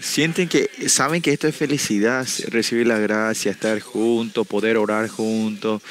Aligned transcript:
sienten 0.00 0.48
que, 0.48 0.70
saben 0.88 1.22
que 1.22 1.32
esto 1.32 1.48
es 1.48 1.56
felicidad, 1.56 2.26
recibir 2.48 2.86
la 2.86 2.98
gracia, 2.98 3.52
estar 3.52 3.80
juntos, 3.80 4.46
poder 4.46 4.76
orar 4.76 5.08
juntos. 5.08 5.82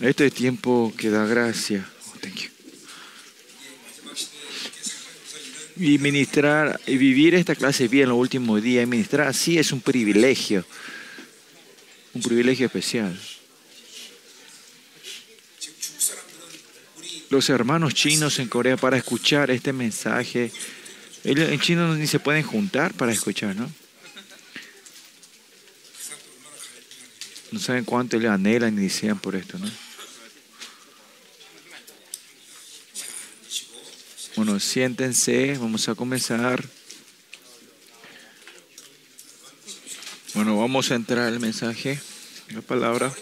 Esto 0.00 0.24
es 0.24 0.32
tiempo 0.32 0.92
que 0.96 1.10
da 1.10 1.26
gracia. 1.26 1.86
Oh. 2.06 2.18
Y 5.76 5.98
ministrar 5.98 6.80
y 6.86 6.96
vivir 6.96 7.34
esta 7.34 7.54
clase 7.54 7.84
de 7.84 7.88
vida 7.88 8.02
en 8.04 8.10
los 8.10 8.18
últimos 8.18 8.62
días 8.62 8.82
y 8.82 8.86
ministrar 8.86 9.28
así 9.28 9.58
es 9.58 9.72
un 9.72 9.80
privilegio, 9.80 10.64
un 12.14 12.22
privilegio 12.22 12.66
especial. 12.66 13.18
Los 17.30 17.48
hermanos 17.48 17.94
chinos 17.94 18.38
en 18.40 18.48
Corea 18.48 18.76
para 18.76 18.96
escuchar 18.96 19.50
este 19.50 19.72
mensaje, 19.72 20.50
en 21.24 21.60
chino 21.60 21.94
ni 21.94 22.06
se 22.06 22.18
pueden 22.18 22.42
juntar 22.42 22.94
para 22.94 23.12
escuchar, 23.12 23.54
¿no? 23.56 23.70
No 27.52 27.58
saben 27.58 27.84
cuánto 27.84 28.18
le 28.18 28.28
anhelan 28.28 28.78
y 28.78 28.82
desean 28.82 29.18
por 29.18 29.34
esto, 29.34 29.58
¿no? 29.58 29.70
Bueno, 34.36 34.60
siéntense, 34.60 35.58
vamos 35.58 35.88
a 35.88 35.94
comenzar. 35.94 36.64
Bueno, 40.34 40.56
vamos 40.56 40.90
a 40.90 40.94
entrar 40.94 41.26
al 41.26 41.40
mensaje, 41.40 42.00
la 42.50 42.62
palabra. 42.62 43.12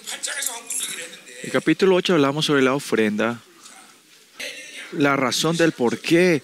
El 1.43 1.51
capítulo 1.51 1.97
8 1.97 2.15
hablamos 2.15 2.45
sobre 2.45 2.63
la 2.63 2.75
ofrenda, 2.75 3.41
la 4.93 5.17
razón 5.17 5.57
del 5.57 5.73
por 5.73 5.99
qué 5.99 6.43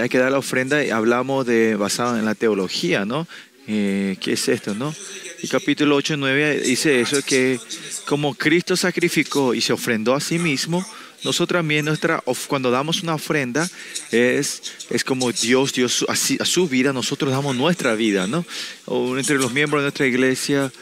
hay 0.00 0.08
que 0.08 0.18
dar 0.18 0.32
la 0.32 0.38
ofrenda, 0.38 0.84
y 0.84 0.90
hablamos 0.90 1.46
de 1.46 1.76
basado 1.76 2.18
en 2.18 2.24
la 2.24 2.34
teología, 2.34 3.04
¿no? 3.04 3.26
Eh, 3.66 4.16
¿Qué 4.20 4.32
es 4.32 4.48
esto, 4.48 4.74
no? 4.74 4.94
El 5.42 5.48
capítulo 5.48 5.96
8 5.96 6.14
y 6.14 6.16
9 6.16 6.60
dice 6.60 7.00
eso, 7.00 7.22
que 7.22 7.58
como 8.06 8.34
Cristo 8.34 8.76
sacrificó 8.76 9.54
y 9.54 9.60
se 9.60 9.72
ofrendó 9.72 10.14
a 10.14 10.20
sí 10.20 10.38
mismo, 10.38 10.84
nosotros 11.22 11.58
también 11.58 11.84
nuestra, 11.84 12.22
cuando 12.48 12.70
damos 12.70 13.02
una 13.02 13.14
ofrenda, 13.14 13.68
es, 14.10 14.62
es 14.88 15.04
como 15.04 15.30
Dios 15.32 15.72
dio 15.72 15.86
a, 16.08 16.12
a 16.12 16.44
su 16.44 16.68
vida, 16.68 16.92
nosotros 16.92 17.30
damos 17.30 17.54
nuestra 17.54 17.94
vida, 17.94 18.26
¿no? 18.26 18.44
O 18.86 19.16
entre 19.18 19.36
los 19.36 19.52
miembros 19.52 19.82
de 19.82 19.84
nuestra 19.84 20.06
iglesia, 20.06 20.72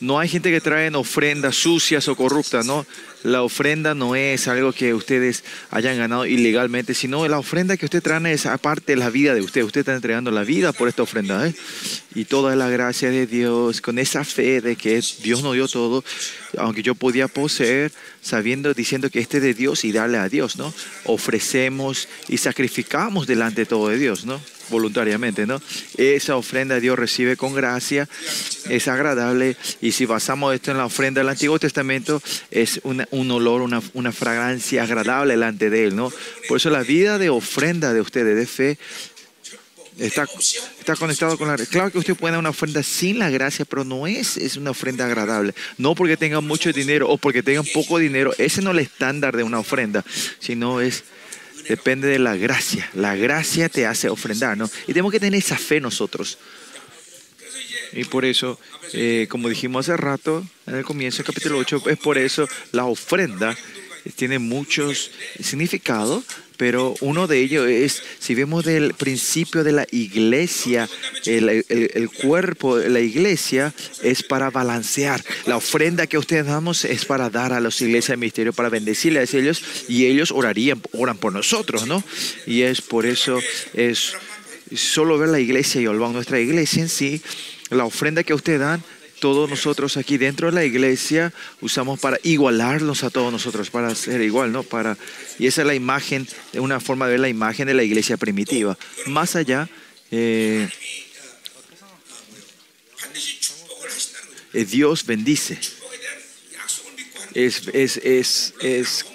no 0.00 0.18
hay 0.18 0.28
gente 0.28 0.50
que 0.50 0.60
trae 0.60 0.90
ofrendas 0.96 1.54
sucias 1.54 2.08
o 2.08 2.16
corruptas, 2.16 2.66
¿no? 2.66 2.84
La 3.22 3.42
ofrenda 3.42 3.94
no 3.94 4.16
es 4.16 4.48
algo 4.48 4.72
que 4.72 4.94
ustedes 4.94 5.44
hayan 5.70 5.96
ganado 5.96 6.26
ilegalmente, 6.26 6.94
sino 6.94 7.26
la 7.28 7.38
ofrenda 7.38 7.76
que 7.76 7.86
usted 7.86 8.02
trae 8.02 8.32
es 8.32 8.46
aparte 8.46 8.92
de 8.92 8.96
la 8.96 9.10
vida 9.10 9.34
de 9.34 9.40
usted. 9.40 9.62
Usted 9.62 9.80
está 9.80 9.94
entregando 9.94 10.30
la 10.30 10.44
vida 10.44 10.72
por 10.72 10.88
esta 10.88 11.02
ofrenda, 11.02 11.46
¿eh? 11.46 11.54
Y 12.14 12.24
toda 12.24 12.56
la 12.56 12.68
gracia 12.68 13.10
de 13.10 13.26
Dios, 13.26 13.80
con 13.80 13.98
esa 13.98 14.24
fe 14.24 14.60
de 14.60 14.76
que 14.76 15.02
Dios 15.22 15.42
nos 15.42 15.54
dio 15.54 15.68
todo, 15.68 16.04
aunque 16.58 16.82
yo 16.82 16.94
podía 16.94 17.28
poseer, 17.28 17.92
sabiendo, 18.20 18.74
diciendo 18.74 19.08
que 19.08 19.20
este 19.20 19.38
es 19.38 19.42
de 19.42 19.54
Dios 19.54 19.84
y 19.84 19.92
darle 19.92 20.18
a 20.18 20.28
Dios, 20.28 20.56
¿no? 20.56 20.74
Ofrecemos 21.04 22.08
y 22.28 22.38
sacrificamos 22.38 23.26
delante 23.26 23.62
de 23.62 23.66
todo 23.66 23.88
de 23.88 23.98
Dios, 23.98 24.24
¿no? 24.24 24.40
Voluntariamente, 24.70 25.46
¿no? 25.46 25.60
Esa 25.96 26.36
ofrenda 26.36 26.80
Dios 26.80 26.98
recibe 26.98 27.36
con 27.36 27.54
gracia, 27.54 28.08
es 28.68 28.88
agradable 28.88 29.56
y 29.80 29.92
si 29.92 30.06
basamos 30.06 30.54
esto 30.54 30.70
en 30.70 30.78
la 30.78 30.86
ofrenda 30.86 31.20
del 31.20 31.28
Antiguo 31.28 31.58
Testamento 31.58 32.22
es 32.50 32.80
un 32.82 33.30
olor, 33.30 33.62
una, 33.62 34.12
fragancia 34.12 34.82
agradable 34.82 35.34
delante 35.34 35.70
de 35.70 35.84
Él, 35.84 35.96
¿no? 35.96 36.12
Por 36.48 36.58
eso 36.58 36.70
la 36.70 36.82
vida 36.82 37.18
de 37.18 37.30
ofrenda 37.30 37.92
de 37.92 38.00
ustedes 38.00 38.36
de 38.36 38.46
fe 38.46 38.78
está, 39.98 40.26
está 40.78 40.96
conectado 40.96 41.36
con 41.38 41.48
la... 41.48 41.56
Claro 41.56 41.90
que 41.90 41.98
usted 41.98 42.14
puede 42.14 42.32
dar 42.32 42.40
una 42.40 42.50
ofrenda 42.50 42.82
sin 42.82 43.18
la 43.18 43.30
gracia, 43.30 43.64
pero 43.64 43.84
no 43.84 44.06
es, 44.06 44.36
es 44.36 44.56
una 44.56 44.70
ofrenda 44.70 45.06
agradable. 45.06 45.54
No 45.78 45.94
porque 45.94 46.16
tengan 46.16 46.44
mucho 46.44 46.72
dinero 46.72 47.08
o 47.08 47.18
porque 47.18 47.42
tengan 47.42 47.64
poco 47.72 47.98
dinero, 47.98 48.32
ese 48.38 48.62
no 48.62 48.70
es 48.70 48.76
el 48.76 48.82
estándar 48.82 49.36
de 49.36 49.42
una 49.42 49.58
ofrenda, 49.58 50.04
sino 50.40 50.80
es 50.80 51.04
depende 51.68 52.08
de 52.08 52.18
la 52.18 52.36
gracia. 52.36 52.88
La 52.94 53.16
gracia 53.16 53.68
te 53.68 53.86
hace 53.86 54.08
ofrendar, 54.08 54.56
¿no? 54.56 54.70
Y 54.84 54.88
tenemos 54.88 55.12
que 55.12 55.20
tener 55.20 55.38
esa 55.38 55.56
fe 55.56 55.80
nosotros. 55.80 56.38
Y 57.92 58.04
por 58.04 58.24
eso, 58.24 58.58
eh, 58.94 59.26
como 59.28 59.48
dijimos 59.48 59.88
hace 59.88 59.96
rato, 59.96 60.46
en 60.66 60.76
el 60.76 60.84
comienzo 60.84 61.18
del 61.18 61.26
capítulo 61.26 61.58
8, 61.58 61.82
es 61.90 61.98
por 61.98 62.16
eso 62.18 62.48
la 62.72 62.86
ofrenda 62.86 63.56
tiene 64.10 64.38
muchos 64.38 65.10
significados, 65.40 66.24
pero 66.62 66.94
uno 67.00 67.26
de 67.26 67.40
ellos 67.40 67.68
es, 67.68 68.04
si 68.20 68.36
vemos 68.36 68.64
del 68.64 68.94
principio 68.94 69.64
de 69.64 69.72
la 69.72 69.84
iglesia, 69.90 70.88
el, 71.26 71.64
el, 71.68 72.08
cuerpo 72.08 72.76
de 72.76 72.88
la 72.88 73.00
iglesia 73.00 73.74
es 74.00 74.22
para 74.22 74.48
balancear. 74.48 75.24
La 75.46 75.56
ofrenda 75.56 76.06
que 76.06 76.18
ustedes 76.18 76.46
damos 76.46 76.84
es 76.84 77.04
para 77.04 77.30
dar 77.30 77.52
a 77.52 77.58
las 77.58 77.80
iglesias 77.80 78.10
de 78.10 78.16
misterio, 78.18 78.52
para 78.52 78.68
bendecirles 78.68 79.34
a 79.34 79.38
ellos 79.38 79.60
y 79.88 80.06
ellos 80.06 80.30
orarían, 80.30 80.80
oran 80.92 81.18
por 81.18 81.32
nosotros, 81.32 81.88
¿no? 81.88 82.04
Y 82.46 82.62
es 82.62 82.80
por 82.80 83.06
eso, 83.06 83.40
es 83.74 84.14
solo 84.72 85.18
ver 85.18 85.30
la 85.30 85.40
iglesia 85.40 85.80
y 85.80 85.88
olvidar 85.88 86.10
nuestra 86.10 86.38
iglesia 86.38 86.84
en 86.84 86.88
sí, 86.88 87.20
la 87.70 87.86
ofrenda 87.86 88.22
que 88.22 88.34
ustedes 88.34 88.60
dan 88.60 88.84
todos 89.22 89.48
nosotros 89.48 89.96
aquí 89.96 90.18
dentro 90.18 90.48
de 90.48 90.52
la 90.52 90.64
iglesia 90.64 91.32
usamos 91.60 92.00
para 92.00 92.18
igualarnos 92.24 93.04
a 93.04 93.10
todos 93.10 93.30
nosotros, 93.30 93.70
para 93.70 93.94
ser 93.94 94.20
igual, 94.20 94.50
¿no? 94.50 94.64
Para, 94.64 94.98
y 95.38 95.46
esa 95.46 95.60
es 95.60 95.66
la 95.68 95.76
imagen, 95.76 96.26
una 96.54 96.80
forma 96.80 97.06
de 97.06 97.12
ver 97.12 97.20
la 97.20 97.28
imagen 97.28 97.68
de 97.68 97.74
la 97.74 97.84
iglesia 97.84 98.16
primitiva. 98.16 98.76
Más 99.06 99.36
allá, 99.36 99.68
eh, 100.10 100.68
Dios 104.52 105.06
bendice. 105.06 105.56
Es, 107.32 107.68
es, 107.72 107.98
es, 107.98 108.54
es 108.60 109.06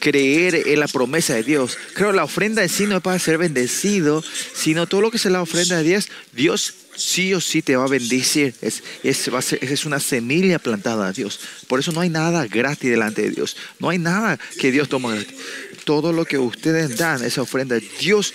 creer 0.00 0.66
en 0.66 0.80
la 0.80 0.88
promesa 0.88 1.34
de 1.34 1.44
Dios. 1.44 1.78
Creo 1.94 2.10
la 2.10 2.24
ofrenda 2.24 2.64
en 2.64 2.68
sí 2.68 2.88
no 2.88 2.96
es 2.96 3.02
para 3.02 3.20
ser 3.20 3.38
bendecido, 3.38 4.24
sino 4.56 4.88
todo 4.88 5.02
lo 5.02 5.12
que 5.12 5.18
es 5.18 5.24
la 5.26 5.40
ofrenda 5.40 5.76
de 5.76 5.84
Dios, 5.84 6.08
Dios 6.32 6.74
sí 6.96 7.34
o 7.34 7.40
sí 7.40 7.62
te 7.62 7.76
va 7.76 7.84
a 7.84 7.88
bendecir. 7.88 8.54
Es, 8.60 8.82
es, 9.02 9.32
va 9.32 9.38
a 9.38 9.56
es 9.60 9.84
una 9.84 10.00
semilla 10.00 10.58
plantada 10.58 11.08
a 11.08 11.12
Dios. 11.12 11.40
Por 11.68 11.80
eso 11.80 11.92
no 11.92 12.00
hay 12.00 12.10
nada 12.10 12.46
gratis 12.46 12.90
delante 12.90 13.22
de 13.22 13.30
Dios. 13.30 13.56
No 13.78 13.90
hay 13.90 13.98
nada 13.98 14.38
que 14.58 14.72
Dios 14.72 14.88
toma 14.88 15.14
gratis. 15.14 15.36
Todo 15.84 16.12
lo 16.12 16.24
que 16.24 16.38
ustedes 16.38 16.96
dan, 16.96 17.24
esa 17.24 17.42
ofrenda, 17.42 17.78
Dios 18.00 18.34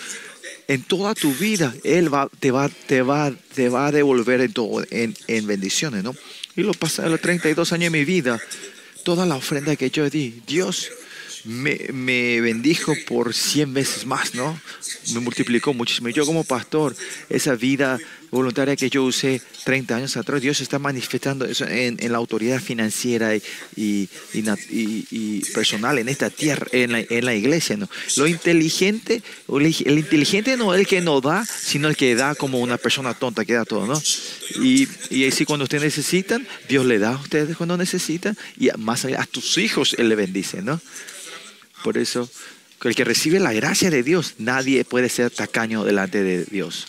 en 0.68 0.84
toda 0.84 1.14
tu 1.16 1.34
vida, 1.34 1.74
Él 1.84 2.14
va, 2.14 2.30
te, 2.40 2.52
va, 2.52 2.70
te, 2.70 3.02
va, 3.02 3.34
te 3.54 3.68
va 3.68 3.88
a 3.88 3.92
devolver 3.92 4.40
en, 4.40 4.54
todo, 4.54 4.86
en, 4.90 5.14
en 5.28 5.46
bendiciones, 5.46 6.02
¿no? 6.04 6.16
Y 6.56 6.62
lo 6.62 6.74
pasé 6.74 7.10
los 7.10 7.20
32 7.20 7.74
años 7.74 7.92
de 7.92 8.00
mi 8.00 8.06
vida, 8.06 8.40
toda 9.04 9.26
la 9.26 9.36
ofrenda 9.36 9.76
que 9.76 9.90
yo 9.90 10.10
di, 10.10 10.42
Dios 10.48 10.90
me, 11.46 12.42
bendijo 12.42 12.94
por 13.08 13.34
100 13.34 13.74
veces 13.74 14.06
más, 14.06 14.36
¿no? 14.36 14.60
Me 15.14 15.20
multiplicó 15.20 15.74
muchísimo. 15.74 16.10
Yo 16.10 16.26
como 16.26 16.44
pastor, 16.44 16.96
esa 17.30 17.56
vida 17.56 18.00
voluntaria 18.30 18.78
que 18.78 18.90
yo 18.90 19.04
usé 19.04 19.42
30 19.66 19.96
años 19.98 20.16
atrás, 20.18 20.42
Dios 20.42 20.62
está 20.62 20.80
manifestando 20.80 21.44
eso 21.46 21.66
en, 21.68 21.98
la 22.12 22.18
autoridad 22.18 22.62
financiera 22.62 23.36
y, 23.76 24.08
personal 25.54 26.00
en 26.00 26.08
esta 26.08 26.30
tierra, 26.30 26.66
en 26.72 26.94
la, 26.94 27.00
en 27.00 27.26
la 27.26 27.36
iglesia, 27.36 27.76
¿no? 27.76 27.90
Lo 28.16 28.28
inteligente, 28.28 29.22
el 29.50 29.98
inteligente 29.98 30.56
no 30.56 30.74
es 30.74 30.80
el 30.80 30.88
que 30.88 31.02
no 31.02 31.20
da, 31.20 31.46
sino 31.46 31.90
el 31.90 31.98
que 31.98 32.16
da 32.16 32.36
como 32.36 32.60
una 32.60 32.78
persona 32.78 33.14
tonta 33.14 33.44
que 33.44 33.54
da 33.54 33.66
todo, 33.66 33.86
¿no? 33.86 34.02
Y, 34.62 34.88
y 35.10 35.28
así 35.28 35.46
cuando 35.46 35.64
ustedes 35.64 35.84
necesitan, 35.84 36.48
Dios 36.70 36.86
le 36.86 37.00
da 37.00 37.16
a 37.16 37.22
ustedes 37.22 37.58
cuando 37.58 37.76
necesitan 37.78 38.38
y 38.58 38.70
más 38.78 39.06
allá 39.06 39.22
a 39.22 39.26
tus 39.26 39.58
hijos 39.58 39.96
Él 39.98 40.10
le 40.10 40.16
bendice, 40.16 40.62
¿no? 40.62 40.80
Por 41.84 41.98
eso, 41.98 42.30
el 42.84 42.96
que 42.96 43.04
recibe 43.04 43.40
la 43.40 43.54
gracia 43.54 43.90
de 43.90 44.04
Dios, 44.04 44.36
nadie 44.38 44.86
puede 44.86 45.10
ser 45.10 45.32
tacaño 45.32 45.84
delante 45.84 46.24
de 46.24 46.46
Dios. 46.46 46.88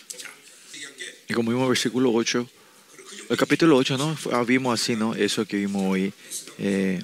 Y 1.29 1.35
como 1.35 1.51
vimos 1.51 1.65
en 1.65 1.71
versículo 1.71 2.13
8, 2.13 2.49
el 3.31 3.37
capítulo 3.37 3.77
8, 3.77 3.97
¿no? 3.97 4.45
Vimos 4.45 4.81
así, 4.81 4.97
¿no? 4.97 5.15
Eso 5.15 5.45
que 5.47 5.57
vimos 5.57 5.83
hoy. 5.85 6.13
Eh, 6.59 7.03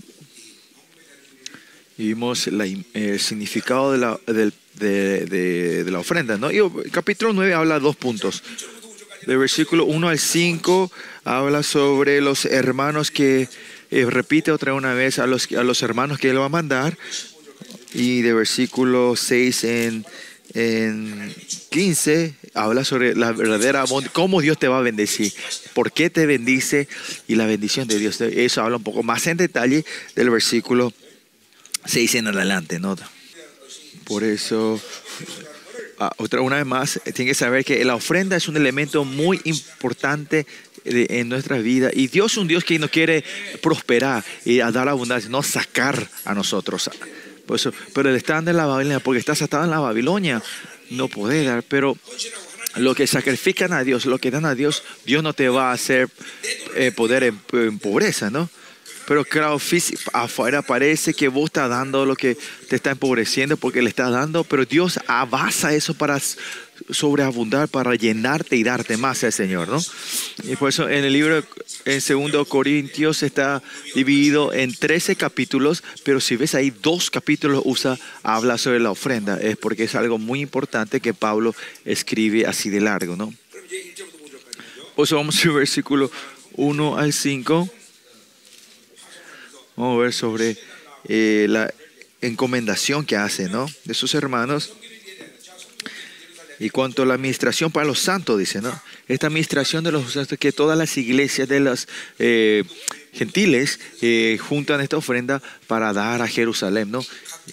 y 1.96 2.08
vimos 2.08 2.46
la, 2.49 2.64
el 2.64 3.20
significado 3.20 3.93
de 3.93 3.99
la, 3.99 4.20
de, 4.26 4.52
de, 4.75 5.26
de, 5.26 5.84
de 5.84 5.91
la 5.91 5.99
ofrenda, 5.99 6.37
¿no? 6.37 6.50
Y 6.50 6.58
el 6.58 6.91
capítulo 6.91 7.32
9 7.32 7.55
habla 7.55 7.81
dos 7.81 7.96
puntos. 7.96 8.43
Del 9.26 9.38
versículo 9.38 9.84
1 9.84 10.08
al 10.08 10.19
5 10.19 10.93
habla 11.25 11.62
sobre 11.62 12.20
los 12.20 12.44
hermanos 12.44 13.11
que, 13.11 13.49
eh, 13.91 14.05
repite 14.08 14.52
otra 14.52 14.75
una 14.75 14.93
vez, 14.93 15.19
a 15.19 15.26
los, 15.26 15.50
a 15.52 15.64
los 15.64 15.82
hermanos 15.82 16.19
que 16.19 16.31
él 16.31 16.38
va 16.38 16.46
a 16.46 16.50
mandar, 16.50 16.99
y 17.94 18.23
de 18.23 18.32
versículo 18.32 19.17
6 19.17 19.64
en, 19.64 20.06
en 20.55 21.35
15 21.70 22.35
habla 22.55 22.85
sobre 22.85 23.14
la 23.14 23.32
verdadera 23.32 23.85
cómo 24.12 24.40
Dios 24.40 24.58
te 24.58 24.69
va 24.69 24.79
a 24.79 24.82
bendecir, 24.82 25.32
por 25.75 25.93
qué 25.93 26.11
te 26.11 26.26
bendice 26.26 26.88
y 27.26 27.37
la 27.37 27.46
bendición 27.46 27.88
de 27.88 27.99
Dios. 27.99 28.20
Eso 28.20 28.62
habla 28.62 28.76
un 28.76 28.82
poco 28.82 29.02
más 29.02 29.26
en 29.26 29.37
detalle 29.37 29.85
del 30.14 30.31
versículo 30.31 30.93
6 31.85 32.14
en 32.17 32.26
adelante, 32.29 32.79
¿no? 32.79 32.96
Por 34.05 34.25
eso 34.25 34.81
ah, 35.99 36.12
otra 36.17 36.41
una 36.41 36.56
vez 36.56 36.67
más, 36.67 37.00
tiene 37.14 37.31
que 37.31 37.34
saber 37.34 37.64
que 37.64 37.84
la 37.84 37.94
ofrenda 37.94 38.37
es 38.37 38.49
un 38.49 38.56
elemento 38.56 39.05
muy 39.05 39.41
importante 39.44 40.46
en 40.84 41.29
nuestra 41.29 41.58
vida. 41.58 41.91
Y 41.93 42.08
Dios 42.08 42.32
es 42.32 42.38
un 42.38 42.49
Dios 42.49 42.64
que 42.64 42.79
nos 42.79 42.91
quiere 42.91 43.25
prosperar 43.62 44.25
y 44.44 44.61
a 44.61 44.70
dar 44.70 44.88
abundancia, 44.88 45.29
no 45.29 45.43
sacar 45.43 46.08
a 46.25 46.34
nosotros. 46.34 46.91
Pero 47.95 48.11
el 48.11 48.17
estar 48.17 48.47
en 48.47 48.56
la 48.56 48.67
Babilonia, 48.67 49.00
porque 49.00 49.19
estás 49.19 49.43
atado 49.43 49.65
en 49.65 49.71
la 49.71 49.81
Babilonia, 49.81 50.43
no 50.91 51.09
puede 51.09 51.45
dar. 51.45 51.62
Pero 51.62 51.97
lo 52.77 52.95
que 52.95 53.06
sacrifican 53.06 53.73
a 53.73 53.85
Dios, 53.85 54.06
lo 54.06 54.19
que 54.19 54.31
dan 54.31 54.45
a 54.45 54.55
Dios, 54.55 54.83
Dios 55.05 55.23
no 55.23 55.33
te 55.33 55.49
va 55.49 55.71
a 55.71 55.73
hacer 55.73 56.09
eh, 56.75 56.93
poder 56.93 57.25
en, 57.25 57.79
pobreza, 57.79 58.31
¿no? 58.31 58.49
Pero 59.06 59.25
claro, 59.25 59.59
afuera 60.12 60.61
parece 60.61 61.15
que 61.15 61.29
vos 61.29 61.47
estás 61.47 61.71
dando 61.71 62.05
lo 62.05 62.15
que 62.15 62.37
te 62.69 62.77
está 62.77 62.91
empobreciendo 62.91 63.56
porque 63.56 63.81
le 63.81 63.89
estás 63.89 64.12
dando, 64.12 64.44
pero 64.44 64.67
Dios 64.67 65.01
abasa 65.06 65.73
eso 65.73 65.94
para 65.94 66.21
sobreabundar 66.91 67.69
para 67.69 67.95
llenarte 67.95 68.57
y 68.57 68.63
darte 68.63 68.97
más 68.97 69.25
al 69.25 69.33
Señor, 69.33 69.69
¿no? 69.69 69.81
Y 70.45 70.57
por 70.57 70.69
eso 70.69 70.89
en 70.89 71.05
el 71.05 71.13
libro, 71.13 71.43
en 71.85 72.31
2 72.33 72.49
Corintios 72.49 73.23
está 73.23 73.63
dividido 73.95 74.53
en 74.53 74.75
13 74.75 75.17
capítulos, 75.17 75.83
pero 76.05 76.21
si 76.21 76.37
ves 76.37 76.55
ahí 76.55 76.71
dos 76.71 77.11
capítulos 77.11 77.63
usa, 77.65 77.99
habla 78.23 78.59
sobre 78.59 78.81
la 78.81 78.91
ofrenda, 78.91 79.39
es 79.39 79.57
porque 79.57 79.85
es 79.85 79.95
algo 79.95 80.19
muy 80.19 80.41
importante 80.41 81.01
que 81.01 81.15
Pablo 81.15 81.55
escribe 81.85 82.47
así 82.47 82.71
de 82.71 82.81
largo, 82.81 83.17
¿no? 83.17 83.33
Pues 84.95 85.13
vamos 85.13 85.45
al 85.45 85.53
versículo 85.53 86.11
1 86.55 86.99
al 86.99 87.13
5. 87.13 87.69
Vamos 89.77 89.97
a 89.97 90.03
ver 90.03 90.13
sobre 90.13 90.57
eh, 91.05 91.47
la 91.49 91.73
encomendación 92.21 93.07
que 93.07 93.17
hace, 93.17 93.49
¿no? 93.49 93.67
De 93.85 93.95
sus 93.95 94.15
hermanos. 94.15 94.73
Y 96.60 96.70
cuanto 96.70 97.02
a 97.02 97.06
la 97.06 97.14
administración 97.14 97.70
para 97.70 97.87
los 97.87 98.00
santos, 98.00 98.38
dice, 98.38 98.60
¿no? 98.60 98.81
Esta 99.06 99.28
administración 99.28 99.84
de 99.84 99.93
los 99.93 100.12
santos, 100.12 100.38
que 100.38 100.52
todas 100.52 100.76
las 100.76 100.96
iglesias 100.96 101.49
de 101.49 101.60
los 101.60 101.87
eh, 102.19 102.64
gentiles 103.12 103.78
eh, 104.02 104.38
juntan 104.40 104.81
esta 104.81 104.96
ofrenda 104.96 105.40
para 105.66 105.93
dar 105.93 106.20
a 106.20 106.26
Jerusalén, 106.26 106.90
¿no? 106.90 107.05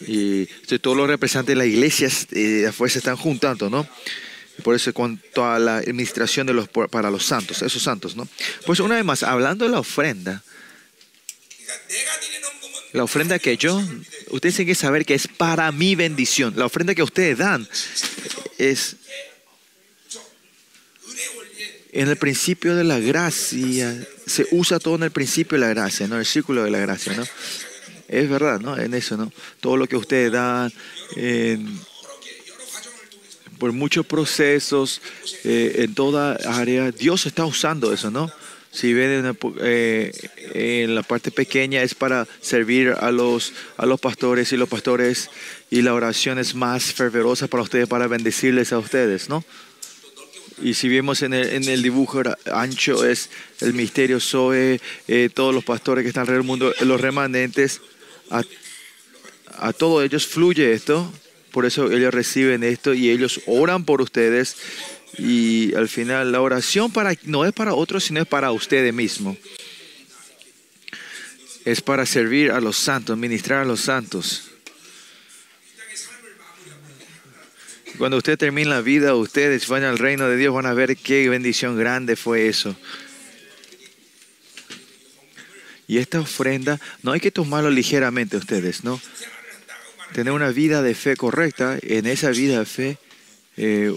Y 0.08 0.44
este, 0.44 0.80
todos 0.80 0.98
los 0.98 1.08
representantes 1.08 1.54
de 1.54 1.58
las 1.58 1.68
iglesias 1.68 2.28
eh, 2.32 2.66
afuera 2.68 2.94
se 2.94 3.00
están 3.00 3.16
juntando, 3.16 3.70
¿no? 3.70 3.88
Por 4.64 4.74
eso, 4.74 4.94
cuanto 4.94 5.46
a 5.46 5.60
la 5.60 5.78
administración 5.78 6.48
de 6.48 6.54
los, 6.54 6.68
para 6.70 7.12
los 7.12 7.26
santos, 7.26 7.62
esos 7.62 7.84
santos, 7.84 8.16
¿no? 8.16 8.28
Pues 8.66 8.80
una 8.80 8.96
vez 8.96 9.06
más, 9.06 9.22
hablando 9.22 9.66
de 9.66 9.72
la 9.72 9.80
ofrenda, 9.80 10.44
la 12.94 13.04
ofrenda 13.04 13.38
que 13.38 13.58
yo, 13.58 13.84
ustedes 14.30 14.56
tienen 14.56 14.74
que 14.74 14.76
saber 14.76 15.06
que 15.06 15.16
es 15.16 15.28
para 15.28 15.72
mi 15.74 15.96
bendición. 15.96 16.54
La 16.56 16.66
ofrenda 16.66 16.96
que 16.96 17.04
ustedes 17.04 17.38
dan 17.38 17.68
es 18.58 18.98
en 21.92 22.10
el 22.10 22.18
principio 22.18 22.76
de 22.76 22.84
la 22.84 23.00
gracia, 23.00 23.96
se 24.26 24.46
usa 24.52 24.80
todo 24.80 24.96
en 24.96 25.04
el 25.04 25.12
principio 25.12 25.58
de 25.58 25.66
la 25.66 25.74
gracia, 25.74 26.08
¿no? 26.08 26.20
El 26.20 26.26
círculo 26.26 26.64
de 26.66 26.70
la 26.70 26.80
gracia, 26.80 27.14
¿no? 27.14 27.24
Es 28.10 28.30
verdad, 28.30 28.60
¿no? 28.60 28.78
En 28.78 28.94
eso, 28.94 29.16
¿no? 29.16 29.32
Todo 29.62 29.78
lo 29.78 29.88
que 29.88 29.96
ustedes 29.96 30.30
dan, 30.30 30.74
en, 31.16 31.80
por 33.58 33.72
muchos 33.72 34.06
procesos, 34.06 35.02
eh, 35.46 35.76
en 35.80 35.96
toda 35.96 36.34
área, 36.46 36.92
Dios 36.92 37.26
está 37.26 37.46
usando 37.46 37.94
eso, 37.94 38.12
¿no? 38.12 38.30
Si 38.76 38.94
ven 38.94 39.38
eh, 39.62 40.12
en 40.54 40.96
la 40.96 41.02
parte 41.02 41.32
pequeña 41.32 41.82
es 41.82 41.96
para 41.96 42.28
servir 42.42 42.90
a 43.00 43.10
los, 43.10 43.54
a 43.78 43.86
los 43.86 44.02
pastores 44.02 44.52
y 44.52 44.58
los 44.58 44.68
pastores 44.68 45.30
y 45.72 45.82
la 45.82 45.94
oración 45.94 46.40
es 46.40 46.56
más 46.56 46.92
fervorosa 46.92 47.48
para 47.48 47.64
ustedes, 47.64 47.88
para 47.88 48.08
bendecirles 48.08 48.74
a 48.74 48.80
ustedes, 48.80 49.30
¿no? 49.30 49.46
Y 50.62 50.74
si 50.74 50.90
vemos 50.90 51.22
en 51.22 51.34
el, 51.34 51.82
dibujo 51.82 52.22
ancho 52.52 53.06
es 53.06 53.30
el 53.62 53.74
misterio 53.74 54.20
Zoe, 54.20 54.82
eh, 55.08 55.30
todos 55.34 55.56
los 55.56 55.64
pastores 55.64 56.04
que 56.04 56.10
están 56.10 56.22
alrededor 56.24 56.44
del 56.44 56.48
mundo, 56.48 56.74
los 56.82 57.00
remanentes, 57.00 57.80
a, 58.30 58.44
a 59.58 59.72
todos 59.72 60.04
ellos 60.04 60.28
fluye 60.28 60.74
esto, 60.74 61.10
por 61.52 61.66
eso 61.66 61.90
ellos 61.90 62.14
reciben 62.14 62.66
esto 62.66 62.94
y 62.94 63.10
ellos 63.10 63.40
oran 63.46 63.86
por 63.86 64.02
ustedes 64.02 64.58
y 65.18 65.74
al 65.76 65.88
final 65.88 66.32
la 66.32 66.42
oración 66.42 66.92
para, 66.92 67.14
no 67.24 67.46
es 67.46 67.54
para 67.54 67.74
otros, 67.74 68.06
sino 68.06 68.22
es 68.22 68.28
para 68.28 68.52
ustedes 68.52 68.94
mismos. 68.94 69.38
Es 71.64 71.82
para 71.82 72.06
servir 72.06 72.52
a 72.52 72.60
los 72.60 72.78
santos, 72.78 73.18
ministrar 73.18 73.62
a 73.62 73.66
los 73.66 73.82
santos. 73.82 74.52
Cuando 77.98 78.18
usted 78.18 78.38
termine 78.38 78.70
la 78.70 78.82
vida, 78.82 79.16
ustedes 79.16 79.68
van 79.68 79.84
al 79.84 79.98
reino 79.98 80.28
de 80.28 80.36
Dios, 80.36 80.54
van 80.54 80.66
a 80.66 80.74
ver 80.74 80.98
qué 80.98 81.30
bendición 81.30 81.78
grande 81.78 82.16
fue 82.16 82.48
eso. 82.48 82.76
Y 85.88 86.00
esta 86.00 86.20
ofrenda 86.20 86.80
no 87.04 87.12
hay 87.12 87.20
que 87.20 87.32
tomarlo 87.32 87.70
ligeramente 87.70 88.38
ustedes, 88.38 88.84
¿no? 88.84 89.00
Tener 90.14 90.34
una 90.34 90.50
vida 90.50 90.82
de 90.82 90.96
fe 90.96 91.16
correcta, 91.16 91.78
en 91.82 92.06
esa 92.06 92.32
vida 92.32 92.60
de 92.60 92.66
fe, 92.66 92.98
eh, 93.58 93.96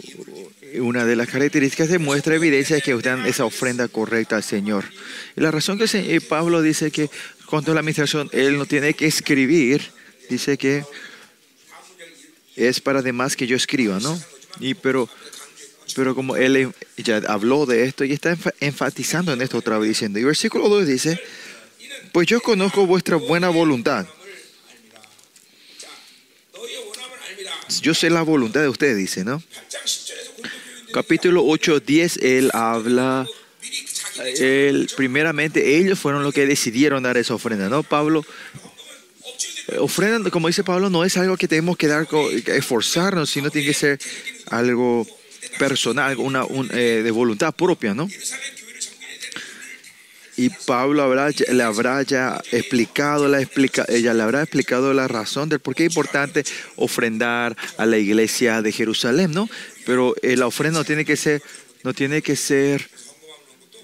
una 0.76 1.05
de 1.05 1.17
las 1.17 1.29
características 1.29 1.88
de 1.88 1.99
muestra 1.99 2.35
evidencia 2.35 2.76
es 2.76 2.82
que 2.82 2.94
usted 2.94 3.11
dan 3.11 3.26
esa 3.26 3.44
ofrenda 3.44 3.88
correcta 3.88 4.37
al 4.37 4.43
Señor. 4.43 4.85
Y 5.37 5.41
la 5.41 5.50
razón 5.50 5.79
que 5.79 6.20
Pablo 6.20 6.62
dice 6.62 6.91
que 6.91 7.11
contra 7.47 7.75
la 7.75 7.81
administración 7.81 8.29
él 8.32 8.59
no 8.59 8.67
tiene 8.67 8.94
que 8.94 9.06
escribir, 9.06 9.91
dice 10.29 10.59
que 10.59 10.85
es 12.56 12.81
para 12.81 13.03
demás 13.03 13.37
que 13.37 13.47
yo 13.47 13.56
escriba, 13.56 14.00
¿no? 14.00 14.20
Y 14.61 14.75
pero, 14.75 15.09
pero 15.94 16.15
como 16.15 16.37
él 16.37 16.73
ya 16.97 17.19
habló 17.29 17.67
de 17.67 17.85
esto 17.85 18.05
y 18.05 18.12
está 18.12 18.37
enfatizando 18.61 19.32
en 19.32 19.43
esto 19.43 19.59
otra 19.59 19.79
vez 19.79 19.88
diciendo, 19.88 20.19
y 20.19 20.25
versículo 20.25 20.69
2 20.69 20.87
dice, 20.87 21.20
pues 22.12 22.26
yo 22.26 22.41
conozco 22.41 22.87
vuestra 22.87 23.17
buena 23.17 23.49
voluntad. 23.49 24.06
Yo 27.82 27.94
sé 27.94 28.11
la 28.11 28.23
voluntad 28.23 28.62
de 28.62 28.69
ustedes, 28.69 28.97
dice, 28.97 29.25
¿no? 29.25 29.43
capítulo 30.93 31.44
8, 31.44 31.81
10, 31.81 32.17
él 32.19 32.50
habla, 32.52 33.26
él, 34.38 34.88
primeramente 34.96 35.76
ellos 35.76 35.99
fueron 35.99 36.23
los 36.23 36.35
que 36.35 36.46
decidieron 36.46 37.02
dar 37.02 37.17
esa 37.17 37.35
ofrenda, 37.35 37.69
¿no? 37.69 37.82
Pablo, 37.82 38.25
eh, 39.69 39.76
ofrenda, 39.79 40.31
como 40.31 40.49
dice 40.49 40.64
Pablo, 40.64 40.90
no 40.90 41.05
es 41.05 41.17
algo 41.17 41.37
que 41.37 41.49
tenemos 41.49 41.76
que 41.76 41.87
dar, 41.87 42.06
esforzarnos, 42.46 43.31
sino 43.31 43.50
tiene 43.50 43.69
que 43.69 43.75
ser 43.75 43.99
algo 44.50 45.06
personal, 45.58 46.17
una, 46.19 46.44
un, 46.44 46.70
eh, 46.73 47.02
de 47.02 47.11
voluntad 47.11 47.55
propia, 47.55 47.94
¿no? 47.94 48.08
Y 50.39 50.51
Pablo 50.51 51.03
habrá, 51.03 51.31
le 51.31 51.63
habrá 51.65 52.01
ya 52.03 52.41
explicado, 52.53 53.27
la 53.27 53.41
explica, 53.41 53.84
ella 53.89 54.15
le 54.15 54.22
habrá 54.22 54.41
explicado 54.41 54.94
la 54.94 55.08
razón 55.08 55.48
del 55.48 55.58
por 55.58 55.74
qué 55.74 55.86
es 55.86 55.91
importante 55.91 56.44
ofrendar 56.77 57.56
a 57.77 57.86
la 57.86 57.98
iglesia 57.98 58.63
de 58.63 58.70
Jerusalén, 58.70 59.32
¿no? 59.32 59.48
Pero 59.89 60.15
eh, 60.21 60.37
la 60.37 60.47
ofrenda 60.47 60.81
no 60.81 60.85
tiene 60.85 61.07
que 61.07 61.17
ser, 61.17 61.43
no 61.83 61.95
tiene 61.95 62.21
que 62.21 62.37
ser, 62.37 62.91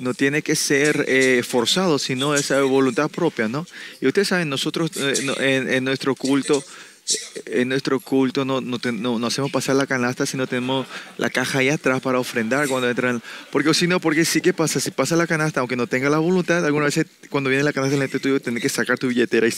no 0.01 0.13
tiene 0.13 0.43
que 0.43 0.55
ser 0.55 1.07
eh, 1.09 1.43
forzado, 1.43 1.99
sino 1.99 2.35
es 2.35 2.51
a 2.51 2.61
voluntad 2.61 3.09
propia, 3.09 3.49
¿no? 3.49 3.67
Y 4.03 4.07
ustedes 4.07 4.29
saben, 4.29 4.51
nosotros 4.51 4.91
eh, 4.99 5.67
en, 5.71 5.83
nuestro 5.83 6.15
culto, 6.15 6.63
eh, 7.09 7.63
en 7.63 7.71
nuestro 7.71 8.01
culto 8.01 8.45
no, 8.45 8.61
no, 8.61 9.27
hacemos 9.27 9.51
pasar 9.51 9.77
la 9.77 9.87
canasta, 9.87 10.27
sino 10.27 10.47
tenemos 10.47 10.87
la 11.17 11.31
caja 11.31 11.61
ahí 11.61 11.71
atrás 11.71 12.03
para 12.03 12.19
ofrendar 12.19 12.69
cuando 12.69 12.91
entran. 12.91 13.23
Porque 13.51 13.73
si 13.73 13.87
no, 13.87 13.99
porque 13.99 14.27
sí 14.27 14.43
que 14.43 14.53
pasa, 14.53 14.81
si 14.81 14.91
pasa 14.91 15.17
la 15.17 15.27
canasta, 15.27 15.61
aunque 15.61 15.75
no 15.75 15.87
tenga 15.87 16.11
la 16.11 16.19
voluntad, 16.19 16.67
alguna 16.67 16.85
vez 16.85 17.01
cuando 17.31 17.49
viene 17.49 17.65
la 17.65 17.73
canasta 17.73 17.95
delante 17.95 18.21
tuyo, 18.21 18.41
tienes 18.41 18.63
que 18.63 18.69
sacar 18.69 18.99
tu 18.99 19.09
billetera 19.09 19.49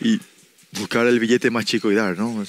y, 0.00 0.20
buscar 0.72 1.06
el 1.06 1.20
billete 1.20 1.52
más 1.52 1.66
chico 1.66 1.92
y 1.92 1.94
dar, 1.94 2.18
¿no? 2.18 2.42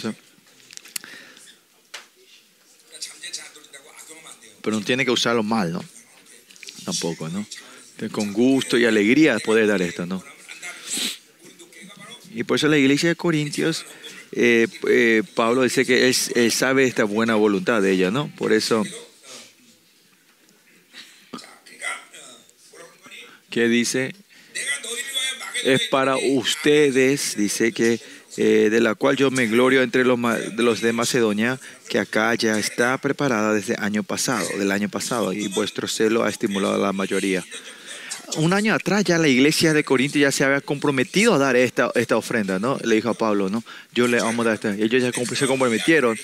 pero 4.66 4.80
no 4.80 4.84
tiene 4.84 5.06
que 5.06 5.12
usarlo 5.12 5.44
mal, 5.44 5.72
¿no? 5.72 5.86
Tampoco, 6.86 7.30
¿no? 7.30 7.46
Con 8.12 8.34
gusto 8.34 8.80
y 8.80 8.86
alegría 8.86 9.38
poder 9.38 9.68
dar 9.68 9.84
esto, 9.84 10.08
¿no? 10.08 10.24
Y 12.34 12.44
por 12.46 12.58
eso 12.58 12.68
la 12.68 12.80
iglesia 12.80 13.10
de 13.10 13.16
Corintios, 13.16 13.86
eh, 14.32 14.68
eh, 14.90 15.22
Pablo 15.36 15.62
dice 15.62 15.86
que 15.86 16.08
él, 16.10 16.16
él, 16.34 16.52
sabe 16.52 16.86
esta 16.86 17.04
buena 17.04 17.36
voluntad 17.36 17.80
de 17.80 17.92
ella, 17.92 18.10
¿no? 18.10 18.32
Por 18.40 18.54
eso, 18.54 18.84
¿qué 23.52 23.68
dice? 23.68 24.16
Es 25.64 25.84
para 25.90 26.18
ustedes, 26.18 27.36
dice 27.38 27.72
que 27.72 28.00
eh, 28.38 28.70
de 28.70 28.82
la 28.82 28.96
cual 28.96 29.16
yo 29.16 29.32
me 29.32 29.48
glorio 29.48 29.82
entre 29.82 30.04
los, 30.04 30.20
de 30.22 30.64
los 30.64 30.82
de 30.82 30.94
Macedonia, 30.94 31.60
que 31.90 32.00
acá 32.00 32.34
ya 32.36 32.60
está 32.60 32.98
preparada 32.98 33.54
desde 33.54 33.76
año 33.80 34.04
pasado, 34.04 34.48
del 34.58 34.72
año 34.72 34.90
pasado, 34.90 35.34
y 35.34 35.48
vuestro 35.48 35.88
celo 35.88 36.24
ha 36.24 36.30
estimulado 36.30 36.76
a 36.76 36.78
la 36.78 36.94
mayoría. 36.94 37.44
Un 38.38 38.54
año 38.54 38.74
atrás 38.74 39.04
ya 39.04 39.18
la 39.18 39.28
iglesia 39.28 39.74
de 39.74 39.84
Corinto 39.84 40.18
ya 40.18 40.32
se 40.32 40.44
había 40.44 40.60
comprometido 40.60 41.36
a 41.36 41.38
dar 41.38 41.56
esta, 41.56 41.92
esta 41.96 42.18
ofrenda, 42.18 42.60
¿no? 42.60 42.78
Le 42.84 42.96
dijo 42.96 43.10
a 43.10 43.14
Pablo, 43.14 43.50
¿no? 43.50 43.64
Yo 43.94 44.08
le 44.08 44.20
vamos 44.20 44.46
a 44.46 44.50
dar 44.50 44.56
esta. 44.56 44.74
Ellos 44.74 45.02
ya 45.02 45.12
se 45.12 45.48
comprometieron 45.48 46.18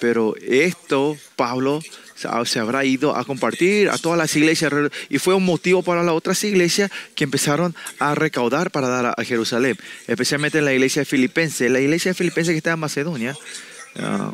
Pero 0.00 0.34
esto, 0.42 1.16
Pablo 1.36 1.80
se- 2.44 2.58
habrá 2.58 2.84
ido 2.84 3.16
a 3.16 3.24
compartir 3.24 3.88
a 3.90 3.98
todas 3.98 4.18
las 4.18 4.34
iglesias 4.36 4.72
y 5.08 5.18
fue 5.18 5.34
un 5.34 5.44
motivo 5.44 5.82
para 5.82 6.02
las 6.02 6.14
otras 6.14 6.42
iglesias 6.44 6.90
que 7.14 7.24
empezaron 7.24 7.74
a 7.98 8.14
recaudar 8.14 8.70
para 8.70 8.88
dar 8.88 9.14
a, 9.16 9.24
Jerusalén, 9.24 9.76
especialmente 10.06 10.58
en 10.58 10.64
la 10.64 10.72
iglesia 10.72 11.00
de 11.00 11.06
Filipenses. 11.06 11.70
La 11.70 11.80
iglesia 11.80 12.10
de 12.10 12.14
Filipenses 12.14 12.52
que 12.52 12.58
está 12.58 12.72
en 12.72 12.78
Macedonia, 12.80 13.36
ah, 13.96 14.32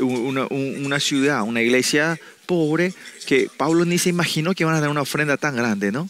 una, 0.00 0.46
un- 0.46 0.84
una 0.86 1.00
ciudad, 1.00 1.42
una 1.42 1.60
iglesia 1.62 2.18
pobre, 2.46 2.94
que 3.26 3.48
Pablo 3.56 3.84
ni 3.84 3.98
se 3.98 4.08
imaginó 4.08 4.54
que 4.54 4.62
iban 4.64 4.74
a 4.74 4.80
dar 4.80 4.90
una 4.90 5.02
ofrenda 5.02 5.36
tan 5.36 5.56
grande, 5.56 5.92
¿no? 5.92 6.08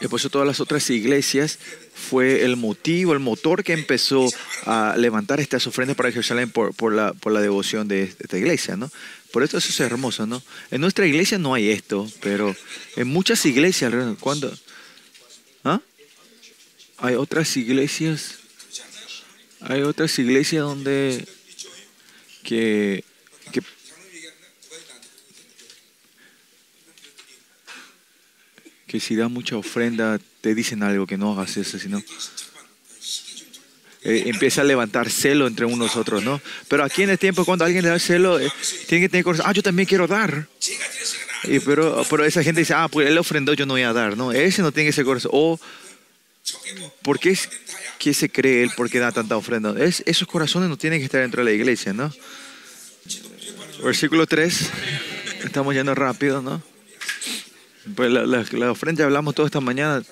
Y 0.00 0.08
por 0.08 0.20
eso 0.20 0.28
todas 0.28 0.46
las 0.46 0.60
otras 0.60 0.88
iglesias 0.90 1.58
fue 2.04 2.44
el 2.44 2.56
motivo, 2.56 3.12
el 3.12 3.18
motor 3.18 3.64
que 3.64 3.72
empezó 3.72 4.28
a 4.66 4.94
levantar 4.96 5.40
estas 5.40 5.66
ofrendas 5.66 5.96
para 5.96 6.10
Jerusalén 6.10 6.50
por, 6.50 6.74
por 6.74 6.92
la, 6.92 7.14
por 7.14 7.32
la 7.32 7.40
devoción 7.40 7.88
de 7.88 8.02
esta 8.02 8.36
iglesia, 8.38 8.76
¿no? 8.76 8.90
Por 9.32 9.42
eso 9.42 9.58
eso 9.58 9.70
es 9.70 9.80
hermoso, 9.80 10.26
¿no? 10.26 10.42
En 10.70 10.80
nuestra 10.80 11.06
iglesia 11.06 11.38
no 11.38 11.54
hay 11.54 11.70
esto, 11.70 12.08
pero 12.20 12.54
en 12.94 13.08
muchas 13.08 13.44
iglesias, 13.46 13.92
¿cuándo? 14.20 14.56
¿Ah? 15.64 15.80
Hay 16.98 17.14
otras 17.14 17.56
iglesias, 17.56 18.38
hay 19.60 19.82
otras 19.82 20.16
iglesias 20.18 20.62
donde 20.62 21.26
que, 22.44 23.02
que 23.50 23.62
que 28.86 29.00
si 29.00 29.16
da 29.16 29.26
mucha 29.26 29.56
ofrenda 29.56 30.20
te 30.44 30.54
dicen 30.54 30.82
algo, 30.82 31.06
que 31.06 31.16
no 31.16 31.32
hagas 31.32 31.56
eso, 31.56 31.78
sino 31.78 32.02
eh, 34.02 34.24
empieza 34.26 34.60
a 34.60 34.64
levantar 34.64 35.08
celo 35.08 35.46
entre 35.46 35.64
unos 35.64 35.96
otros, 35.96 36.22
¿no? 36.22 36.38
Pero 36.68 36.84
aquí 36.84 37.02
en 37.02 37.08
el 37.08 37.18
tiempo, 37.18 37.46
cuando 37.46 37.64
alguien 37.64 37.82
le 37.82 37.88
da 37.88 37.98
celo, 37.98 38.38
eh, 38.38 38.52
tiene 38.86 39.06
que 39.06 39.08
tener 39.08 39.24
corazón, 39.24 39.46
ah, 39.48 39.52
yo 39.54 39.62
también 39.62 39.88
quiero 39.88 40.06
dar. 40.06 40.46
Y 41.44 41.60
pero, 41.60 42.04
pero 42.10 42.26
esa 42.26 42.42
gente 42.42 42.60
dice, 42.60 42.74
ah, 42.74 42.88
pues 42.88 43.08
él 43.08 43.16
ofrendó, 43.16 43.54
yo 43.54 43.64
no 43.64 43.72
voy 43.72 43.84
a 43.84 43.94
dar, 43.94 44.18
¿no? 44.18 44.32
Ese 44.32 44.60
no 44.60 44.70
tiene 44.70 44.90
ese 44.90 45.02
corazón. 45.02 45.30
O, 45.32 45.58
¿por 47.00 47.18
qué, 47.18 47.30
es, 47.30 47.48
qué 47.98 48.12
se 48.12 48.28
cree 48.28 48.64
él? 48.64 48.70
¿Por 48.76 48.90
qué 48.90 48.98
da 48.98 49.12
tanta 49.12 49.38
ofrenda? 49.38 49.74
Es, 49.82 50.02
esos 50.04 50.28
corazones 50.28 50.68
no 50.68 50.76
tienen 50.76 50.98
que 50.98 51.06
estar 51.06 51.22
dentro 51.22 51.42
de 51.42 51.50
la 51.50 51.56
iglesia, 51.56 51.94
¿no? 51.94 52.12
Versículo 53.82 54.26
3, 54.26 54.70
estamos 55.42 55.74
yendo 55.74 55.94
rápido, 55.94 56.42
¿no? 56.42 56.73
Pues 57.94 58.10
la, 58.10 58.24
la, 58.26 58.44
la 58.52 58.70
ofrenda 58.70 59.04
hablamos 59.04 59.34
toda 59.34 59.46
esta 59.46 59.60
mañana. 59.60 60.02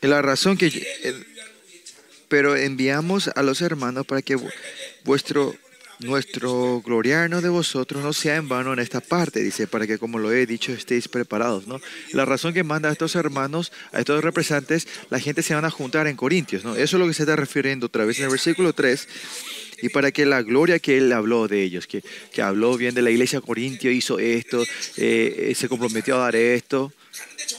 La 0.00 0.22
razón 0.22 0.56
que... 0.56 0.84
Pero 2.28 2.56
enviamos 2.56 3.28
a 3.28 3.42
los 3.42 3.60
hermanos 3.60 4.06
para 4.06 4.22
que 4.22 4.38
vuestro 5.04 5.54
nuestro 6.00 6.82
gloriarnos 6.84 7.42
de 7.42 7.48
vosotros 7.48 8.02
no 8.02 8.12
sea 8.12 8.36
en 8.36 8.48
vano 8.48 8.72
en 8.72 8.78
esta 8.78 9.00
parte, 9.00 9.40
dice, 9.40 9.66
para 9.66 9.86
que 9.86 9.98
como 9.98 10.18
lo 10.18 10.32
he 10.32 10.46
dicho 10.46 10.72
estéis 10.72 11.08
preparados, 11.08 11.66
¿no? 11.66 11.80
La 12.12 12.24
razón 12.24 12.52
que 12.52 12.64
manda 12.64 12.88
a 12.88 12.92
estos 12.92 13.14
hermanos, 13.14 13.72
a 13.92 14.00
estos 14.00 14.22
representantes, 14.22 14.86
la 15.10 15.20
gente 15.20 15.42
se 15.42 15.54
van 15.54 15.64
a 15.64 15.70
juntar 15.70 16.06
en 16.06 16.16
Corintios, 16.16 16.64
¿no? 16.64 16.74
Eso 16.74 16.96
es 16.96 17.00
lo 17.00 17.06
que 17.06 17.14
se 17.14 17.22
está 17.22 17.36
refiriendo 17.36 17.86
otra 17.86 18.04
vez 18.04 18.18
en 18.18 18.24
el 18.24 18.30
versículo 18.30 18.72
3 18.72 19.08
y 19.84 19.88
para 19.90 20.10
que 20.10 20.24
la 20.24 20.42
gloria 20.42 20.78
que 20.78 20.96
él 20.96 21.12
habló 21.12 21.46
de 21.46 21.62
ellos, 21.62 21.86
que, 21.86 22.02
que 22.32 22.40
habló 22.42 22.76
bien 22.76 22.94
de 22.94 23.02
la 23.02 23.10
iglesia 23.10 23.40
corintio, 23.40 23.90
hizo 23.90 24.18
esto, 24.18 24.62
eh, 24.96 25.48
eh, 25.50 25.54
se 25.54 25.68
comprometió 25.68 26.16
a 26.16 26.18
dar 26.20 26.36
esto, 26.36 26.92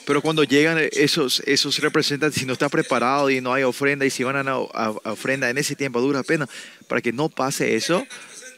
pero 0.06 0.22
cuando 0.22 0.44
llegan 0.44 0.78
esos, 0.92 1.42
esos 1.46 1.78
representantes, 1.80 2.40
si 2.40 2.46
no 2.46 2.54
está 2.54 2.68
preparado 2.70 3.30
y 3.30 3.42
no 3.42 3.54
hay 3.54 3.64
ofrenda, 3.64 4.06
y 4.06 4.10
si 4.10 4.24
van 4.24 4.36
a, 4.48 4.52
a- 4.52 4.96
a 5.04 5.12
ofrenda 5.12 5.50
en 5.50 5.58
ese 5.58 5.76
tiempo, 5.76 6.02
dura 6.02 6.24
pena. 6.24 6.48
Para 6.88 7.02
que 7.02 7.14
no 7.14 7.30
pase 7.30 7.76
eso, 7.76 8.06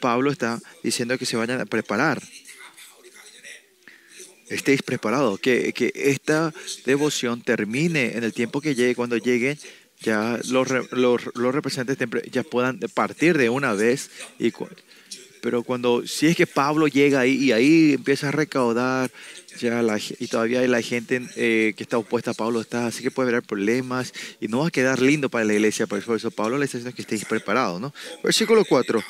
Pablo 0.00 0.30
está 0.30 0.60
diciendo 0.82 1.18
que 1.18 1.26
se 1.26 1.36
vayan 1.36 1.60
a 1.60 1.66
preparar. 1.66 2.22
Estéis 4.48 4.82
preparados, 4.82 5.38
que, 5.40 5.74
que 5.74 5.92
esta 5.94 6.54
devoción 6.86 7.42
termine 7.42 8.16
en 8.16 8.24
el 8.24 8.32
tiempo 8.32 8.62
que 8.62 8.74
llegue, 8.74 8.94
cuando 8.94 9.18
lleguen, 9.18 9.58
ya 10.00 10.38
los, 10.48 10.68
los, 10.92 11.22
los 11.34 11.54
representantes 11.54 12.08
ya 12.30 12.42
puedan 12.42 12.78
partir 12.94 13.36
de 13.36 13.48
una 13.50 13.72
vez. 13.74 14.10
Y, 14.38 14.52
pero 15.40 15.62
cuando, 15.62 16.06
si 16.06 16.26
es 16.26 16.36
que 16.36 16.46
Pablo 16.46 16.88
llega 16.88 17.20
ahí 17.20 17.34
y 17.36 17.52
ahí 17.52 17.92
empieza 17.94 18.28
a 18.28 18.32
recaudar, 18.32 19.10
ya 19.60 19.82
la, 19.82 19.98
y 19.98 20.26
todavía 20.28 20.60
hay 20.60 20.68
la 20.68 20.82
gente 20.82 21.20
eh, 21.36 21.74
que 21.76 21.82
está 21.82 21.98
opuesta 21.98 22.30
a 22.30 22.34
Pablo, 22.34 22.60
está, 22.60 22.86
así 22.86 23.02
que 23.02 23.10
puede 23.10 23.30
haber 23.30 23.42
problemas 23.42 24.12
y 24.40 24.46
no 24.46 24.60
va 24.60 24.68
a 24.68 24.70
quedar 24.70 25.00
lindo 25.00 25.28
para 25.30 25.44
la 25.44 25.54
iglesia. 25.54 25.86
Por 25.88 25.98
eso 25.98 26.30
Pablo 26.30 26.58
les 26.58 26.66
está 26.66 26.78
diciendo 26.78 26.94
que 26.94 27.02
estéis 27.02 27.24
preparados. 27.24 27.80
¿no? 27.80 27.92
Versículo 28.22 28.64
4. 28.64 29.02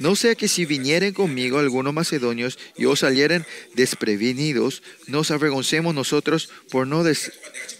No 0.00 0.14
sea 0.14 0.34
que 0.36 0.46
si 0.48 0.64
vinieren 0.64 1.12
conmigo 1.12 1.58
algunos 1.58 1.92
macedonios 1.92 2.58
y 2.76 2.84
os 2.84 3.00
salieren 3.00 3.44
desprevenidos, 3.74 4.82
nos 5.06 5.30
avergoncemos 5.30 5.94
nosotros 5.94 6.50
por 6.70 6.86
no, 6.86 7.02
des- 7.02 7.32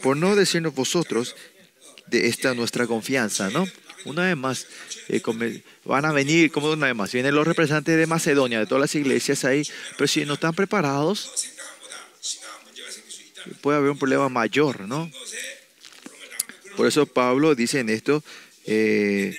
por 0.02 0.16
no 0.16 0.34
decirnos 0.34 0.74
vosotros 0.74 1.36
de 2.06 2.26
esta 2.26 2.54
nuestra 2.54 2.86
confianza, 2.86 3.50
¿no? 3.50 3.66
Una 4.04 4.24
vez 4.24 4.36
más, 4.36 4.66
eh, 5.08 5.20
van 5.84 6.04
a 6.04 6.12
venir, 6.12 6.52
como 6.52 6.70
una 6.70 6.86
vez 6.86 6.94
más, 6.94 7.12
vienen 7.12 7.34
los 7.34 7.46
representantes 7.46 7.96
de 7.96 8.06
Macedonia, 8.06 8.60
de 8.60 8.66
todas 8.66 8.82
las 8.82 8.94
iglesias 8.94 9.44
ahí, 9.44 9.62
pero 9.96 10.06
si 10.06 10.24
no 10.24 10.34
están 10.34 10.54
preparados, 10.54 11.52
puede 13.60 13.78
haber 13.78 13.90
un 13.90 13.98
problema 13.98 14.28
mayor, 14.28 14.80
¿no? 14.82 15.10
Por 16.76 16.86
eso 16.86 17.06
Pablo 17.06 17.54
dice 17.54 17.80
en 17.80 17.88
esto, 17.88 18.22
eh, 18.66 19.36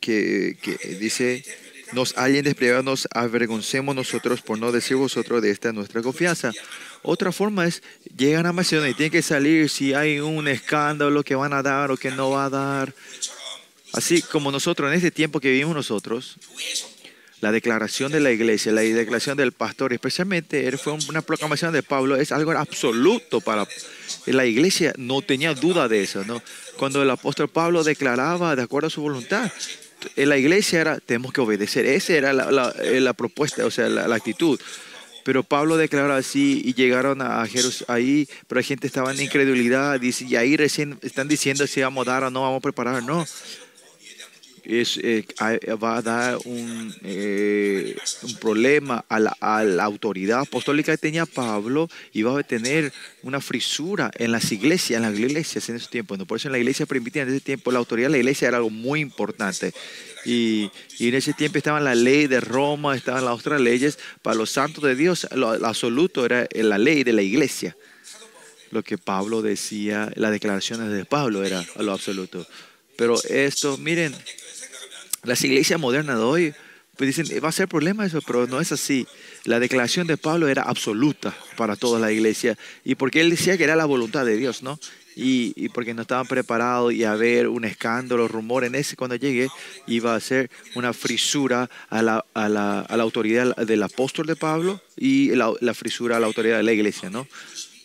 que, 0.00 0.56
dice, 1.00 1.44
nos 1.92 2.14
hallen 2.16 2.44
desplegados, 2.44 2.84
nos 2.84 3.08
avergoncemos 3.12 3.94
nosotros 3.94 4.40
por 4.40 4.58
no 4.58 4.72
decir 4.72 4.96
vosotros 4.96 5.42
de 5.42 5.50
esta 5.50 5.72
nuestra 5.72 6.00
confianza. 6.02 6.52
Otra 7.02 7.32
forma 7.32 7.66
es, 7.66 7.82
llegan 8.16 8.46
a 8.46 8.52
Macedonia 8.52 8.90
y 8.90 8.94
tienen 8.94 9.12
que 9.12 9.22
salir 9.22 9.68
si 9.70 9.94
hay 9.94 10.20
un 10.20 10.48
escándalo 10.48 11.22
que 11.22 11.34
van 11.34 11.52
a 11.52 11.62
dar 11.62 11.90
o 11.90 11.96
que 11.96 12.10
no 12.10 12.30
va 12.30 12.46
a 12.46 12.50
dar. 12.50 12.94
Así 13.92 14.22
como 14.22 14.50
nosotros, 14.50 14.90
en 14.90 14.96
este 14.96 15.10
tiempo 15.10 15.40
que 15.40 15.50
vivimos 15.50 15.74
nosotros, 15.74 16.36
la 17.40 17.52
declaración 17.52 18.10
de 18.10 18.20
la 18.20 18.32
iglesia, 18.32 18.72
la 18.72 18.80
declaración 18.80 19.36
del 19.36 19.52
pastor, 19.52 19.92
especialmente 19.92 20.66
él 20.66 20.76
fue 20.76 20.94
una 21.08 21.22
proclamación 21.22 21.72
de 21.72 21.82
Pablo, 21.82 22.16
es 22.16 22.32
algo 22.32 22.50
absoluto 22.52 23.40
para 23.40 23.66
la 24.26 24.44
iglesia, 24.44 24.92
no 24.96 25.22
tenía 25.22 25.54
duda 25.54 25.88
de 25.88 26.02
eso. 26.02 26.24
Cuando 26.76 27.02
el 27.02 27.10
apóstol 27.10 27.48
Pablo 27.48 27.84
declaraba 27.84 28.56
de 28.56 28.62
acuerdo 28.62 28.88
a 28.88 28.90
su 28.90 29.02
voluntad, 29.02 29.50
en 30.16 30.28
la 30.28 30.36
iglesia 30.36 30.80
era, 30.80 31.00
tenemos 31.00 31.32
que 31.32 31.40
obedecer, 31.40 31.86
esa 31.86 32.12
era 32.12 32.32
la, 32.32 33.12
propuesta, 33.14 33.64
o 33.64 33.70
sea, 33.70 33.88
la 33.88 34.14
actitud. 34.14 34.60
Pero 35.28 35.42
Pablo 35.42 35.76
declaró 35.76 36.14
así 36.14 36.62
y 36.64 36.72
llegaron 36.72 37.20
a 37.20 37.46
Jerusalén 37.46 37.84
ahí, 37.88 38.28
pero 38.46 38.62
la 38.62 38.66
gente 38.66 38.86
estaba 38.86 39.12
en 39.12 39.20
incredulidad, 39.20 40.00
y 40.00 40.36
ahí 40.36 40.56
recién 40.56 40.98
están 41.02 41.28
diciendo 41.28 41.66
si 41.66 41.82
vamos 41.82 42.08
a 42.08 42.12
dar 42.12 42.24
o 42.24 42.30
no 42.30 42.40
vamos 42.40 42.60
a 42.60 42.62
preparar, 42.62 43.02
no 43.02 43.26
es, 44.68 44.98
eh, 45.02 45.24
va 45.82 45.96
a 45.96 46.02
dar 46.02 46.38
un, 46.44 46.94
eh, 47.02 47.96
un 48.22 48.34
problema 48.34 49.02
a 49.08 49.18
la, 49.18 49.36
a 49.40 49.64
la 49.64 49.84
autoridad 49.84 50.40
apostólica 50.40 50.92
que 50.92 50.98
tenía 50.98 51.24
Pablo 51.24 51.88
y 52.12 52.22
va 52.22 52.38
a 52.38 52.42
tener 52.42 52.92
una 53.22 53.40
frisura 53.40 54.10
en 54.14 54.30
las 54.30 54.52
iglesias, 54.52 54.98
en 54.98 55.10
las 55.10 55.18
iglesias 55.18 55.68
en 55.70 55.76
ese 55.76 55.88
tiempo. 55.88 56.16
¿no? 56.16 56.26
Por 56.26 56.36
eso 56.36 56.48
en 56.48 56.52
la 56.52 56.58
iglesia 56.58 56.84
primitiva, 56.84 57.22
en 57.22 57.30
ese 57.30 57.40
tiempo, 57.40 57.72
la 57.72 57.78
autoridad 57.78 58.08
de 58.08 58.12
la 58.12 58.18
iglesia 58.18 58.48
era 58.48 58.58
algo 58.58 58.68
muy 58.68 59.00
importante. 59.00 59.72
Y, 60.26 60.70
y 60.98 61.08
en 61.08 61.14
ese 61.14 61.32
tiempo 61.32 61.56
estaba 61.56 61.80
la 61.80 61.94
ley 61.94 62.26
de 62.26 62.40
Roma, 62.40 62.94
estaban 62.94 63.24
las 63.24 63.38
otras 63.38 63.62
leyes. 63.62 63.98
Para 64.20 64.36
los 64.36 64.50
santos 64.50 64.84
de 64.84 64.94
Dios, 64.94 65.26
lo, 65.34 65.56
lo 65.56 65.66
absoluto 65.66 66.26
era 66.26 66.46
la 66.54 66.76
ley 66.76 67.04
de 67.04 67.14
la 67.14 67.22
iglesia. 67.22 67.74
Lo 68.70 68.82
que 68.82 68.98
Pablo 68.98 69.40
decía, 69.40 70.12
las 70.14 70.30
declaraciones 70.30 70.90
de 70.90 71.06
Pablo 71.06 71.42
era 71.42 71.64
lo 71.78 71.92
absoluto. 71.92 72.46
Pero 72.98 73.16
esto, 73.22 73.78
miren, 73.78 74.12
las 75.28 75.44
iglesias 75.44 75.78
modernas 75.78 76.16
de 76.16 76.24
hoy 76.24 76.54
pues 76.96 77.16
dicen, 77.16 77.36
"Eh, 77.36 77.38
va 77.38 77.50
a 77.50 77.52
ser 77.52 77.68
problema 77.68 78.04
eso, 78.04 78.20
pero 78.26 78.48
no 78.48 78.60
es 78.60 78.72
así. 78.72 79.06
La 79.44 79.60
declaración 79.60 80.08
de 80.08 80.16
Pablo 80.16 80.48
era 80.48 80.62
absoluta 80.62 81.32
para 81.56 81.76
toda 81.76 82.00
la 82.00 82.10
iglesia 82.10 82.58
y 82.84 82.96
porque 82.96 83.20
él 83.20 83.30
decía 83.30 83.56
que 83.56 83.62
era 83.62 83.76
la 83.76 83.84
voluntad 83.84 84.26
de 84.26 84.36
Dios, 84.36 84.64
¿no? 84.64 84.80
Y, 85.14 85.52
y 85.56 85.68
porque 85.68 85.94
no 85.94 86.02
estaban 86.02 86.26
preparados 86.26 86.92
y 86.92 87.04
a 87.04 87.12
haber 87.12 87.46
un 87.48 87.64
escándalo, 87.64 88.26
rumor 88.26 88.64
en 88.64 88.74
ese 88.74 88.96
cuando 88.96 89.14
llegue, 89.16 89.48
iba 89.86 90.14
a 90.14 90.20
ser 90.20 90.50
una 90.74 90.92
frisura 90.92 91.68
a 91.88 92.02
la, 92.02 92.24
a 92.34 92.48
la, 92.48 92.80
a 92.80 92.96
la 92.96 93.02
autoridad 93.04 93.54
del 93.56 93.82
apóstol 93.84 94.26
de 94.26 94.36
Pablo 94.36 94.80
y 94.96 95.30
la, 95.36 95.52
la 95.60 95.74
frisura 95.74 96.16
a 96.16 96.20
la 96.20 96.26
autoridad 96.26 96.56
de 96.56 96.62
la 96.64 96.72
iglesia, 96.72 97.10
¿no? 97.10 97.28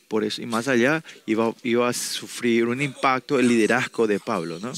Por 0.08 0.24
eso, 0.24 0.42
y 0.42 0.46
más 0.46 0.68
allá, 0.68 1.04
iba, 1.26 1.54
iba 1.64 1.90
a 1.90 1.94
sufrir 1.94 2.66
un 2.66 2.82
impacto 2.82 3.40
el 3.40 3.48
liderazgo 3.48 4.06
de 4.06 4.20
Pablo, 4.20 4.60
¿no? 4.60 4.72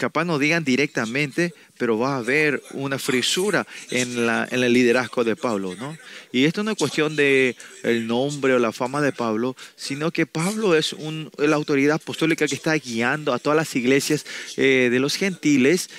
Capaz 0.00 0.24
no 0.24 0.38
digan 0.38 0.64
directamente, 0.64 1.52
pero 1.76 1.98
va 1.98 2.14
a 2.14 2.18
haber 2.18 2.62
una 2.72 2.98
frisura 2.98 3.66
en, 3.90 4.26
la, 4.26 4.48
en 4.50 4.62
el 4.62 4.72
liderazgo 4.72 5.24
de 5.24 5.36
Pablo, 5.36 5.76
¿no? 5.78 5.94
Y 6.32 6.46
esto 6.46 6.62
no 6.62 6.70
es 6.70 6.78
cuestión 6.78 7.16
de 7.16 7.54
el 7.82 8.06
nombre 8.06 8.54
o 8.54 8.58
la 8.58 8.72
fama 8.72 9.02
de 9.02 9.12
Pablo, 9.12 9.56
sino 9.76 10.10
que 10.10 10.24
Pablo 10.24 10.74
es 10.74 10.94
un, 10.94 11.30
la 11.36 11.56
autoridad 11.56 11.96
apostólica 11.96 12.48
que 12.48 12.54
está 12.54 12.72
guiando 12.74 13.34
a 13.34 13.38
todas 13.38 13.58
las 13.58 13.76
iglesias 13.76 14.24
eh, 14.56 14.88
de 14.90 14.98
los 15.00 15.16
gentiles 15.16 15.90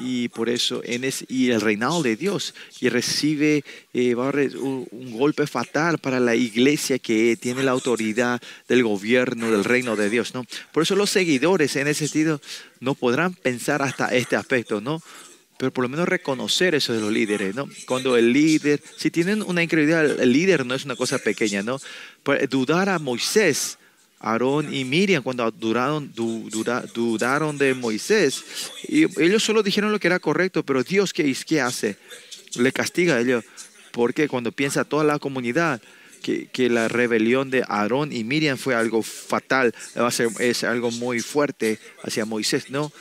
y 0.00 0.28
por 0.28 0.48
eso 0.48 0.82
en 0.84 1.04
es, 1.04 1.24
y 1.28 1.50
el 1.50 1.60
reinado 1.60 2.02
de 2.02 2.16
Dios 2.16 2.54
y 2.80 2.88
recibe 2.88 3.64
eh, 3.92 4.14
un, 4.14 4.86
un 4.90 5.18
golpe 5.18 5.46
fatal 5.46 5.98
para 5.98 6.20
la 6.20 6.34
iglesia 6.34 6.98
que 6.98 7.36
tiene 7.36 7.62
la 7.62 7.72
autoridad 7.72 8.40
del 8.68 8.82
gobierno 8.82 9.50
del 9.50 9.64
reino 9.64 9.96
de 9.96 10.10
Dios 10.10 10.34
no 10.34 10.44
por 10.72 10.82
eso 10.82 10.96
los 10.96 11.10
seguidores 11.10 11.76
en 11.76 11.88
ese 11.88 12.06
sentido 12.06 12.40
no 12.80 12.94
podrán 12.94 13.34
pensar 13.34 13.82
hasta 13.82 14.14
este 14.14 14.36
aspecto 14.36 14.80
no 14.80 15.02
pero 15.60 15.74
por 15.74 15.82
lo 15.82 15.90
menos 15.90 16.08
reconocer 16.08 16.74
eso 16.74 16.94
de 16.94 17.00
los 17.00 17.12
líderes, 17.12 17.54
¿no? 17.54 17.68
Cuando 17.84 18.16
el 18.16 18.32
líder, 18.32 18.82
si 18.96 19.10
tienen 19.10 19.42
una 19.42 19.62
incredulidad, 19.62 20.18
el 20.18 20.32
líder 20.32 20.64
no 20.64 20.74
es 20.74 20.86
una 20.86 20.96
cosa 20.96 21.18
pequeña, 21.18 21.62
¿no? 21.62 21.78
Pero 22.22 22.46
dudar 22.46 22.88
a 22.88 22.98
Moisés, 22.98 23.76
Aarón 24.20 24.72
y 24.72 24.84
Miriam 24.84 25.22
cuando 25.22 25.50
dudaron, 25.50 26.12
du- 26.14 26.48
dura- 26.50 26.84
dudaron 26.94 27.56
de 27.58 27.74
Moisés, 27.74 28.44
y 28.86 29.04
ellos 29.20 29.42
solo 29.42 29.62
dijeron 29.62 29.90
lo 29.92 29.98
que 29.98 30.06
era 30.08 30.18
correcto, 30.20 30.62
pero 30.62 30.82
Dios, 30.84 31.12
¿qué, 31.12 31.34
qué 31.46 31.60
hace? 31.60 31.96
Le 32.56 32.70
castiga 32.72 33.16
a 33.16 33.20
ellos, 33.20 33.44
porque 33.92 34.28
cuando 34.28 34.52
piensa 34.52 34.84
toda 34.84 35.04
la 35.04 35.18
comunidad, 35.18 35.80
que, 36.22 36.48
que 36.48 36.68
la 36.68 36.86
rebelión 36.88 37.50
de 37.50 37.64
Aarón 37.66 38.12
y 38.12 38.24
Miriam 38.24 38.58
fue 38.58 38.74
algo 38.74 39.02
fatal, 39.02 39.74
es 40.38 40.64
algo 40.64 40.90
muy 40.90 41.20
fuerte 41.20 41.78
hacia 42.02 42.26
Moisés, 42.26 42.68
¿no? 42.68 42.92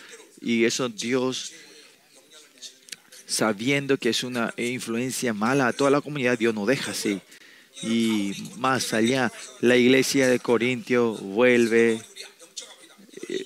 Y 0.42 0.64
eso 0.64 0.88
Dios 0.88 1.52
sabiendo 3.26 3.98
que 3.98 4.10
es 4.10 4.24
una 4.24 4.54
influencia 4.58 5.34
mala 5.34 5.68
a 5.68 5.74
toda 5.74 5.92
la 5.92 6.02
comunidad, 6.02 6.38
Dios 6.38 6.56
no 6.56 6.66
deja 6.66 6.92
así. 6.92 7.22
Y 7.82 8.52
más 8.58 8.94
allá, 8.94 9.32
la 9.62 9.76
iglesia 9.76 10.28
de 10.28 10.40
Corintio 10.40 11.14
vuelve 11.14 12.02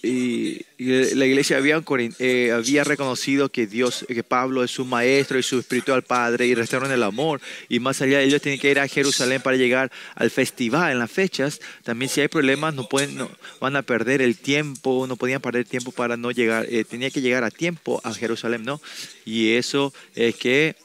y, 0.01 0.65
y 0.77 1.15
la 1.15 1.25
iglesia 1.25 1.59
eh, 1.59 2.51
había 2.51 2.83
reconocido 2.83 3.49
que 3.49 3.67
Dios, 3.67 4.05
que 4.07 4.23
Pablo 4.23 4.63
es 4.63 4.71
su 4.71 4.85
maestro 4.85 5.37
y 5.37 5.43
su 5.43 5.59
espiritual 5.59 6.03
padre 6.03 6.47
y 6.47 6.55
restauraron 6.55 6.93
el 6.93 7.03
amor. 7.03 7.41
Y 7.69 7.79
más 7.79 8.01
allá, 8.01 8.21
ellos 8.21 8.41
tienen 8.41 8.59
que 8.59 8.71
ir 8.71 8.79
a 8.79 8.87
Jerusalén 8.87 9.41
para 9.41 9.57
llegar 9.57 9.91
al 10.15 10.31
festival 10.31 10.93
en 10.93 10.99
las 10.99 11.11
fechas. 11.11 11.59
También 11.83 12.09
si 12.09 12.21
hay 12.21 12.27
problemas, 12.27 12.73
no 12.73 12.87
pueden, 12.87 13.15
no, 13.17 13.29
van 13.59 13.75
a 13.75 13.81
perder 13.81 14.21
el 14.21 14.37
tiempo, 14.37 15.05
no 15.07 15.17
podían 15.17 15.41
perder 15.41 15.65
tiempo 15.65 15.91
para 15.91 16.15
no 16.17 16.31
llegar, 16.31 16.65
eh, 16.69 16.85
tenía 16.85 17.09
que 17.09 17.21
llegar 17.21 17.43
a 17.43 17.51
tiempo 17.51 17.99
a 18.03 18.13
Jerusalén, 18.13 18.63
¿no? 18.63 18.81
Y 19.25 19.53
eso 19.53 19.93
es 20.15 20.35
que 20.35 20.75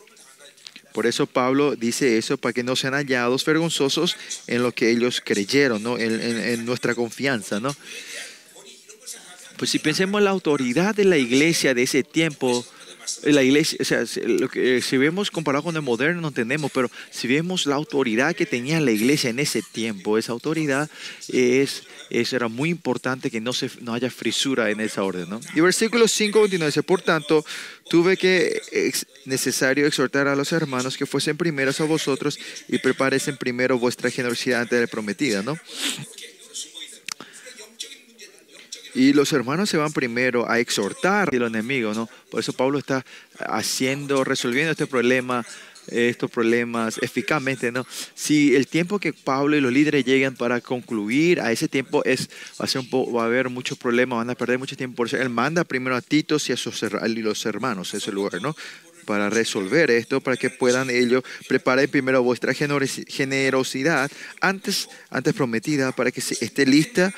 por 0.98 1.06
eso 1.06 1.28
Pablo 1.28 1.76
dice 1.76 2.18
eso, 2.18 2.38
para 2.38 2.52
que 2.52 2.64
no 2.64 2.74
sean 2.74 2.92
hallados 2.94 3.44
vergonzosos 3.44 4.16
en 4.48 4.64
lo 4.64 4.72
que 4.74 4.90
ellos 4.90 5.22
creyeron, 5.24 5.80
¿no? 5.80 5.96
en, 5.96 6.20
en- 6.20 6.66
nuestra 6.66 6.92
confianza. 6.92 7.60
¿no? 7.60 7.72
Pues 9.56 9.70
si 9.70 9.78
pensemos 9.78 10.18
en 10.18 10.24
la 10.24 10.30
autoridad 10.30 10.96
de 10.96 11.04
la 11.04 11.16
iglesia 11.16 11.72
de 11.72 11.84
ese 11.84 12.02
tiempo, 12.02 12.66
la 13.24 13.42
iglesia, 13.42 13.78
o 13.80 13.84
sea, 13.84 14.04
lo 14.26 14.48
que, 14.48 14.80
si 14.82 14.96
vemos 14.96 15.30
comparado 15.30 15.64
con 15.64 15.76
el 15.76 15.82
moderno 15.82 16.20
no 16.20 16.28
entendemos, 16.28 16.70
pero 16.72 16.90
si 17.10 17.26
vemos 17.28 17.66
la 17.66 17.74
autoridad 17.74 18.34
que 18.34 18.46
tenía 18.46 18.80
la 18.80 18.90
iglesia 18.90 19.30
en 19.30 19.38
ese 19.38 19.62
tiempo, 19.62 20.18
esa 20.18 20.32
autoridad 20.32 20.88
es, 21.28 21.84
es 22.10 22.32
era 22.32 22.48
muy 22.48 22.70
importante 22.70 23.30
que 23.30 23.40
no, 23.40 23.52
se, 23.52 23.70
no 23.80 23.94
haya 23.94 24.10
frisura 24.10 24.70
en 24.70 24.80
esa 24.80 25.02
orden. 25.02 25.28
¿no? 25.30 25.40
Y 25.54 25.60
versículo 25.60 26.06
5 26.08 26.40
continúa, 26.40 26.66
dice, 26.66 26.82
por 26.82 27.02
tanto, 27.02 27.44
tuve 27.88 28.16
que 28.16 28.60
ex- 28.72 29.06
necesario 29.24 29.86
exhortar 29.86 30.28
a 30.28 30.36
los 30.36 30.52
hermanos 30.52 30.96
que 30.96 31.06
fuesen 31.06 31.36
primeros 31.36 31.80
a 31.80 31.84
vosotros 31.84 32.38
y 32.68 32.78
preparesen 32.78 33.36
primero 33.36 33.78
vuestra 33.78 34.10
generosidad 34.10 34.62
ante 34.62 34.80
la 34.80 34.86
prometida, 34.86 35.42
¿no? 35.42 35.58
Y 38.98 39.12
los 39.12 39.32
hermanos 39.32 39.70
se 39.70 39.76
van 39.76 39.92
primero 39.92 40.50
a 40.50 40.58
exhortar 40.58 41.30
al 41.32 41.42
enemigo, 41.42 41.94
¿no? 41.94 42.08
Por 42.30 42.40
eso 42.40 42.52
Pablo 42.52 42.78
está 42.78 43.04
haciendo, 43.38 44.24
resolviendo 44.24 44.72
este 44.72 44.88
problema, 44.88 45.46
estos 45.86 46.28
problemas 46.30 46.98
eficazmente, 47.00 47.70
¿no? 47.70 47.86
Si 48.16 48.56
el 48.56 48.66
tiempo 48.66 48.98
que 48.98 49.12
Pablo 49.12 49.56
y 49.56 49.60
los 49.60 49.72
líderes 49.72 50.04
llegan 50.04 50.34
para 50.34 50.60
concluir 50.60 51.40
a 51.40 51.52
ese 51.52 51.68
tiempo 51.68 52.04
es 52.04 52.28
va 52.60 52.64
a, 52.64 52.66
ser 52.66 52.80
un 52.80 52.90
po- 52.90 53.12
va 53.12 53.22
a 53.22 53.26
haber 53.26 53.48
muchos 53.50 53.78
problemas, 53.78 54.18
van 54.18 54.30
a 54.30 54.34
perder 54.34 54.58
mucho 54.58 54.76
tiempo. 54.76 54.96
Por 54.96 55.06
eso 55.06 55.16
él 55.16 55.30
manda 55.30 55.62
primero 55.62 55.94
a 55.94 56.02
Titos 56.02 56.48
y 56.50 56.52
a 56.52 56.56
sus 56.56 56.82
los 56.82 57.46
hermanos 57.46 57.94
a 57.94 57.98
ese 57.98 58.10
lugar, 58.10 58.42
¿no? 58.42 58.56
Para 59.06 59.30
resolver 59.30 59.90
esto, 59.92 60.20
para 60.20 60.36
que 60.36 60.50
puedan 60.50 60.90
ellos 60.90 61.22
preparar 61.46 61.88
primero 61.88 62.22
vuestra 62.22 62.52
generosi- 62.52 63.06
generosidad 63.08 64.10
antes, 64.40 64.88
antes 65.08 65.32
prometida, 65.34 65.92
para 65.92 66.10
que 66.10 66.20
esté 66.20 66.66
lista 66.66 67.14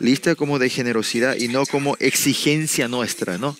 lista 0.00 0.34
como 0.34 0.58
de 0.58 0.70
generosidad 0.70 1.36
y 1.36 1.48
no 1.48 1.66
como 1.66 1.96
exigencia 2.00 2.88
nuestra, 2.88 3.38
¿no? 3.38 3.56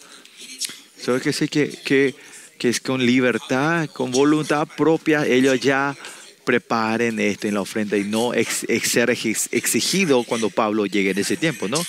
¿Sabes 1.00 1.22
que 1.22 1.32
sí? 1.32 1.48
Que, 1.48 1.68
que, 1.70 2.14
que 2.58 2.68
es 2.68 2.80
con 2.80 3.04
libertad, 3.04 3.88
con 3.90 4.10
voluntad 4.10 4.66
propia, 4.76 5.26
ellos 5.26 5.60
ya 5.60 5.96
preparen 6.44 7.18
esto 7.20 7.48
en 7.48 7.54
la 7.54 7.60
ofrenda 7.62 7.96
y 7.96 8.04
no 8.04 8.34
ex, 8.34 8.64
ex- 8.68 8.90
ser 8.90 9.10
ex- 9.10 9.48
exigido 9.50 10.24
cuando 10.24 10.50
Pablo 10.50 10.86
llegue 10.86 11.10
en 11.10 11.18
ese 11.18 11.36
tiempo, 11.36 11.68
¿no? 11.68 11.82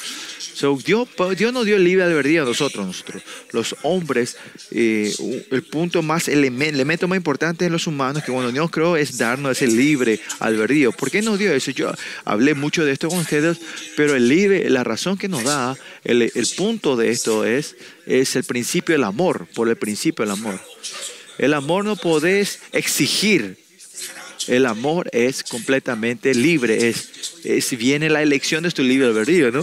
So, 0.56 0.78
Dios, 0.78 1.10
Dios 1.38 1.52
nos 1.52 1.65
dio 1.65 1.76
el 1.76 1.84
libre 1.84 2.06
albedrío 2.06 2.44
a 2.44 2.46
nosotros, 2.46 2.86
nosotros, 2.86 3.22
los 3.52 3.76
hombres. 3.84 4.38
eh, 4.72 5.13
el 5.52 5.63
punto 5.63 6.02
más, 6.02 6.30
el 6.30 6.46
elemen- 6.46 6.74
elemento 6.74 7.10
más 7.10 7.18
importante 7.18 7.65
en 7.65 7.74
los 7.74 7.88
humanos 7.88 8.24
que 8.24 8.32
cuando 8.32 8.54
Dios 8.54 8.72
creó 8.72 8.96
es 8.96 9.18
darnos 9.18 9.52
ese 9.52 9.68
libre 9.68 10.22
albedrío. 10.39 10.94
¿Por 10.94 11.12
qué 11.12 11.22
nos 11.22 11.38
dio 11.39 11.52
eso? 11.54 11.72
Yo 11.72 11.91
hablé 12.24 12.54
mucho 12.54 12.86
de 12.86 12.94
esto 12.94 13.10
con 13.10 13.20
ustedes, 13.20 13.58
pero 13.98 14.15
el 14.15 14.30
libre, 14.30 14.70
la 14.70 14.86
razón 14.86 15.18
que 15.18 15.28
nos 15.28 15.44
da, 15.44 15.76
el, 16.06 16.22
el 16.22 16.48
punto 16.56 16.96
de 16.96 17.10
esto 17.10 17.44
es, 17.44 17.76
es 18.06 18.38
el 18.38 18.46
principio 18.46 18.94
del 18.96 19.04
amor, 19.04 19.48
por 19.54 19.68
el 19.68 19.76
principio 19.76 20.24
del 20.24 20.32
amor. 20.32 20.58
El 21.38 21.54
amor 21.54 21.84
no 21.84 21.98
podés 21.98 22.60
exigir. 22.72 23.58
El 24.48 24.68
amor 24.68 25.10
es 25.12 25.44
completamente 25.44 26.34
libre. 26.34 26.88
Es, 26.88 27.10
es 27.44 27.78
viene 27.78 28.10
la 28.10 28.22
elección 28.22 28.63
de 28.63 28.72
tu 28.72 28.84
libre 28.84 29.08
albedrío, 29.08 29.52
¿no? 29.52 29.62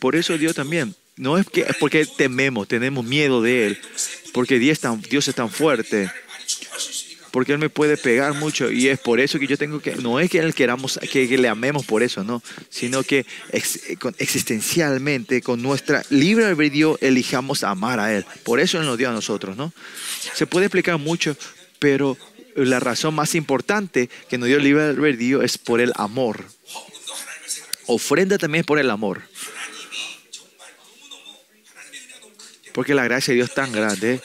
Por 0.00 0.16
eso 0.16 0.36
Dios 0.36 0.56
también. 0.56 0.96
No 1.16 1.36
es 1.36 1.46
que 1.46 1.66
porque 1.78 2.06
tememos, 2.06 2.66
tenemos 2.66 3.04
miedo 3.04 3.42
de 3.42 3.66
Él. 3.66 3.78
Porque 4.32 4.58
Dios 4.58 4.72
es 4.72 4.80
tan, 4.80 5.00
Dios 5.02 5.28
es 5.28 5.34
tan 5.34 5.50
fuerte. 5.50 6.10
Porque 7.30 7.52
Él 7.52 7.58
me 7.58 7.68
puede 7.68 7.96
pegar 7.98 8.34
mucho. 8.34 8.72
Y 8.72 8.88
es 8.88 8.98
por 8.98 9.20
eso 9.20 9.38
que 9.38 9.46
yo 9.46 9.58
tengo 9.58 9.80
que. 9.80 9.94
No 9.96 10.18
es 10.18 10.30
que 10.30 10.38
Él 10.38 10.54
queramos, 10.54 10.98
que, 11.12 11.26
le 11.26 11.48
amemos 11.48 11.84
por 11.84 12.02
eso, 12.02 12.24
no. 12.24 12.42
Sino 12.70 13.02
que 13.02 13.26
existencialmente, 14.18 15.42
con 15.42 15.62
nuestra 15.62 16.02
libre 16.08 16.46
albedrío, 16.46 16.98
elijamos 17.02 17.62
amar 17.62 18.00
a 18.00 18.14
Él. 18.16 18.24
Por 18.42 18.58
eso 18.58 18.80
Él 18.80 18.86
nos 18.86 18.96
dio 18.96 19.10
a 19.10 19.12
nosotros, 19.12 19.56
¿no? 19.58 19.72
Se 20.34 20.46
puede 20.46 20.66
explicar 20.66 20.98
mucho, 20.98 21.36
pero 21.78 22.16
la 22.56 22.80
razón 22.80 23.14
más 23.14 23.34
importante 23.34 24.08
que 24.30 24.38
nos 24.38 24.48
dio 24.48 24.56
el 24.56 24.64
libre 24.64 24.84
albedrío 24.84 25.42
es 25.42 25.58
por 25.58 25.82
el 25.82 25.92
amor. 25.96 26.46
Ofrenda 27.86 28.38
también 28.38 28.60
es 28.60 28.66
por 28.66 28.78
el 28.78 28.88
amor. 28.88 29.22
Porque 32.72 32.94
la 32.94 33.04
gracia 33.04 33.32
de 33.32 33.36
Dios 33.36 33.48
es 33.50 33.54
tan 33.54 33.72
grande. 33.72 34.20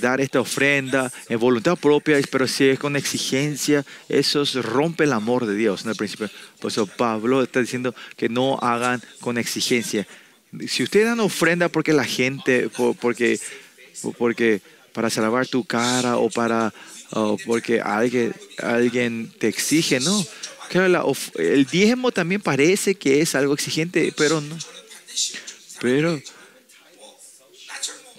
Dar 0.00 0.20
esta 0.20 0.40
ofrenda 0.40 1.10
en 1.30 1.38
voluntad 1.38 1.76
propia, 1.76 2.20
pero 2.30 2.46
si 2.46 2.64
es 2.68 2.78
con 2.78 2.94
exigencia, 2.94 3.86
eso 4.10 4.42
es- 4.42 4.54
rompe 4.54 5.04
el 5.04 5.14
amor 5.14 5.46
de 5.46 5.54
Dios 5.54 5.82
en 5.84 5.90
el 5.90 5.96
principio. 5.96 6.28
Por 6.60 6.70
eso 6.70 6.86
Pablo 6.86 7.42
está 7.42 7.60
diciendo 7.60 7.94
que 8.16 8.28
no 8.28 8.58
hagan 8.58 9.02
con 9.20 9.38
exigencia. 9.38 10.06
Si 10.66 10.82
ustedes 10.82 11.06
dan 11.06 11.20
ofrenda 11.20 11.70
porque 11.70 11.94
la 11.94 12.04
gente, 12.04 12.68
po- 12.68 12.92
porque, 12.94 13.40
porque 14.18 14.60
para 14.92 15.08
salvar 15.08 15.46
tu 15.46 15.64
cara 15.64 16.18
o 16.18 16.28
para 16.28 16.72
o 17.12 17.38
porque 17.46 17.80
alguien, 17.80 18.34
alguien 18.58 19.32
te 19.38 19.48
exige, 19.48 20.00
no. 20.00 20.22
El 21.36 21.64
diezmo 21.64 22.12
también 22.12 22.42
parece 22.42 22.94
que 22.94 23.22
es 23.22 23.34
algo 23.34 23.54
exigente, 23.54 24.12
pero 24.14 24.42
no. 24.42 24.58
Pero, 25.80 26.20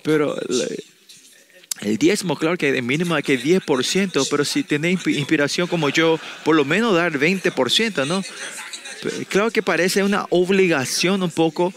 pero 0.04 0.36
el 1.82 1.98
diezmo, 1.98 2.36
claro 2.36 2.58
que 2.58 2.72
de 2.72 2.82
mínimo 2.82 3.16
hay 3.16 3.24
que 3.24 3.40
10%, 3.42 4.28
pero 4.30 4.44
si 4.44 4.64
tenéis 4.64 5.00
inspi- 5.00 5.18
inspiración 5.18 5.68
como 5.68 5.90
yo, 5.90 6.20
por 6.44 6.56
lo 6.56 6.66
menos 6.66 6.94
dar 6.96 7.18
20%, 7.18 8.06
¿no? 8.06 8.24
Claro 9.30 9.50
que 9.50 9.64
parece 9.64 10.04
una 10.04 10.26
obligación 10.30 11.24
un 11.24 11.32
poco, 11.32 11.74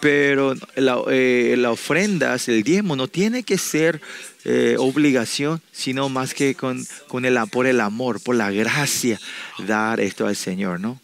pero 0.00 0.54
la, 0.76 1.02
eh, 1.10 1.56
la 1.58 1.72
ofrenda, 1.72 2.36
el 2.46 2.62
diezmo, 2.62 2.94
no 2.94 3.08
tiene 3.08 3.42
que 3.42 3.58
ser 3.58 4.00
eh, 4.44 4.76
obligación, 4.78 5.60
sino 5.72 6.08
más 6.08 6.32
que 6.32 6.54
con, 6.54 6.86
con 7.08 7.24
el, 7.24 7.36
por 7.50 7.66
el 7.66 7.80
amor, 7.80 8.20
por 8.22 8.36
la 8.36 8.52
gracia, 8.52 9.20
dar 9.66 9.98
esto 10.00 10.26
al 10.28 10.36
Señor, 10.36 10.78
¿no? 10.78 11.00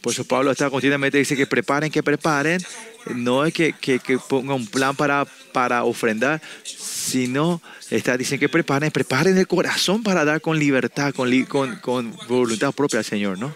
Por 0.00 0.12
eso 0.12 0.24
Pablo 0.24 0.50
está 0.52 0.70
continuamente 0.70 1.18
dice 1.18 1.36
que 1.36 1.46
preparen, 1.46 1.90
que 1.90 2.02
preparen. 2.02 2.60
No 3.14 3.44
es 3.44 3.54
que, 3.54 3.72
que, 3.72 4.18
ponga 4.28 4.54
un 4.54 4.66
plan 4.66 4.96
para, 4.96 5.24
para 5.52 5.84
ofrendar, 5.84 6.42
sino 6.64 7.62
está 7.90 8.16
diciendo 8.16 8.40
que 8.40 8.48
preparen, 8.48 8.90
preparen 8.90 9.38
el 9.38 9.46
corazón 9.46 10.02
para 10.02 10.24
dar 10.24 10.40
con 10.40 10.58
libertad, 10.58 11.14
con, 11.14 11.30
con, 11.80 12.16
voluntad 12.28 12.72
propia 12.72 12.98
al 12.98 13.04
Señor, 13.04 13.38
¿no? 13.38 13.54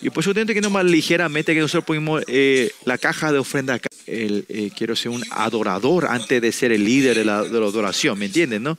Y 0.00 0.10
por 0.10 0.22
eso 0.22 0.34
tengo 0.34 0.52
que 0.52 0.60
no 0.60 0.70
más 0.70 0.84
ligeramente 0.84 1.54
que 1.54 1.60
nosotros 1.60 1.84
ponemos 1.84 2.24
eh, 2.26 2.72
la 2.84 2.98
caja 2.98 3.30
de 3.30 3.38
ofrenda 3.38 3.74
acá. 3.74 3.88
El, 4.06 4.44
eh, 4.48 4.70
quiero 4.76 4.96
ser 4.96 5.12
un 5.12 5.22
adorador 5.30 6.06
antes 6.06 6.42
de 6.42 6.50
ser 6.50 6.72
el 6.72 6.84
líder 6.84 7.16
de 7.16 7.24
la, 7.24 7.44
de 7.44 7.60
la 7.60 7.66
adoración, 7.66 8.18
¿me 8.18 8.26
entienden, 8.26 8.64
no? 8.64 8.76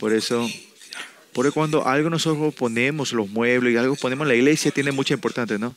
Por 0.00 0.12
eso, 0.12 0.50
por 1.32 1.46
eso 1.46 1.54
cuando 1.54 1.86
algo 1.86 2.10
nosotros 2.10 2.52
ponemos, 2.54 3.12
los 3.12 3.28
muebles 3.28 3.72
y 3.72 3.76
algo 3.76 3.94
ponemos 3.94 4.24
en 4.24 4.28
la 4.30 4.34
iglesia, 4.34 4.72
tiene 4.72 4.90
mucha 4.90 5.14
importancia, 5.14 5.58
¿no? 5.58 5.76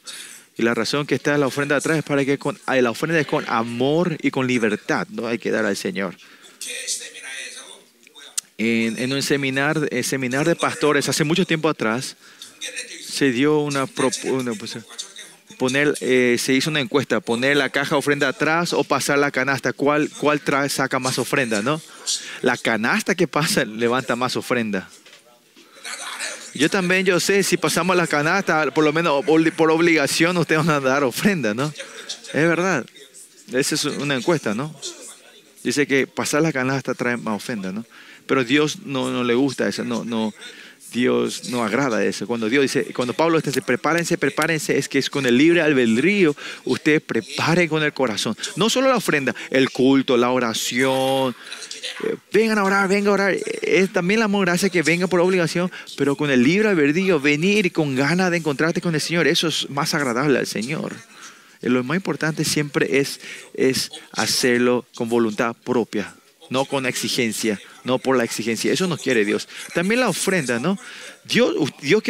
Y 0.57 0.63
la 0.63 0.73
razón 0.73 1.05
que 1.05 1.15
está 1.15 1.37
la 1.37 1.47
ofrenda 1.47 1.75
atrás 1.75 1.99
es 1.99 2.03
para 2.03 2.25
que 2.25 2.37
con, 2.37 2.59
ah, 2.65 2.75
la 2.77 2.91
ofrenda 2.91 3.19
es 3.19 3.27
con 3.27 3.45
amor 3.47 4.17
y 4.21 4.31
con 4.31 4.47
libertad, 4.47 5.07
¿no? 5.11 5.27
Hay 5.27 5.37
que 5.37 5.51
dar 5.51 5.65
al 5.65 5.77
Señor. 5.77 6.15
En, 8.57 9.13
un 9.13 9.21
seminar, 9.21 9.87
el 9.91 10.03
seminar 10.03 10.47
de 10.47 10.55
pastores 10.55 11.07
hace 11.07 11.23
mucho 11.23 11.45
tiempo 11.45 11.69
atrás 11.69 12.15
se 13.07 13.31
dio 13.31 13.59
una, 13.59 13.87
una 14.23 14.53
pues, 14.55 14.79
poner 15.57 15.95
eh, 16.01 16.37
se 16.39 16.53
hizo 16.53 16.69
una 16.69 16.79
encuesta 16.79 17.19
poner 17.19 17.57
la 17.57 17.69
caja 17.69 17.97
ofrenda 17.97 18.27
atrás 18.27 18.73
o 18.73 18.83
pasar 18.83 19.19
la 19.19 19.31
canasta 19.31 19.73
cuál 19.73 20.09
cuál 20.09 20.41
trae, 20.41 20.69
saca 20.69 20.99
más 20.99 21.17
ofrenda 21.19 21.61
no 21.61 21.81
la 22.41 22.57
canasta 22.57 23.15
que 23.15 23.27
pasa 23.27 23.65
levanta 23.65 24.15
más 24.15 24.35
ofrenda 24.35 24.89
yo 26.53 26.69
también, 26.69 27.05
yo 27.05 27.19
sé, 27.19 27.43
si 27.43 27.57
pasamos 27.57 27.95
la 27.95 28.07
canasta 28.07 28.71
por 28.71 28.83
lo 28.83 28.93
menos 28.93 29.23
por 29.55 29.71
obligación 29.71 30.38
ustedes 30.38 30.65
van 30.65 30.75
a 30.75 30.79
dar 30.79 31.03
ofrenda, 31.03 31.53
¿no? 31.53 31.71
Es 32.33 32.33
verdad. 32.33 32.86
Esa 33.53 33.75
es 33.75 33.86
una 33.86 34.15
encuesta, 34.15 34.53
¿no? 34.53 34.75
Dice 35.63 35.88
que 35.88 36.07
pasar 36.07 36.41
la 36.41 36.51
canasta 36.51 36.93
trae 36.93 37.17
más 37.17 37.36
ofrenda, 37.36 37.71
¿no? 37.71 37.86
Pero 38.25 38.43
Dios 38.43 38.79
no, 38.86 39.10
no 39.10 39.23
le 39.23 39.36
gusta 39.36 39.67
eso, 39.67 39.83
no, 39.83 40.03
no. 40.03 40.33
Dios 40.91 41.49
no 41.49 41.63
agrada 41.63 42.03
eso. 42.03 42.27
Cuando 42.27 42.49
Dios 42.49 42.62
dice, 42.62 42.93
cuando 42.93 43.13
Pablo 43.13 43.39
dice, 43.41 43.62
prepárense, 43.62 44.17
prepárense, 44.17 44.77
es 44.77 44.88
que 44.88 44.99
es 44.99 45.10
con 45.10 45.25
el 45.25 45.38
libre 45.38 45.62
albedrío, 45.62 46.36
ustedes 46.65 47.01
preparen 47.01 47.67
con 47.67 47.83
el 47.83 47.93
corazón. 47.93 48.36
No 48.55 48.69
solo 48.69 48.88
la 48.88 48.95
ofrenda, 48.95 49.36
el 49.49 49.69
culto, 49.69 50.15
la 50.17 50.31
oración, 50.31 51.36
vengan 52.31 52.57
a 52.57 52.63
orar, 52.63 52.87
vengan 52.87 53.07
a 53.07 53.13
orar. 53.13 53.35
Es 53.61 53.91
también 53.91 54.19
la 54.19 54.25
amor 54.25 54.45
gracia 54.45 54.69
que 54.69 54.81
venga 54.81 55.07
por 55.07 55.19
obligación, 55.19 55.71
pero 55.97 56.15
con 56.15 56.29
el 56.29 56.43
libre 56.43 56.69
albedrío, 56.69 57.19
venir 57.19 57.71
con 57.71 57.95
ganas 57.95 58.31
de 58.31 58.37
encontrarte 58.37 58.81
con 58.81 58.95
el 58.95 59.01
Señor, 59.01 59.27
eso 59.27 59.47
es 59.47 59.69
más 59.69 59.93
agradable 59.93 60.39
al 60.39 60.47
Señor. 60.47 60.93
Eh, 61.61 61.69
Lo 61.69 61.83
más 61.83 61.95
importante 61.95 62.43
siempre 62.43 62.99
es, 62.99 63.19
es 63.53 63.91
hacerlo 64.11 64.85
con 64.95 65.09
voluntad 65.09 65.55
propia, 65.63 66.13
no 66.49 66.65
con 66.65 66.85
exigencia, 66.85 67.59
no 67.88 67.97
por 67.97 68.15
la 68.17 68.23
exigencia. 68.23 68.71
Eso 68.71 68.86
no 68.86 68.97
quiere 68.97 69.26
Dios. 69.26 69.47
También 69.73 70.02
la 70.02 70.10
ofrenda, 70.10 70.60
¿no? 70.60 70.78
Dios, 71.23 71.56
Dios 71.82 72.04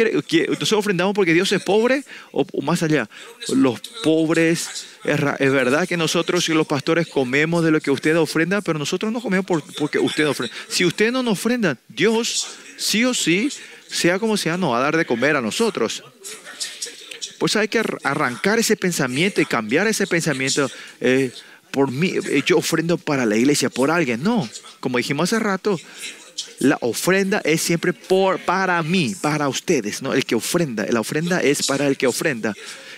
nosotros 0.48 0.72
ofrendamos 0.74 1.14
porque 1.14 1.32
Dios 1.32 1.50
es 1.52 1.62
pobre 1.62 2.04
o, 2.32 2.44
más 2.62 2.82
allá. 2.82 3.08
Los 3.48 3.80
pobres, 4.02 4.86
es, 5.04 5.18
es 5.38 5.52
verdad 5.52 5.88
que 5.88 5.96
nosotros 5.96 6.46
y 6.48 6.52
los 6.52 6.66
pastores 6.66 7.06
comemos 7.08 7.64
de 7.64 7.70
lo 7.70 7.80
que 7.80 7.90
usted 7.90 8.16
ofrenda, 8.18 8.60
pero 8.60 8.78
nosotros 8.78 9.10
no 9.10 9.20
comemos 9.22 9.46
por- 9.46 9.62
porque 9.76 9.98
usted 9.98 10.28
ofrenda. 10.28 10.54
Si 10.68 10.84
usted 10.84 11.10
no 11.10 11.22
nos 11.22 11.32
ofrenda, 11.32 11.78
Dios 11.88 12.46
sí 12.76 13.04
o 13.04 13.14
sí, 13.14 13.50
sea 13.88 14.18
como 14.18 14.36
sea, 14.36 14.56
nos 14.58 14.72
va 14.72 14.78
a 14.78 14.82
dar 14.82 14.96
de 14.96 15.06
comer 15.06 15.34
a 15.36 15.40
nosotros. 15.40 16.02
Pues 17.38 17.54
hay 17.56 17.68
que 17.68 17.78
ar- 17.78 17.98
arrancar 18.02 18.58
ese 18.58 18.76
pensamiento 18.76 19.40
y 19.40 19.46
cambiar 19.46 19.86
ese 19.86 20.06
pensamiento. 20.06 20.70
eh, 21.00 21.30
por 21.70 21.90
mí, 21.90 22.14
eh, 22.30 22.42
yo 22.46 22.58
ofrendo 22.58 22.98
para 22.98 23.26
la 23.26 23.36
iglesia, 23.36 23.70
por 23.70 23.90
alguien. 23.90 24.22
No, 24.22 24.48
como 24.80 24.98
dijimos 24.98 25.32
hace 25.32 25.42
rato, 25.42 25.78
la 26.58 26.78
ofrenda 26.80 27.40
es 27.44 27.60
siempre 27.60 27.92
por, 27.92 28.38
para 28.40 28.82
mí, 28.82 29.14
para 29.20 29.48
ustedes. 29.48 30.02
¿no? 30.02 30.12
El 30.12 30.24
que 30.24 30.34
ofrenda, 30.34 30.86
la 30.90 31.00
ofrenda 31.00 31.40
es 31.40 31.66
para 31.66 31.86
el 31.86 31.96
que 31.96 32.06
ofrenda. 32.06 32.54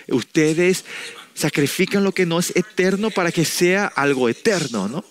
Ustedes 0.07 0.85
sacrifican 1.33 2.03
lo 2.03 2.11
que 2.11 2.25
no 2.25 2.39
es 2.39 2.55
eterno 2.55 3.09
para 3.11 3.31
que 3.31 3.45
sea 3.45 3.85
algo 3.87 4.29
eterno, 4.29 4.87
¿no? 4.87 5.03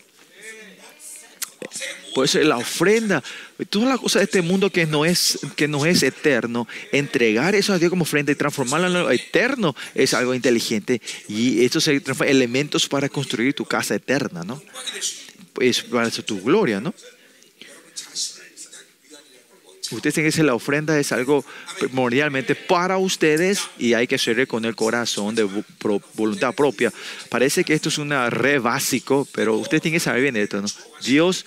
Por 2.15 2.25
eso 2.25 2.39
la 2.41 2.57
ofrenda, 2.57 3.23
todas 3.69 3.89
las 3.89 4.01
cosas 4.01 4.21
de 4.21 4.25
este 4.25 4.43
mundo 4.43 4.71
que 4.71 4.87
no 4.87 5.05
es, 5.05 5.39
que 5.57 5.69
no 5.69 5.87
es 5.87 6.03
eterno, 6.03 6.67
entregar 6.93 7.55
eso 7.55 7.73
a 7.73 7.79
Dios 7.79 7.91
como 7.91 8.03
ofrenda 8.03 8.33
y 8.33 8.35
transformarlo 8.35 9.11
en 9.11 9.15
eterno 9.15 9.75
es 9.95 10.15
algo 10.15 10.35
inteligente. 10.35 11.01
Y 11.29 11.65
esto 11.65 11.81
se 11.81 12.01
transforma 12.01 12.31
en 12.31 12.37
elementos 12.37 12.89
para 12.89 13.09
construir 13.09 13.55
tu 13.55 13.65
casa 13.65 13.95
eterna, 13.95 14.43
¿no? 14.43 14.63
Es 15.61 15.83
para 15.83 16.09
eso 16.09 16.25
tu 16.25 16.41
gloria, 16.41 16.81
¿no? 16.81 16.95
Ustedes 19.93 20.15
tienen 20.15 20.31
que 20.31 20.33
decir 20.33 20.45
la 20.45 20.55
ofrenda 20.55 20.99
es 20.99 21.11
algo 21.11 21.45
primordialmente 21.79 22.55
para 22.55 22.97
ustedes 22.99 23.63
y 23.77 23.95
hay 23.95 24.07
que 24.07 24.15
hacerlo 24.15 24.47
con 24.47 24.65
el 24.65 24.77
corazón 24.77 25.35
de 25.35 25.49
voluntad 26.15 26.55
propia. 26.55 26.93
Parece 27.29 27.65
que 27.65 27.75
esto 27.75 27.89
es 27.89 27.99
una 27.99 28.31
re 28.31 28.61
básico, 28.61 29.27
pero 29.33 29.57
ustedes 29.57 29.83
tienen 29.83 29.97
que 29.97 30.05
saber 30.05 30.23
bien 30.23 30.37
esto, 30.37 30.63
¿no? 30.63 30.69
Dios 31.03 31.45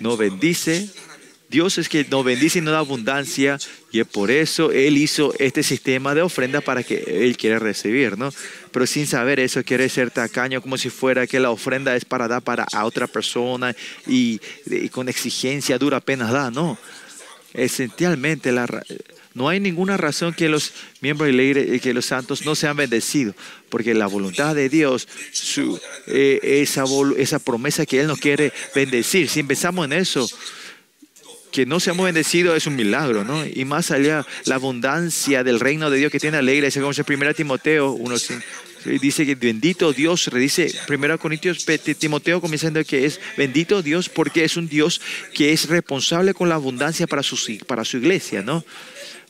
nos 0.00 0.18
bendice. 0.18 0.88
Dios 1.48 1.78
es 1.78 1.88
que 1.88 2.04
nos 2.04 2.24
bendice 2.24 2.58
y 2.58 2.62
nos 2.62 2.72
da 2.72 2.78
abundancia 2.78 3.58
y 3.92 4.00
es 4.00 4.06
por 4.06 4.30
eso 4.30 4.72
Él 4.72 4.96
hizo 4.96 5.32
este 5.38 5.62
sistema 5.62 6.14
de 6.14 6.22
ofrenda 6.22 6.60
para 6.60 6.82
que 6.82 7.04
Él 7.06 7.36
quiere 7.36 7.58
recibir, 7.58 8.18
¿no? 8.18 8.32
Pero 8.72 8.86
sin 8.86 9.06
saber 9.06 9.38
eso 9.38 9.62
quiere 9.62 9.88
ser 9.88 10.10
tacaño 10.10 10.60
como 10.60 10.76
si 10.76 10.90
fuera 10.90 11.26
que 11.28 11.38
la 11.38 11.50
ofrenda 11.50 11.94
es 11.94 12.04
para 12.04 12.26
dar 12.26 12.42
para 12.42 12.66
a 12.72 12.84
otra 12.84 13.06
persona 13.06 13.76
y, 14.06 14.40
y 14.66 14.88
con 14.88 15.08
exigencia 15.08 15.78
dura 15.78 15.98
apenas 15.98 16.32
da, 16.32 16.50
¿no? 16.50 16.76
Esencialmente 17.52 18.50
la, 18.50 18.66
no 19.34 19.48
hay 19.48 19.58
ninguna 19.58 19.96
razón 19.96 20.32
que 20.32 20.48
los 20.48 20.72
miembros 21.00 21.32
la 21.34 21.42
iglesia, 21.42 21.78
que 21.80 21.92
los 21.92 22.06
santos 22.06 22.46
no 22.46 22.54
sean 22.54 22.76
bendecidos, 22.76 23.34
porque 23.68 23.92
la 23.92 24.06
voluntad 24.06 24.54
de 24.54 24.68
Dios, 24.68 25.08
eh, 26.06 26.40
esa, 26.62 27.38
promesa 27.40 27.84
que 27.84 28.00
Él 28.00 28.06
nos 28.06 28.20
quiere 28.20 28.52
bendecir, 28.74 29.28
si 29.28 29.40
empezamos 29.40 29.86
en 29.86 29.94
eso, 29.94 30.28
que 31.50 31.66
no 31.66 31.80
seamos 31.80 32.06
bendecidos 32.06 32.56
es 32.56 32.66
un 32.66 32.76
milagro, 32.76 33.24
¿no? 33.24 33.44
Y 33.44 33.64
más 33.64 33.90
allá, 33.90 34.24
la 34.44 34.56
abundancia 34.56 35.44
del 35.44 35.60
reino 35.60 35.90
de 35.90 35.98
Dios 35.98 36.12
que 36.12 36.20
tiene 36.20 36.40
la 36.40 36.52
iglesia, 36.52 36.80
como 36.80 36.92
dice 36.92 37.04
1 37.06 37.34
Timoteo 37.34 37.92
1, 37.92 38.16
dice 39.00 39.26
que 39.26 39.34
bendito 39.34 39.92
Dios, 39.92 40.30
dice 40.32 40.72
1 40.88 41.18
Corintios, 41.18 41.64
Timoteo 41.98 42.40
comenzando 42.40 42.84
que 42.84 43.06
es 43.06 43.20
bendito 43.36 43.82
Dios 43.82 44.08
porque 44.08 44.44
es 44.44 44.56
un 44.56 44.68
Dios 44.68 45.00
que 45.32 45.52
es 45.52 45.68
responsable 45.68 46.34
con 46.34 46.48
la 46.48 46.56
abundancia 46.56 47.06
para 47.06 47.22
su, 47.22 47.36
para 47.66 47.84
su 47.84 47.98
iglesia, 47.98 48.42
¿no? 48.42 48.64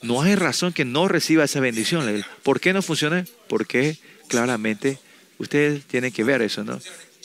No 0.05 0.21
hay 0.21 0.35
razón 0.35 0.75
que 0.75 0.85
no 0.85 1.09
reciba 1.09 1.45
esa 1.45 1.61
bendición. 1.61 2.25
¿Por 2.43 2.61
qué 2.61 2.75
no 2.75 2.83
funciona? 2.83 3.25
Porque 3.49 3.97
claramente 4.29 4.99
ustedes 5.39 5.83
tienen 5.85 6.13
que 6.13 6.25
ver 6.25 6.43
eso, 6.43 6.63
¿no? 6.63 6.79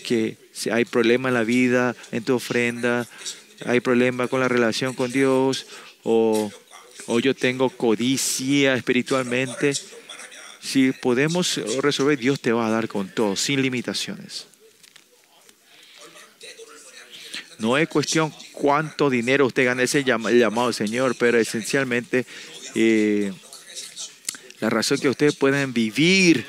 Que 0.05 0.37
si 0.53 0.69
hay 0.69 0.85
problema 0.85 1.27
en 1.27 1.35
la 1.35 1.43
vida, 1.43 1.93
en 2.13 2.23
tu 2.23 2.35
ofrenda, 2.35 3.05
hay 3.65 3.81
problema 3.81 4.29
con 4.29 4.39
la 4.39 4.47
relación 4.47 4.93
con 4.93 5.11
Dios, 5.11 5.67
o, 6.03 6.49
o 7.05 7.19
yo 7.19 7.35
tengo 7.35 7.69
codicia 7.69 8.75
espiritualmente, 8.75 9.73
si 10.61 10.93
podemos 10.93 11.59
resolver, 11.81 12.17
Dios 12.17 12.39
te 12.39 12.53
va 12.53 12.67
a 12.67 12.71
dar 12.71 12.87
con 12.87 13.09
todo, 13.09 13.35
sin 13.35 13.61
limitaciones. 13.61 14.47
No 17.57 17.77
es 17.77 17.89
cuestión 17.89 18.33
cuánto 18.53 19.09
dinero 19.09 19.45
usted 19.45 19.65
gana, 19.65 19.83
ese 19.83 20.05
llamado 20.05 20.71
Señor, 20.71 21.15
pero 21.17 21.37
esencialmente 21.37 22.25
eh, 22.75 23.31
la 24.59 24.69
razón 24.69 24.99
que 24.99 25.09
ustedes 25.09 25.35
pueden 25.35 25.73
vivir 25.73 26.45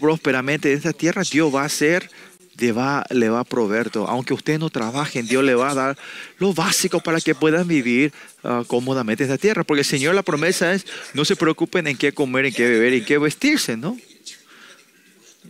prósperamente 0.00 0.70
en 0.70 0.78
esta 0.78 0.92
tierra, 0.92 1.22
Dios 1.28 1.54
va 1.54 1.62
a 1.62 1.66
hacer, 1.66 2.10
le 2.58 2.72
va, 2.72 3.04
le 3.10 3.28
va 3.28 3.40
a 3.40 3.44
proveer 3.44 3.90
todo. 3.90 4.08
Aunque 4.08 4.34
ustedes 4.34 4.58
no 4.58 4.70
trabajen, 4.70 5.26
Dios 5.26 5.44
le 5.44 5.54
va 5.54 5.70
a 5.70 5.74
dar 5.74 5.98
lo 6.38 6.52
básico 6.54 7.00
para 7.00 7.20
que 7.20 7.34
puedan 7.34 7.66
vivir 7.68 8.12
ah, 8.44 8.64
cómodamente 8.66 9.24
en 9.24 9.30
esta 9.30 9.40
tierra. 9.40 9.64
Porque 9.64 9.80
el 9.80 9.86
Señor, 9.86 10.14
la 10.14 10.22
promesa 10.22 10.72
es, 10.74 10.86
no 11.14 11.24
se 11.24 11.36
preocupen 11.36 11.86
en 11.86 11.96
qué 11.96 12.12
comer, 12.12 12.46
en 12.46 12.54
qué 12.54 12.68
beber, 12.68 12.92
en 12.94 13.04
qué 13.04 13.18
vestirse, 13.18 13.76
¿no? 13.76 13.96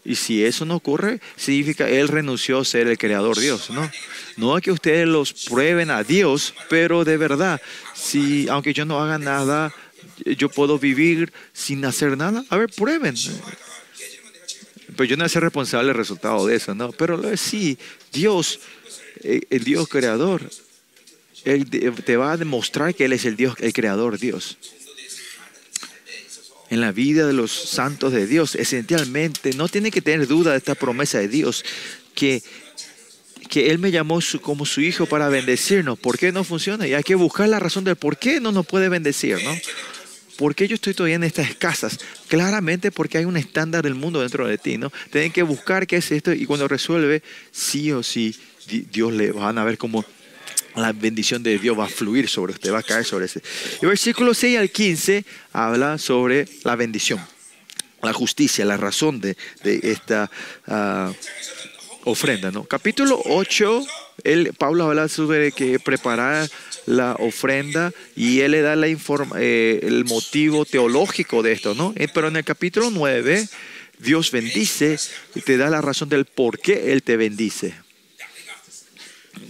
Y 0.05 0.15
si 0.15 0.45
eso 0.45 0.65
no 0.65 0.77
ocurre, 0.77 1.21
significa 1.37 1.89
Él 1.89 2.09
renunció 2.09 2.61
a 2.61 2.65
ser 2.65 2.87
el 2.89 2.97
creador 2.97 3.39
Dios, 3.39 3.69
¿no? 3.69 3.91
No 4.37 4.57
es 4.57 4.63
que 4.63 4.71
ustedes 4.71 5.07
los 5.07 5.33
prueben 5.33 5.91
a 5.91 6.03
Dios, 6.03 6.55
pero 6.71 7.05
de 7.05 7.17
verdad, 7.17 7.61
si 7.95 8.49
aunque 8.49 8.73
yo 8.73 8.85
no 8.85 9.01
haga 9.03 9.19
nada, 9.19 9.75
yo 10.25 10.49
puedo 10.49 10.79
vivir 10.79 11.33
sin 11.53 11.85
hacer 11.85 12.17
nada. 12.17 12.45
A 12.49 12.57
ver, 12.57 12.71
prueben. 12.71 13.15
Pero 14.97 15.05
yo 15.05 15.17
no 15.17 15.23
voy 15.23 15.27
a 15.27 15.29
ser 15.29 15.43
responsable 15.43 15.89
del 15.89 15.97
resultado 15.97 16.47
de 16.47 16.57
eso, 16.57 16.75
¿no? 16.75 16.93
Pero 16.93 17.37
sí, 17.37 17.79
Dios, 18.13 18.61
eh, 19.23 19.43
el 19.51 19.65
Dios 19.65 19.89
creador, 19.89 20.51
Él 21.45 21.69
te 21.69 22.17
va 22.17 22.33
a 22.33 22.37
demostrar 22.37 22.95
que 22.95 23.05
Él 23.05 23.13
es 23.13 23.25
el 23.25 23.37
Dios, 23.37 23.55
el 23.61 23.73
creador 23.73 24.19
Dios. 24.19 24.59
en 26.71 26.83
la 26.83 26.93
vida 26.93 27.27
de 27.27 27.33
los 27.33 27.51
santos 27.51 28.13
de 28.13 28.27
Dios, 28.27 28.55
esencialmente, 28.55 29.55
no 29.55 29.69
tiene 29.69 29.91
que 29.91 30.03
tener 30.03 30.27
duda 30.27 30.51
de 30.51 30.59
esta 30.59 30.75
promesa 30.75 31.19
de 31.19 31.29
Dios, 31.29 31.65
que, 32.15 32.43
que 33.49 33.71
Él 33.71 33.79
me 33.79 33.91
llamó 33.91 34.19
como 34.43 34.67
su 34.67 34.81
hijo 34.81 35.07
para 35.07 35.29
bendecirnos. 35.29 35.99
¿Por 35.99 36.19
qué 36.19 36.33
no 36.33 36.45
funciona? 36.45 36.87
Y 36.87 36.95
hay 36.95 37.05
que 37.05 37.15
buscar 37.15 37.49
la 37.49 37.59
razón 37.59 37.85
del 37.85 37.97
por 37.97 38.19
qué 38.19 38.41
no 38.41 38.53
nos 38.53 38.67
puede 38.67 38.89
bendecir, 38.89 39.43
¿no? 39.45 39.57
¿Por 40.39 40.55
qué 40.55 40.69
yo 40.69 40.77
estoy 40.77 40.95
todavía 40.95 41.17
en 41.17 41.25
estas 41.25 41.55
casas? 41.57 41.99
Claramente 42.29 42.93
porque 42.93 43.19
hay 43.19 43.25
un 43.25 43.37
estándar 43.37 43.83
del 43.83 43.97
mundo 43.97 44.21
dentro 44.21 44.47
de 44.47 44.57
ti, 44.57 44.79
¿no? 44.79 44.93
Tienen 45.11 45.33
que 45.33 45.43
buscar 45.43 45.85
qué 45.87 45.97
es 45.97 46.13
esto 46.13 46.33
y 46.33 46.47
cuando 46.47 46.69
resuelve, 46.69 47.25
sí 47.51 47.91
o 47.91 48.05
sí, 48.05 48.37
di- 48.69 48.83
Dios 48.91 49.13
le 49.13 49.33
van 49.33 49.59
a 49.59 49.65
ver 49.65 49.77
cómo 49.79 50.05
la 50.77 50.93
bendición 50.93 51.43
de 51.43 51.59
Dios 51.59 51.77
va 51.77 51.87
a 51.87 51.89
fluir 51.89 52.29
sobre 52.29 52.53
usted, 52.53 52.73
va 52.73 52.79
a 52.79 52.83
caer 52.85 53.05
sobre 53.05 53.25
ese. 53.27 53.43
El 53.83 53.89
versículo 53.89 54.33
6 54.33 54.59
al 54.59 54.71
15 54.71 55.25
habla 55.53 55.99
sobre 55.99 56.47
la 56.63 56.77
bendición, 56.77 57.19
la 58.01 58.13
justicia, 58.13 58.65
la 58.65 58.77
razón 58.77 59.21
de, 59.21 59.37
de 59.65 59.81
esta 59.83 60.31
ah, 60.69 61.13
ofrenda, 62.05 62.53
¿no? 62.53 62.63
Capítulo 62.63 63.21
8, 63.25 63.85
él, 64.23 64.53
Pablo 64.57 64.85
habla 64.85 65.09
sobre 65.09 65.51
que 65.51 65.81
preparar 65.81 66.49
la 66.89 67.15
ofrenda 67.19 67.93
y 68.17 68.41
él 68.41 68.53
le 68.53 68.63
da 68.63 68.75
la 68.77 68.89
informa- 68.89 69.37
eh, 69.39 69.81
el 69.83 70.05
motivo 70.07 70.65
teológico 70.65 71.43
de 71.43 71.53
esto, 71.53 71.75
¿no? 71.75 71.93
Eh, 71.97 72.09
Pero 72.13 72.29
en 72.29 72.37
el 72.37 72.45
capítulo 72.45 72.91
9, 72.91 73.47
Dios 73.99 74.31
bendice 74.31 74.99
y 75.35 75.41
te 75.43 75.57
da 75.59 75.69
la 75.69 75.81
razón 75.83 76.09
del 76.09 76.25
por 76.25 76.59
qué 76.59 76.93
Él 76.93 77.03
te 77.03 77.17
bendice 77.17 77.75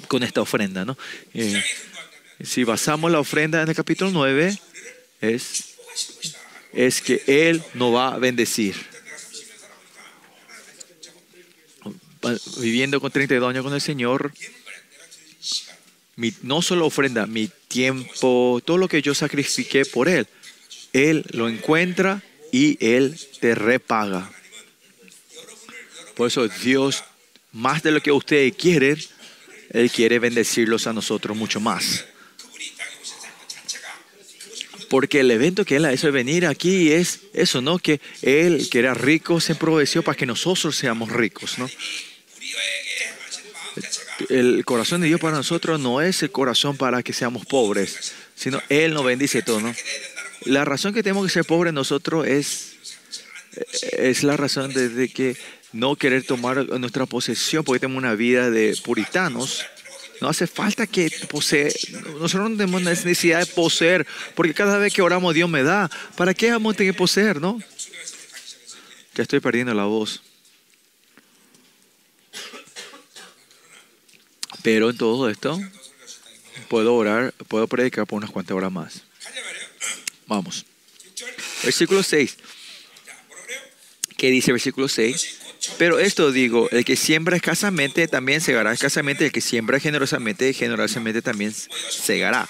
con 0.09 0.23
esta 0.23 0.41
ofrenda, 0.41 0.85
¿no? 0.85 0.97
Eh, 1.35 1.63
si 2.43 2.65
basamos 2.65 3.11
la 3.13 3.21
ofrenda 3.21 3.63
en 3.63 3.69
el 3.69 3.75
capítulo 3.77 4.11
9, 4.11 4.59
es, 5.21 5.75
es 6.73 7.01
que 7.03 7.23
Él 7.27 7.63
nos 7.75 7.95
va 7.95 8.15
a 8.15 8.19
bendecir. 8.19 8.75
Viviendo 12.59 13.01
con 13.01 13.13
32 13.13 13.49
años 13.49 13.63
con 13.65 13.73
el 13.75 13.81
Señor, 13.81 14.33
mi- 16.19 16.35
no 16.43 16.63
solo 16.63 16.85
ofrenda, 16.85 17.27
mi 17.27 17.49
tiempo, 17.69 18.61
todo 18.65 18.77
lo 18.77 18.89
que 18.89 19.01
yo 19.01 19.15
sacrifiqué 19.15 19.85
por 19.85 20.09
Él, 20.09 20.27
Él 20.93 21.25
lo 21.31 21.49
encuentra 21.49 22.23
y 22.51 22.77
Él 22.85 23.17
te 23.41 23.55
repaga. 23.55 24.31
Por 26.17 26.27
eso 26.27 26.49
Dios, 26.49 27.05
más 27.53 27.83
de 27.85 27.93
lo 27.93 28.01
que 28.03 28.11
ustedes 28.11 28.53
quieren, 28.57 28.99
Él 29.71 29.91
quiere 29.93 30.19
bendecirlos 30.19 30.89
a 30.89 30.93
nosotros 30.93 31.37
mucho 31.37 31.61
más. 31.61 32.05
Porque 34.91 35.21
el 35.21 35.31
evento 35.31 35.65
que 35.65 35.77
Él 35.77 35.85
ha 35.85 35.93
hecho 35.93 36.11
venir 36.11 36.47
aquí 36.47 36.91
es 36.91 37.21
eso, 37.35 37.61
¿no? 37.61 37.79
Que 37.79 38.01
Él, 38.23 38.69
que 38.71 38.79
era 38.81 38.95
rico, 38.95 39.39
se 39.39 39.55
proveyó 39.55 40.03
para 40.03 40.17
que 40.17 40.27
nosotros 40.27 40.75
seamos 40.77 41.13
ricos, 41.13 41.59
¿no? 41.59 41.69
El 44.29 44.65
corazón 44.65 45.01
de 45.01 45.07
Dios 45.07 45.21
para 45.21 45.37
nosotros 45.37 45.79
no 45.81 46.01
es 46.01 46.23
el 46.23 46.31
corazón 46.31 46.77
para 46.77 47.03
que 47.03 47.13
seamos 47.13 47.47
pobres, 47.47 48.13
sino 48.35 48.61
Él 48.69 48.95
nos 48.95 49.05
bendice 49.05 49.43
todo, 49.43 49.61
¿no? 49.61 49.75
La 50.45 50.65
razón 50.65 50.95
que 50.95 51.03
tenemos 51.03 51.27
que 51.27 51.33
ser 51.33 51.45
pobres 51.45 51.73
nosotros 51.73 52.27
es, 52.27 52.77
es 53.93 54.23
la 54.23 54.37
razón 54.37 54.73
de, 54.73 55.09
que 55.09 55.37
no 55.73 55.97
querer 55.97 56.25
tomar 56.25 56.67
nuestra 56.79 57.07
posesión 57.07 57.65
porque 57.65 57.81
tenemos 57.81 57.99
una 57.99 58.15
vida 58.15 58.51
de 58.51 58.77
puritanos. 58.85 59.65
No 60.21 60.29
hace 60.29 60.47
falta 60.47 60.87
que 60.87 61.11
posee. 61.29 61.73
Nosotros 62.19 62.51
no 62.51 62.57
tenemos 62.57 62.83
necesidad 62.83 63.41
de 63.41 63.47
poseer, 63.47 64.07
porque 64.35 64.55
cada 64.55 64.79
vez 64.79 64.93
que 64.93 65.03
oramos 65.03 65.33
Dios 65.35 65.49
me 65.49 65.63
da. 65.63 65.91
¿Para 66.17 66.35
qué 66.35 66.51
vamos 66.51 66.75
a 66.75 66.77
tener 66.77 66.93
que 66.93 66.99
poseer, 66.99 67.41
no? 67.41 67.61
Ya 69.15 69.23
estoy 69.23 69.41
perdiendo 69.41 69.75
la 69.75 69.85
voz. 69.85 70.23
Pero 74.71 74.91
en 74.91 74.99
todo 74.99 75.31
esto 75.31 75.59
puedo 76.69 76.95
orar, 76.95 77.33
puedo 77.49 77.67
predicar 77.69 78.07
por 78.07 78.19
unas 78.19 78.29
cuantas 78.31 78.55
horas 78.55 78.71
más. 78.71 79.03
Vamos. 80.27 80.67
Versículo 81.63 82.03
6. 82.03 82.37
¿Qué 84.19 84.31
dice 84.31 84.53
versículo 84.53 84.87
6? 84.87 85.39
Pero 85.79 85.99
esto 85.99 86.33
digo, 86.33 86.69
el 86.71 86.85
que 86.85 86.97
siembra 86.97 87.35
escasamente 87.35 88.09
también 88.09 88.43
segará 88.43 88.71
escasamente, 88.71 89.25
el 89.25 89.33
que 89.33 89.41
siembra 89.41 89.81
generosamente, 89.81 90.53
generosamente 90.53 91.23
también 91.23 91.55
segará. 91.89 92.47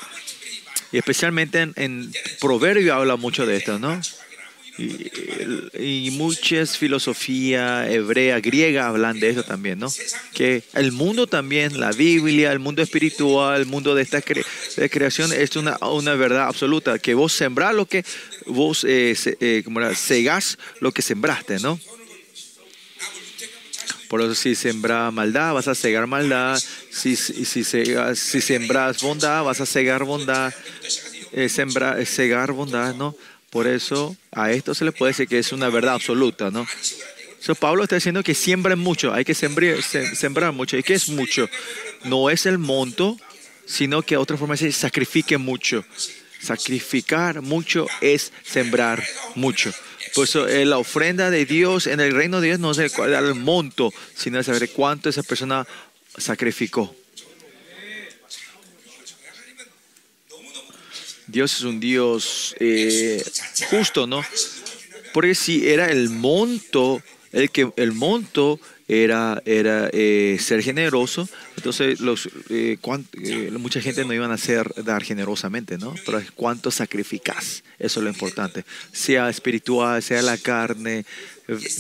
Y 0.91 0.99
especialmente 0.99 1.61
en, 1.61 1.73
en 1.77 2.13
Proverbio 2.41 2.95
habla 2.95 3.15
mucho 3.15 3.47
de 3.47 3.59
esto, 3.59 3.79
¿no? 3.79 4.01
Y, 4.79 6.11
muchas 6.13 6.79
filosofía 6.79 7.91
hebrea, 7.91 8.41
griega 8.41 8.87
hablan 8.87 9.19
de 9.19 9.31
eso 9.31 9.43
también, 9.43 9.79
¿no? 9.81 9.89
Que 10.35 10.63
el 10.75 10.93
mundo 10.93 11.27
también, 11.27 11.81
la 11.81 11.91
Biblia, 11.93 12.53
el 12.53 12.61
mundo 12.61 12.83
espiritual, 12.83 13.61
el 13.61 13.67
mundo 13.67 13.95
de 13.95 14.03
esta 14.03 14.23
creación 14.23 15.33
es 15.33 15.57
una, 15.57 15.77
una 15.79 16.15
verdad 16.15 16.47
absoluta, 16.47 16.99
que 16.99 17.15
vos 17.15 17.33
sembrás 17.33 17.75
lo 17.75 17.87
que 17.87 18.05
vos, 18.47 18.85
eh, 18.85 19.17
eh, 19.41 19.63
¿cómo 19.65 19.81
era? 19.81 19.95
segás 19.95 20.59
lo 20.81 20.93
que 20.93 21.03
sembraste, 21.03 21.59
¿no? 21.59 21.79
Por 24.09 24.23
eso 24.23 24.35
si 24.35 24.55
sembras 24.55 25.13
maldad, 25.13 25.53
vas 25.53 25.69
a 25.69 25.75
cegar 25.75 26.07
maldad. 26.07 26.59
Si, 26.91 27.15
si, 27.15 27.45
si 27.45 28.41
sembras 28.41 29.03
bondad, 29.03 29.45
vas 29.45 29.61
a 29.61 29.67
cegar 29.67 30.05
bondad. 30.05 30.53
Eh, 31.33 31.49
sembra, 31.51 32.01
eh, 32.01 32.07
cegar 32.07 32.53
bondad, 32.53 32.95
¿no? 32.95 33.15
Por 33.51 33.67
eso 33.67 34.17
a 34.33 34.53
esto 34.53 34.75
se 34.75 34.85
le 34.85 34.93
puede 34.93 35.11
decir 35.13 35.27
que 35.29 35.39
es 35.39 35.53
una 35.53 35.69
verdad 35.71 35.95
absoluta, 35.95 36.51
¿no? 36.51 36.67
So, 37.41 37.55
Pablo 37.55 37.85
está 37.85 37.95
diciendo 37.95 38.23
que 38.23 38.35
siembren 38.35 38.79
mucho, 38.79 39.15
hay 39.15 39.25
que 39.25 39.35
sembrar, 39.35 39.83
se- 39.83 40.15
sembrar 40.17 40.53
mucho. 40.53 40.77
¿Y 40.77 40.83
qué 40.83 40.95
es 40.95 41.09
mucho? 41.09 41.49
No 42.05 42.31
es 42.31 42.47
el 42.47 42.59
monto, 42.59 43.17
sino 43.65 44.03
que 44.03 44.17
otra 44.17 44.37
forma 44.37 44.55
es 44.57 44.77
sacrifique 44.77 45.39
mucho. 45.39 45.85
Sacrificar 46.41 47.41
mucho 47.43 47.87
es 48.01 48.33
sembrar 48.45 49.05
mucho. 49.35 49.73
Por 50.15 50.25
eso 50.25 50.49
eh, 50.49 50.65
la 50.65 50.79
ofrenda 50.79 51.31
de 51.31 51.45
Dios 51.47 51.87
en 51.87 52.01
el 52.01 52.13
reino 52.15 52.41
de 52.41 52.49
Dios 52.49 52.59
no 52.61 52.73
es 52.73 52.79
el, 52.79 52.91
el 53.15 53.35
monto, 53.35 53.93
sino 54.17 54.43
saber 54.43 54.71
cuánto 54.71 55.09
esa 55.09 55.23
persona 55.23 55.67
sacrificó. 56.17 56.95
Dios 61.29 61.57
es 61.57 61.63
un 61.63 61.79
Dios 61.79 62.57
eh, 62.59 63.23
justo, 63.71 64.07
¿no? 64.07 64.25
Porque 65.13 65.35
si 65.35 65.69
era 65.69 65.87
el 65.87 66.11
monto, 66.11 67.03
el 67.33 67.51
que 67.51 67.71
el 67.77 67.93
monto 67.93 68.59
era, 68.89 69.43
era 69.45 69.91
eh, 69.93 70.39
ser 70.41 70.63
generoso, 70.63 71.29
entonces 71.57 72.01
los, 72.01 72.27
eh, 72.49 72.79
eh, 72.81 73.51
mucha 73.59 73.83
gente 73.83 74.05
no 74.05 74.15
iban 74.15 74.31
a 74.31 74.35
hacer 74.35 74.73
dar 74.83 75.03
generosamente, 75.03 75.77
¿no? 75.77 75.95
Pero 76.07 76.23
cuánto 76.35 76.71
sacrificas, 76.71 77.63
eso 77.79 78.01
es 78.01 78.05
lo 78.05 78.09
importante. 78.09 78.65
Sea 78.93 79.29
espiritual, 79.29 80.03
sea 80.03 80.23
la 80.23 80.39
carne, 80.39 81.05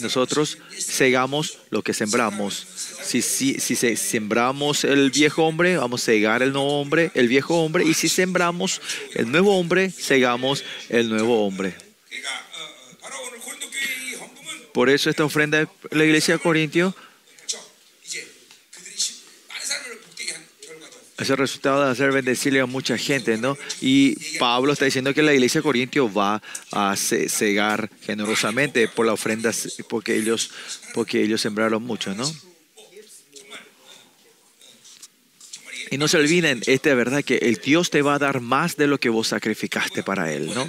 nosotros 0.01 0.59
cegamos 0.79 1.59
lo 1.71 1.83
que 1.83 1.93
sembramos. 1.93 2.67
Si, 3.03 3.21
si, 3.21 3.61
si 3.61 3.77
sembramos 3.97 4.85
el 4.85 5.11
viejo 5.11 5.45
hombre, 5.45 5.77
vamos 5.77 6.03
a 6.03 6.05
cegar 6.07 6.43
el 6.43 6.53
nuevo 6.53 6.81
hombre, 6.81 7.11
el 7.15 7.29
viejo 7.29 7.63
hombre. 7.63 7.85
Y 7.85 7.93
si 7.93 8.09
sembramos 8.09 8.81
el 9.15 9.31
nuevo 9.31 9.59
hombre, 9.59 9.91
cegamos 9.91 10.65
el 10.89 11.11
nuevo 11.11 11.47
hombre. 11.47 11.75
Por 14.73 14.89
eso 14.89 15.11
esta 15.11 15.25
ofrenda 15.25 15.59
de 15.59 15.69
la 15.91 16.05
iglesia 16.05 16.35
de 16.35 16.41
Corintio 16.41 16.95
Ese 21.19 21.33
el 21.33 21.39
resultado 21.39 21.85
de 21.85 21.91
hacer 21.91 22.13
bendecirle 22.13 22.61
a 22.61 22.67
mucha 22.67 22.97
gente, 22.97 23.39
¿no? 23.39 23.59
Y 23.81 24.15
Pablo 24.39 24.73
está 24.73 24.85
diciendo 24.85 25.13
que 25.13 25.23
la 25.23 25.35
iglesia 25.35 25.59
de 25.61 25.65
Corintio 25.65 26.13
va 26.13 26.41
a 26.71 26.95
cegar 26.97 27.91
generosamente 28.03 28.87
por 28.87 29.05
la 29.05 29.15
ofrenda, 29.15 29.51
porque 29.89 30.15
ellos, 30.15 30.53
porque 30.95 31.21
ellos 31.21 31.41
sembraron 31.41 31.83
mucho, 31.83 32.15
¿no? 32.15 32.33
Y 35.91 35.99
no 35.99 36.07
se 36.07 36.19
olviden 36.19 36.63
esta 36.67 36.95
verdad 36.95 37.25
que 37.25 37.39
el 37.39 37.57
Dios 37.57 37.91
te 37.91 38.03
va 38.03 38.15
a 38.15 38.19
dar 38.21 38.41
más 38.41 38.77
de 38.77 38.87
lo 38.87 39.01
que 39.01 39.09
vos 39.09 39.29
sacrificaste 39.29 40.05
para 40.05 40.33
Él, 40.33 40.55
¿no? 40.55 40.69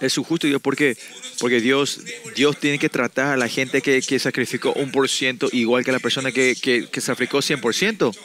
Es 0.00 0.12
su 0.12 0.22
justo 0.22 0.46
Dios, 0.46 0.60
porque 0.62 0.96
porque 1.38 1.60
Dios, 1.60 2.00
Dios 2.34 2.58
tiene 2.58 2.78
que 2.78 2.88
tratar 2.88 3.34
a 3.34 3.36
la 3.36 3.48
gente 3.48 3.82
que, 3.82 4.00
que 4.00 4.18
sacrificó 4.18 4.72
un 4.72 4.90
por 4.90 5.08
ciento 5.08 5.48
igual 5.52 5.84
que 5.84 5.90
a 5.90 5.92
la 5.92 6.00
persona 6.00 6.32
que, 6.32 6.56
que, 6.60 6.88
que 6.88 7.00
sacrificó 7.00 7.38
100%. 7.38 8.16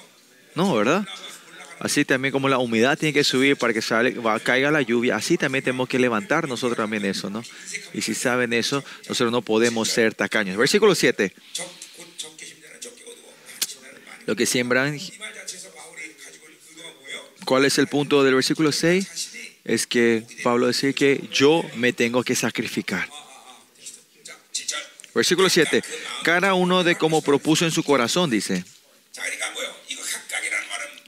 No, 0.55 0.75
¿verdad? 0.75 1.05
Así 1.79 2.05
también 2.05 2.31
como 2.31 2.47
la 2.47 2.59
humedad 2.59 2.95
tiene 2.95 3.11
que 3.11 3.23
subir 3.23 3.57
para 3.57 3.73
que 3.73 3.81
sale, 3.81 4.11
va, 4.11 4.39
caiga 4.39 4.69
la 4.69 4.83
lluvia, 4.83 5.15
así 5.15 5.35
también 5.35 5.63
tenemos 5.63 5.89
que 5.89 5.97
levantar 5.97 6.47
nosotros 6.47 6.77
también 6.77 7.05
eso, 7.05 7.31
¿no? 7.31 7.43
Y 7.91 8.01
si 8.03 8.13
saben 8.13 8.53
eso, 8.53 8.83
nosotros 9.09 9.31
no 9.31 9.41
podemos 9.41 9.89
ser 9.89 10.13
tacaños. 10.13 10.57
Versículo 10.57 10.93
7. 10.93 11.33
Lo 14.27 14.35
que 14.35 14.45
siembran... 14.45 14.99
¿Cuál 17.45 17.65
es 17.65 17.79
el 17.79 17.87
punto 17.87 18.23
del 18.23 18.35
versículo 18.35 18.71
6? 18.71 19.30
es 19.63 19.87
que 19.87 20.23
Pablo 20.43 20.67
dice 20.67 20.93
que 20.93 21.27
yo 21.31 21.63
me 21.75 21.93
tengo 21.93 22.23
que 22.23 22.35
sacrificar. 22.35 23.07
Versículo 25.13 25.49
7. 25.49 25.83
Cada 26.23 26.53
uno 26.53 26.83
de 26.83 26.95
como 26.95 27.21
propuso 27.21 27.65
en 27.65 27.71
su 27.71 27.83
corazón, 27.83 28.29
dice. 28.29 28.63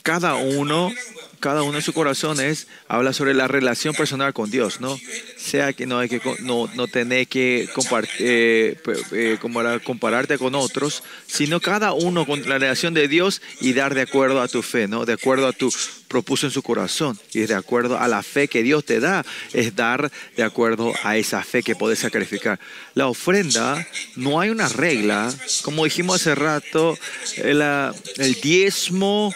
Cada 0.01 0.35
uno, 0.35 0.93
cada 1.39 1.63
uno 1.63 1.77
en 1.77 1.83
su 1.83 1.93
corazón 1.93 2.41
es, 2.41 2.67
habla 2.89 3.13
sobre 3.13 3.33
la 3.33 3.47
relación 3.47 3.95
personal 3.95 4.33
con 4.33 4.51
Dios, 4.51 4.81
¿no? 4.81 4.99
Sea 5.37 5.71
que 5.71 5.85
no 5.85 5.99
hay 5.99 6.09
que 6.09 6.21
no, 6.39 6.69
no 6.75 6.87
tener 6.87 7.27
que 7.27 7.69
eh, 8.19 8.77
eh 9.13 9.37
compararte 9.39 10.37
con 10.37 10.55
otros, 10.55 11.03
sino 11.25 11.61
cada 11.61 11.93
uno 11.93 12.25
con 12.25 12.41
la 12.49 12.57
relación 12.57 12.93
de 12.93 13.07
Dios 13.07 13.41
y 13.61 13.71
dar 13.71 13.95
de 13.95 14.01
acuerdo 14.01 14.41
a 14.41 14.49
tu 14.49 14.61
fe, 14.61 14.89
¿no? 14.89 15.05
De 15.05 15.13
acuerdo 15.13 15.47
a 15.47 15.53
tu 15.53 15.71
propuso 16.13 16.45
en 16.45 16.51
su 16.51 16.61
corazón 16.61 17.19
y 17.33 17.39
de 17.39 17.55
acuerdo 17.55 17.97
a 17.97 18.07
la 18.07 18.21
fe 18.21 18.47
que 18.47 18.61
Dios 18.61 18.85
te 18.85 18.99
da, 18.99 19.25
es 19.51 19.75
dar 19.75 20.11
de 20.37 20.43
acuerdo 20.43 20.93
a 21.01 21.17
esa 21.17 21.41
fe 21.41 21.63
que 21.63 21.75
puedes 21.75 21.97
sacrificar. 21.97 22.59
La 22.93 23.07
ofrenda, 23.07 23.83
no 24.15 24.39
hay 24.39 24.51
una 24.51 24.69
regla, 24.69 25.33
como 25.63 25.85
dijimos 25.85 26.21
hace 26.21 26.35
rato, 26.35 26.95
el, 27.37 27.63
ah, 27.63 27.95
el 28.17 28.35
diezmo 28.35 29.33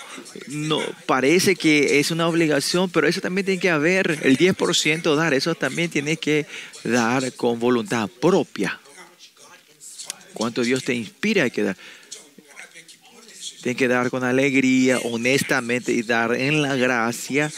no 0.50 0.80
parece 1.08 1.56
que 1.56 2.00
es 2.00 2.12
una 2.12 2.28
obligación, 2.28 2.92
pero 2.92 3.08
eso 3.08 3.22
también 3.22 3.46
tiene 3.46 3.60
que 3.60 3.72
haber, 3.72 4.20
el 4.22 4.38
10% 4.38 5.16
dar, 5.16 5.34
eso 5.34 5.56
también 5.56 5.90
tiene 5.90 6.18
que 6.18 6.46
dar 6.84 7.34
con 7.34 7.60
voluntad 7.60 8.08
propia. 8.22 8.80
Cuanto 10.36 10.62
Dios 10.62 10.84
te 10.84 10.94
inspira 10.94 11.46
hay 11.46 11.50
que 11.50 11.74
dar. 13.68 13.76
Tiene 13.76 13.76
que 13.76 13.88
dar 13.88 14.10
con 14.10 14.24
alegría, 14.24 15.00
honestamente 15.04 15.92
y 15.92 16.04
dar 16.04 16.34
en 16.34 16.62
la 16.62 16.76
gracia. 16.76 17.52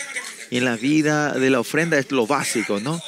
Y 0.51 0.57
en 0.57 0.65
la 0.65 0.75
vida 0.75 1.33
de 1.33 1.49
la 1.51 1.59
ofrenda 1.59 1.99
es 1.99 2.11
lo 2.11 2.25
básico, 2.25 2.79
¿no? 2.79 2.99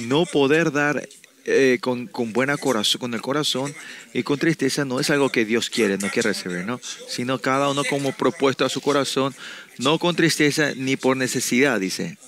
No 0.00 0.26
poder 0.26 0.70
dar 0.70 1.08
eh, 1.46 1.78
con, 1.80 2.06
con 2.06 2.34
buena 2.34 2.58
corazón, 2.58 3.00
con 3.00 3.14
el 3.14 3.22
corazón 3.22 3.74
y 4.12 4.22
con 4.22 4.38
tristeza 4.38 4.84
no 4.84 5.00
es 5.00 5.08
algo 5.08 5.30
que 5.30 5.46
Dios 5.46 5.70
quiere, 5.70 5.96
no 5.96 6.10
quiere 6.10 6.28
recibir, 6.28 6.66
¿no? 6.66 6.78
Sino 7.08 7.38
cada 7.38 7.70
uno 7.70 7.84
como 7.84 8.12
propuesto 8.12 8.66
a 8.66 8.68
su 8.68 8.82
corazón, 8.82 9.34
no 9.78 9.98
con 9.98 10.14
tristeza 10.14 10.74
ni 10.76 10.96
por 10.96 11.16
necesidad, 11.16 11.80
dice. 11.80 12.18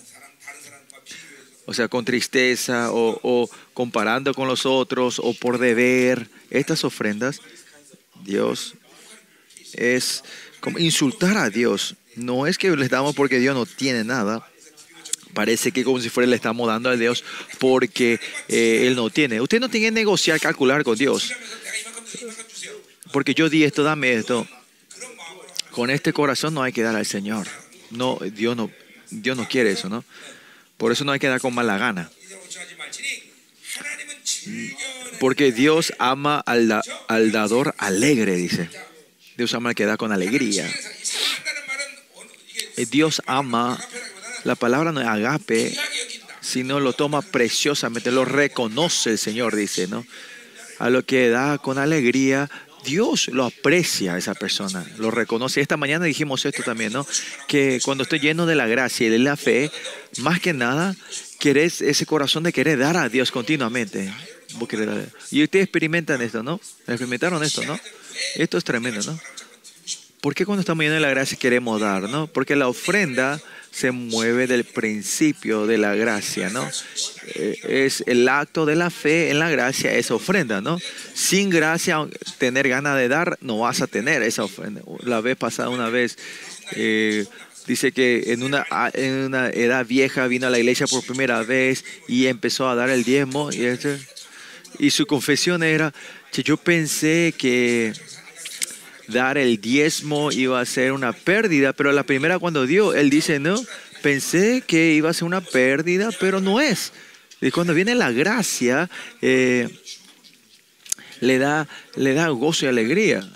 O 1.67 1.75
sea, 1.75 1.89
con 1.89 2.07
tristeza 2.07 2.91
o, 2.91 3.21
o 3.23 3.51
comparando 3.75 4.33
con 4.33 4.49
los 4.49 4.65
otros 4.65 5.21
o 5.23 5.35
por 5.35 5.59
deber. 5.59 6.29
Estas 6.51 6.85
ofrendas, 6.85 7.41
Dios 8.25 8.75
es 9.75 10.25
como 10.61 10.79
insultar 10.79 11.37
a 11.37 11.51
Dios. 11.51 11.97
No 12.17 12.47
es 12.47 12.59
que 12.59 12.71
le 12.71 12.89
damos 12.89 13.15
porque 13.15 13.39
Dios 13.39 13.55
no 13.55 13.67
tiene 13.67 14.05
nada. 14.05 14.47
Parece 15.35 15.73
que 15.73 15.83
como 15.83 16.01
si 16.01 16.11
fuera 16.11 16.29
le 16.29 16.37
estamos 16.37 16.69
dando 16.69 16.91
a 16.91 16.97
Dios 16.97 17.25
porque 17.59 18.21
eh, 18.49 18.85
Él 18.87 18.97
no 18.97 19.09
tiene. 19.09 19.41
Usted 19.41 19.61
no 19.61 19.69
tiene 19.69 19.87
que 19.87 19.93
negociar, 19.93 20.39
calcular 20.39 20.85
con 20.85 20.97
Dios. 20.97 21.33
Porque 23.13 23.35
yo 23.35 23.49
di 23.49 23.65
esto, 23.65 23.83
dame 23.83 24.13
esto. 24.13 24.47
Con 25.71 25.91
este 25.91 26.13
corazón 26.13 26.55
no 26.55 26.63
hay 26.63 26.73
que 26.73 26.83
dar 26.83 26.97
al 26.97 27.07
Señor. 27.07 27.47
No, 27.91 28.19
Dios 28.35 28.57
no, 28.57 28.71
Dios 29.11 29.37
no 29.37 29.49
quiere 29.49 29.73
eso, 29.73 29.89
¿no? 29.89 30.05
Por 30.77 30.93
eso 30.93 31.05
no 31.05 31.13
hay 31.13 31.19
que 31.19 31.29
dar 31.29 31.41
con 31.41 31.55
mala 31.55 31.79
gana. 31.79 32.11
Porque 35.19 35.53
Dios 35.53 35.93
ama 35.99 36.41
al, 36.41 36.83
al 37.09 37.33
dador 37.33 37.75
alegre, 37.79 38.37
dice. 38.37 38.69
Dios 39.37 39.55
ama 39.55 39.71
al 39.71 39.75
que 39.75 39.87
da 39.87 39.97
con 39.97 40.13
alegría. 40.13 40.69
Eh, 42.77 42.87
Dios 42.91 43.23
ama, 43.27 43.79
la 44.45 44.55
palabra 44.55 44.93
no 44.93 45.01
es 45.01 45.07
agape, 45.07 45.77
sino 46.41 46.81
lo 46.81 46.93
toma 46.93 47.23
preciosamente, 47.23 48.11
lo 48.11 48.25
reconoce 48.25 49.11
el 49.11 49.19
Señor, 49.19 49.57
dice, 49.57 49.87
¿no? 49.89 50.05
A 50.79 50.91
lo 50.91 51.05
que 51.05 51.29
da 51.29 51.59
con 51.59 51.79
alegría, 51.79 52.51
Dios 52.85 53.29
lo 53.29 53.45
aprecia 53.45 54.15
a 54.15 54.19
esa 54.19 54.35
persona, 54.35 54.85
lo 54.99 55.11
reconoce. 55.11 55.61
Esta 55.61 55.77
mañana 55.77 56.05
dijimos 56.05 56.45
esto 56.45 56.63
también, 56.63 56.93
¿no? 56.93 57.07
Que 57.47 57.81
cuando 57.83 58.03
estoy 58.03 58.19
lleno 58.19 58.47
de 58.47 58.57
la 58.57 58.67
gracia 58.67 59.07
y 59.07 59.11
de 59.11 59.19
la 59.19 59.37
fe, 59.37 59.71
más 60.19 60.41
que 60.41 60.53
nada, 60.53 60.97
querés 61.39 61.81
ese 61.81 62.07
corazón 62.07 62.43
de 62.43 62.53
querer 62.53 62.79
dar 62.79 62.97
a 62.97 63.09
Dios 63.09 63.31
continuamente. 63.31 64.13
Y 65.31 65.43
ustedes 65.45 65.65
experimentan 65.65 66.21
esto, 66.23 66.43
¿no? 66.43 66.61
Experimentaron 66.87 67.43
esto, 67.43 67.65
¿no? 67.65 67.79
Esto 68.37 68.59
es 68.59 68.65
tremendo, 68.65 69.01
¿no? 69.05 69.19
¿Por 70.21 70.35
qué 70.35 70.47
cuando 70.47 70.61
estamos 70.61 70.83
llenos 70.85 70.97
de 70.97 71.01
la 71.01 71.11
gracia 71.11 71.37
queremos 71.37 71.81
dar, 71.81 72.03
no? 72.09 72.29
Porque 72.29 72.55
la 72.55 72.69
ofrenda 72.69 73.41
se 73.73 73.91
mueve 73.91 74.47
del 74.47 74.65
principio 74.65 75.67
de 75.67 75.79
la 75.79 75.95
gracia, 75.97 76.49
¿no? 76.51 76.69
Eh, 77.35 77.59
es 77.65 78.05
el 78.07 78.29
acto 78.29 78.65
de 78.67 78.77
la 78.77 78.91
fe 78.91 79.31
en 79.31 79.39
la 79.41 79.51
gracia, 79.51 79.93
es 79.95 80.11
ofrenda, 80.11 80.61
¿no? 80.61 80.79
Sin 81.15 81.51
gracia, 81.51 82.07
tener 82.39 82.69
ganas 82.69 82.97
de 82.99 83.09
dar, 83.09 83.37
no 83.41 83.59
vas 83.59 83.81
a 83.81 83.87
tener 83.89 84.23
esa 84.23 84.45
ofrenda. 84.45 84.83
La 85.01 85.21
vez 85.21 85.37
pasada, 85.37 85.71
una 85.71 85.89
vez, 85.89 86.17
eh, 86.77 87.25
dice 87.67 87.91
que 87.91 88.25
en 88.33 88.43
una, 88.45 88.65
en 88.95 89.13
una 89.25 89.49
edad 89.49 89.85
vieja 89.87 90.27
vino 90.29 90.47
a 90.47 90.51
la 90.51 90.59
iglesia 90.59 90.87
por 90.87 91.05
primera 91.05 91.43
vez 91.43 91.85
y 92.07 92.27
empezó 92.27 92.69
a 92.69 92.75
dar 92.77 92.91
el 92.91 93.03
diezmo 93.05 93.51
y, 93.53 93.65
este- 93.65 93.99
y 94.79 94.91
su 94.91 95.07
confesión 95.07 95.63
era, 95.63 95.93
yo 96.41 96.57
pensé 96.57 97.35
que 97.37 97.93
dar 99.09 99.37
el 99.37 99.61
diezmo 99.61 100.33
iba 100.33 100.61
a 100.61 100.65
ser 100.65 100.93
una 100.93 101.13
pérdida, 101.13 101.75
pero 101.75 101.93
la 101.93 102.05
primera 102.05 102.39
cuando 102.39 102.67
dio, 102.67 102.95
él 102.95 103.11
dice, 103.11 103.39
no, 103.39 103.63
pensé 104.03 104.63
que 104.67 104.95
iba 104.95 105.11
a 105.11 105.13
ser 105.13 105.25
una 105.25 105.43
pérdida, 105.43 106.09
pero 106.19 106.41
no 106.41 106.61
es. 106.61 106.93
Y 107.43 107.51
cuando 107.51 107.75
viene 107.75 107.95
la 107.95 108.13
gracia, 108.13 108.89
eh, 109.21 109.69
le, 111.21 111.39
da, 111.39 111.69
le 111.97 112.15
da 112.15 112.29
gozo 112.29 112.65
y 112.65 112.69
alegría. 112.69 113.29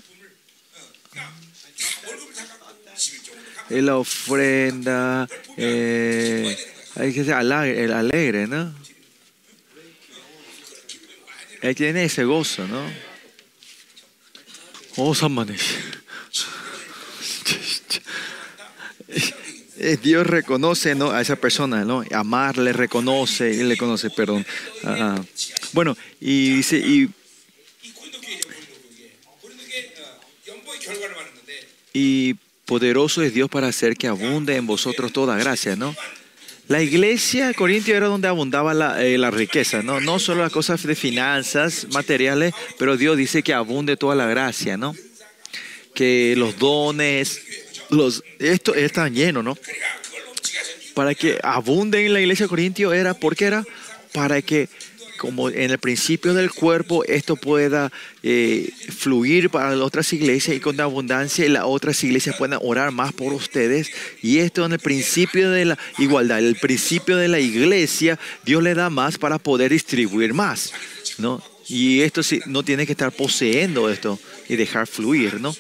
La 3.69 3.99
ofrenda, 3.99 5.29
eh, 5.57 6.57
hay 6.95 7.13
que 7.13 7.25
ser 7.25 7.35
alegre, 7.35 8.47
¿no? 8.47 8.86
Él 11.69 11.75
tiene 11.75 12.05
ese 12.05 12.25
gozo, 12.25 12.67
¿no? 12.69 12.83
Oh, 14.97 15.15
San 15.15 15.37
eh, 19.79 19.99
Dios 20.03 20.27
reconoce 20.27 20.95
¿no? 20.95 21.11
a 21.11 21.21
esa 21.21 21.37
persona, 21.37 21.85
¿no? 21.85 22.05
Amar 22.13 22.57
le 22.57 22.73
reconoce, 22.73 23.61
él 23.61 23.69
le 23.69 23.77
conoce, 23.77 24.11
perdón. 24.11 24.47
Ah, 24.85 25.17
ah, 25.19 25.25
bueno, 25.73 25.97
y 26.21 26.57
dice, 26.57 26.79
y, 26.79 27.11
y 31.93 32.35
poderoso 32.65 33.23
es 33.23 33.35
Dios 33.35 33.51
para 33.51 33.67
hacer 33.67 33.97
que 33.97 34.07
abunde 34.07 34.55
en 34.55 34.67
vosotros 34.67 35.13
toda 35.13 35.37
gracia, 35.37 35.75
¿no? 35.75 35.95
La 36.69 36.83
iglesia 36.83 37.47
de 37.47 37.55
Corintio 37.55 37.97
era 37.97 38.09
donde 38.09 38.27
abundaba 38.27 38.75
la, 38.75 39.01
eh, 39.01 39.19
riqueza, 39.31 39.83
¿no? 39.83 40.01
No 40.01 40.19
solo 40.19 40.43
las 40.43 40.51
cosas 40.51 40.83
de 40.83 40.97
finanzas, 40.97 41.87
materiales, 41.93 42.55
pero 42.77 42.97
Dios 42.97 43.17
dice 43.17 43.45
que 43.45 43.55
abunde 43.55 43.97
toda 43.97 44.17
la 44.17 44.27
gracia, 44.27 44.77
¿no? 44.77 44.95
Que 45.95 46.35
los 46.37 46.59
dones, 46.59 47.41
los, 47.91 48.25
esto 48.41 48.75
eh, 48.75 48.85
está 48.85 49.09
lleno, 49.09 49.45
¿no? 49.45 49.57
Para 50.95 51.15
que 51.15 51.39
abunde 51.41 52.05
en 52.05 52.13
la 52.13 52.21
iglesia 52.21 52.47
de 52.47 52.51
Corintio 52.51 52.93
era, 52.93 53.15
¿por 53.15 53.37
qué 53.37 53.45
era? 53.45 53.65
Para 54.13 54.43
que 54.43 54.69
como 55.17 55.49
en 55.49 55.71
el 55.71 55.79
principio 55.79 56.35
del 56.35 56.51
cuerpo, 56.51 57.05
esto 57.05 57.37
pueda 57.37 57.93
eh, 58.23 58.71
fluir 58.97 59.51
para 59.51 59.71
las 59.71 59.81
otras 59.81 60.13
iglesias 60.13 60.57
y 60.57 60.61
con 60.61 60.81
abundancia 60.81 61.49
las 61.49 61.65
otras 61.65 62.03
iglesias 62.05 62.37
puedan 62.37 62.59
orar 62.63 62.93
más 62.93 63.13
por 63.13 63.33
ustedes. 63.33 63.91
Y 64.23 64.39
esto 64.39 64.65
en 64.65 64.73
el 64.73 64.79
principio 64.79 65.51
de 65.51 65.65
la 65.67 65.79
igualdad, 65.99 66.39
el 66.39 66.57
principio 66.57 67.17
de 67.17 67.29
la 67.29 67.41
iglesia, 67.41 68.19
Dios 68.45 68.63
le 68.63 68.75
da 68.75 68.91
más 68.91 69.19
para 69.19 69.39
poder 69.39 69.73
distribuir 69.73 70.35
más, 70.35 70.73
¿no? 71.19 71.43
Y 71.69 72.03
esto 72.03 72.23
sí, 72.23 72.41
no 72.47 72.63
tiene 72.63 72.87
que 72.87 72.93
estar 72.93 73.11
poseyendo 73.11 73.91
esto 73.91 74.21
y 74.49 74.55
dejar 74.55 74.87
fluir, 74.87 75.41
¿no? 75.41 75.55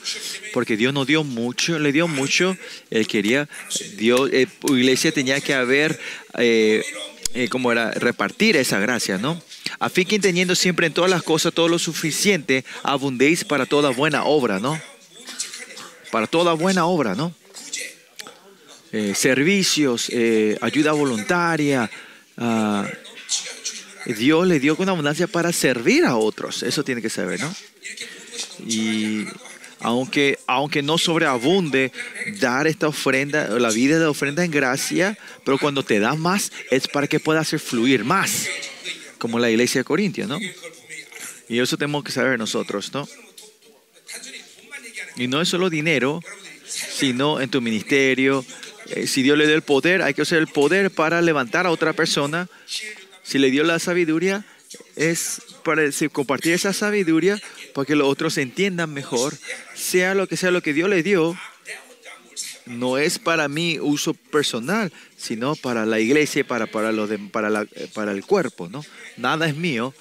Porque 0.52 0.76
Dios 0.76 0.94
no 0.94 1.04
dio 1.04 1.24
mucho, 1.24 1.78
le 1.78 1.90
dio 1.90 2.06
mucho, 2.06 2.56
Él 2.90 3.06
quería, 3.08 3.48
Dios, 3.96 4.30
eh, 4.32 4.46
iglesia 4.68 5.10
tenía 5.10 5.40
que 5.40 5.54
haber, 5.54 5.98
eh, 6.38 6.84
eh, 7.36 7.48
como 7.50 7.70
era, 7.70 7.90
repartir 7.90 8.56
esa 8.56 8.80
gracia, 8.80 9.18
¿no? 9.18 9.42
A 9.78 9.90
que 9.90 10.18
teniendo 10.18 10.54
siempre 10.54 10.86
en 10.86 10.94
todas 10.94 11.10
las 11.10 11.22
cosas 11.22 11.52
todo 11.52 11.68
lo 11.68 11.78
suficiente, 11.78 12.64
abundéis 12.82 13.44
para 13.44 13.66
toda 13.66 13.90
buena 13.90 14.24
obra, 14.24 14.58
¿no? 14.58 14.80
Para 16.10 16.26
toda 16.26 16.54
buena 16.54 16.86
obra, 16.86 17.14
¿no? 17.14 17.34
Eh, 18.90 19.14
servicios, 19.14 20.08
eh, 20.10 20.56
ayuda 20.62 20.92
voluntaria. 20.92 21.90
ah, 22.38 22.88
Dios 24.06 24.46
le 24.46 24.58
dio 24.58 24.74
con 24.74 24.88
abundancia 24.88 25.26
para 25.26 25.52
servir 25.52 26.06
a 26.06 26.16
otros. 26.16 26.62
Eso 26.62 26.84
tiene 26.84 27.02
que 27.02 27.10
saber, 27.10 27.40
¿no? 27.40 27.54
Y 28.66 29.26
aunque, 29.86 30.40
aunque 30.48 30.82
no 30.82 30.98
sobreabunde, 30.98 31.92
dar 32.40 32.66
esta 32.66 32.88
ofrenda, 32.88 33.48
la 33.60 33.70
vida 33.70 34.00
de 34.00 34.06
ofrenda 34.06 34.44
en 34.44 34.50
gracia, 34.50 35.16
pero 35.44 35.58
cuando 35.58 35.84
te 35.84 36.00
da 36.00 36.16
más 36.16 36.50
es 36.72 36.88
para 36.88 37.06
que 37.06 37.20
pueda 37.20 37.38
hacer 37.38 37.60
fluir 37.60 38.04
más, 38.04 38.48
como 39.18 39.38
la 39.38 39.48
iglesia 39.48 39.82
de 39.82 39.84
Corintia, 39.84 40.26
¿no? 40.26 40.40
Y 41.48 41.60
eso 41.60 41.76
tenemos 41.76 42.02
que 42.02 42.10
saber 42.10 42.36
nosotros, 42.36 42.92
¿no? 42.92 43.08
Y 45.14 45.28
no 45.28 45.40
es 45.40 45.48
solo 45.50 45.70
dinero, 45.70 46.20
sino 46.66 47.40
en 47.40 47.48
tu 47.48 47.60
ministerio. 47.60 48.44
Eh, 48.88 49.06
si 49.06 49.22
Dios 49.22 49.38
le 49.38 49.46
dio 49.46 49.54
el 49.54 49.62
poder, 49.62 50.02
hay 50.02 50.14
que 50.14 50.22
usar 50.22 50.40
el 50.40 50.48
poder 50.48 50.90
para 50.90 51.22
levantar 51.22 51.64
a 51.64 51.70
otra 51.70 51.92
persona. 51.92 52.48
Si 53.22 53.38
le 53.38 53.52
dio 53.52 53.62
la 53.62 53.78
sabiduría, 53.78 54.44
es 54.96 55.42
para 55.62 55.82
compartir 56.10 56.54
esa 56.54 56.72
sabiduría 56.72 57.40
para 57.76 57.84
que 57.84 57.94
los 57.94 58.08
otros 58.08 58.38
entiendan 58.38 58.90
mejor, 58.90 59.34
sea 59.74 60.14
lo 60.14 60.26
que 60.26 60.38
sea 60.38 60.50
lo 60.50 60.62
que 60.62 60.72
Dios 60.72 60.88
les 60.88 61.04
dio, 61.04 61.38
no 62.64 62.96
es 62.96 63.18
para 63.18 63.48
mi 63.48 63.78
uso 63.78 64.14
personal, 64.14 64.90
sino 65.18 65.54
para 65.56 65.84
la 65.84 66.00
iglesia 66.00 66.40
y 66.40 66.44
para, 66.44 66.66
para, 66.66 66.90
para, 67.30 67.50
la, 67.50 67.66
eh, 67.72 67.86
para 67.92 68.12
el 68.12 68.24
cuerpo, 68.24 68.70
¿no? 68.70 68.82
Nada 69.18 69.46
es 69.46 69.56
mío, 69.56 69.92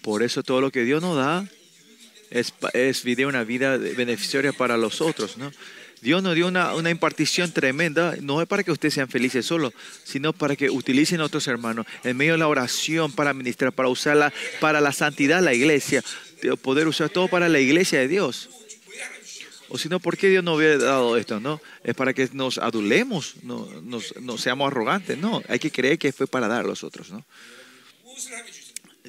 por 0.00 0.22
eso 0.22 0.42
todo 0.42 0.62
lo 0.62 0.70
que 0.70 0.84
Dios 0.84 1.02
nos 1.02 1.16
da 1.16 1.46
es, 2.30 2.54
es 2.72 3.04
una 3.04 3.44
vida 3.44 3.76
beneficioria 3.76 4.54
para 4.54 4.78
los 4.78 5.02
otros, 5.02 5.36
¿no? 5.36 5.52
Dios 6.00 6.22
nos 6.22 6.34
dio 6.34 6.46
una, 6.46 6.74
una, 6.74 6.90
impartición 6.90 7.52
tremenda, 7.52 8.14
no 8.22 8.40
es 8.40 8.48
para 8.48 8.62
que 8.62 8.70
ustedes 8.70 8.94
sean 8.94 9.08
felices 9.08 9.44
solo, 9.44 9.74
sino 10.04 10.32
para 10.32 10.56
que 10.56 10.70
utilicen 10.70 11.20
a 11.20 11.24
otros 11.24 11.46
hermanos 11.48 11.86
en 12.04 12.16
medio 12.16 12.32
de 12.32 12.38
la 12.38 12.48
oración 12.48 13.12
para 13.12 13.34
ministrar, 13.34 13.72
para 13.72 13.88
usarla 13.88 14.32
para 14.60 14.80
la 14.80 14.92
santidad 14.92 15.36
de 15.38 15.42
la 15.42 15.54
iglesia, 15.54 16.02
poder 16.60 16.88
usar 16.88 17.10
todo 17.10 17.28
para 17.28 17.48
la 17.48 17.60
iglesia 17.60 18.00
de 18.00 18.08
Dios. 18.08 18.48
O 19.70 19.76
si 19.76 19.88
no, 19.88 20.00
¿por 20.00 20.16
qué 20.16 20.28
Dios 20.28 20.42
no 20.42 20.54
hubiera 20.54 20.78
dado 20.78 21.16
esto? 21.16 21.40
No, 21.40 21.60
es 21.84 21.94
para 21.94 22.14
que 22.14 22.28
nos 22.32 22.56
adulemos, 22.56 23.34
no, 23.42 23.68
no 23.82 24.38
seamos 24.38 24.68
arrogantes. 24.68 25.18
No, 25.18 25.42
hay 25.48 25.58
que 25.58 25.70
creer 25.70 25.98
que 25.98 26.12
fue 26.12 26.26
para 26.26 26.48
dar 26.48 26.64
a 26.64 26.68
los 26.68 26.84
otros. 26.84 27.10
¿no? 27.10 27.24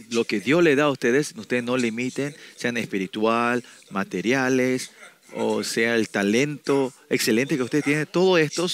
Lo 0.09 0.25
que 0.25 0.39
Dios 0.39 0.63
le 0.63 0.75
da 0.75 0.85
a 0.85 0.89
ustedes, 0.89 1.33
ustedes 1.37 1.63
no 1.63 1.77
limiten, 1.77 2.35
sean 2.55 2.77
espiritual, 2.77 3.63
materiales, 3.89 4.91
o 5.33 5.63
sea, 5.63 5.95
el 5.95 6.09
talento 6.09 6.93
excelente 7.09 7.55
que 7.55 7.63
ustedes 7.63 7.85
tienen. 7.85 8.07
Todo 8.07 8.37
esto 8.37 8.67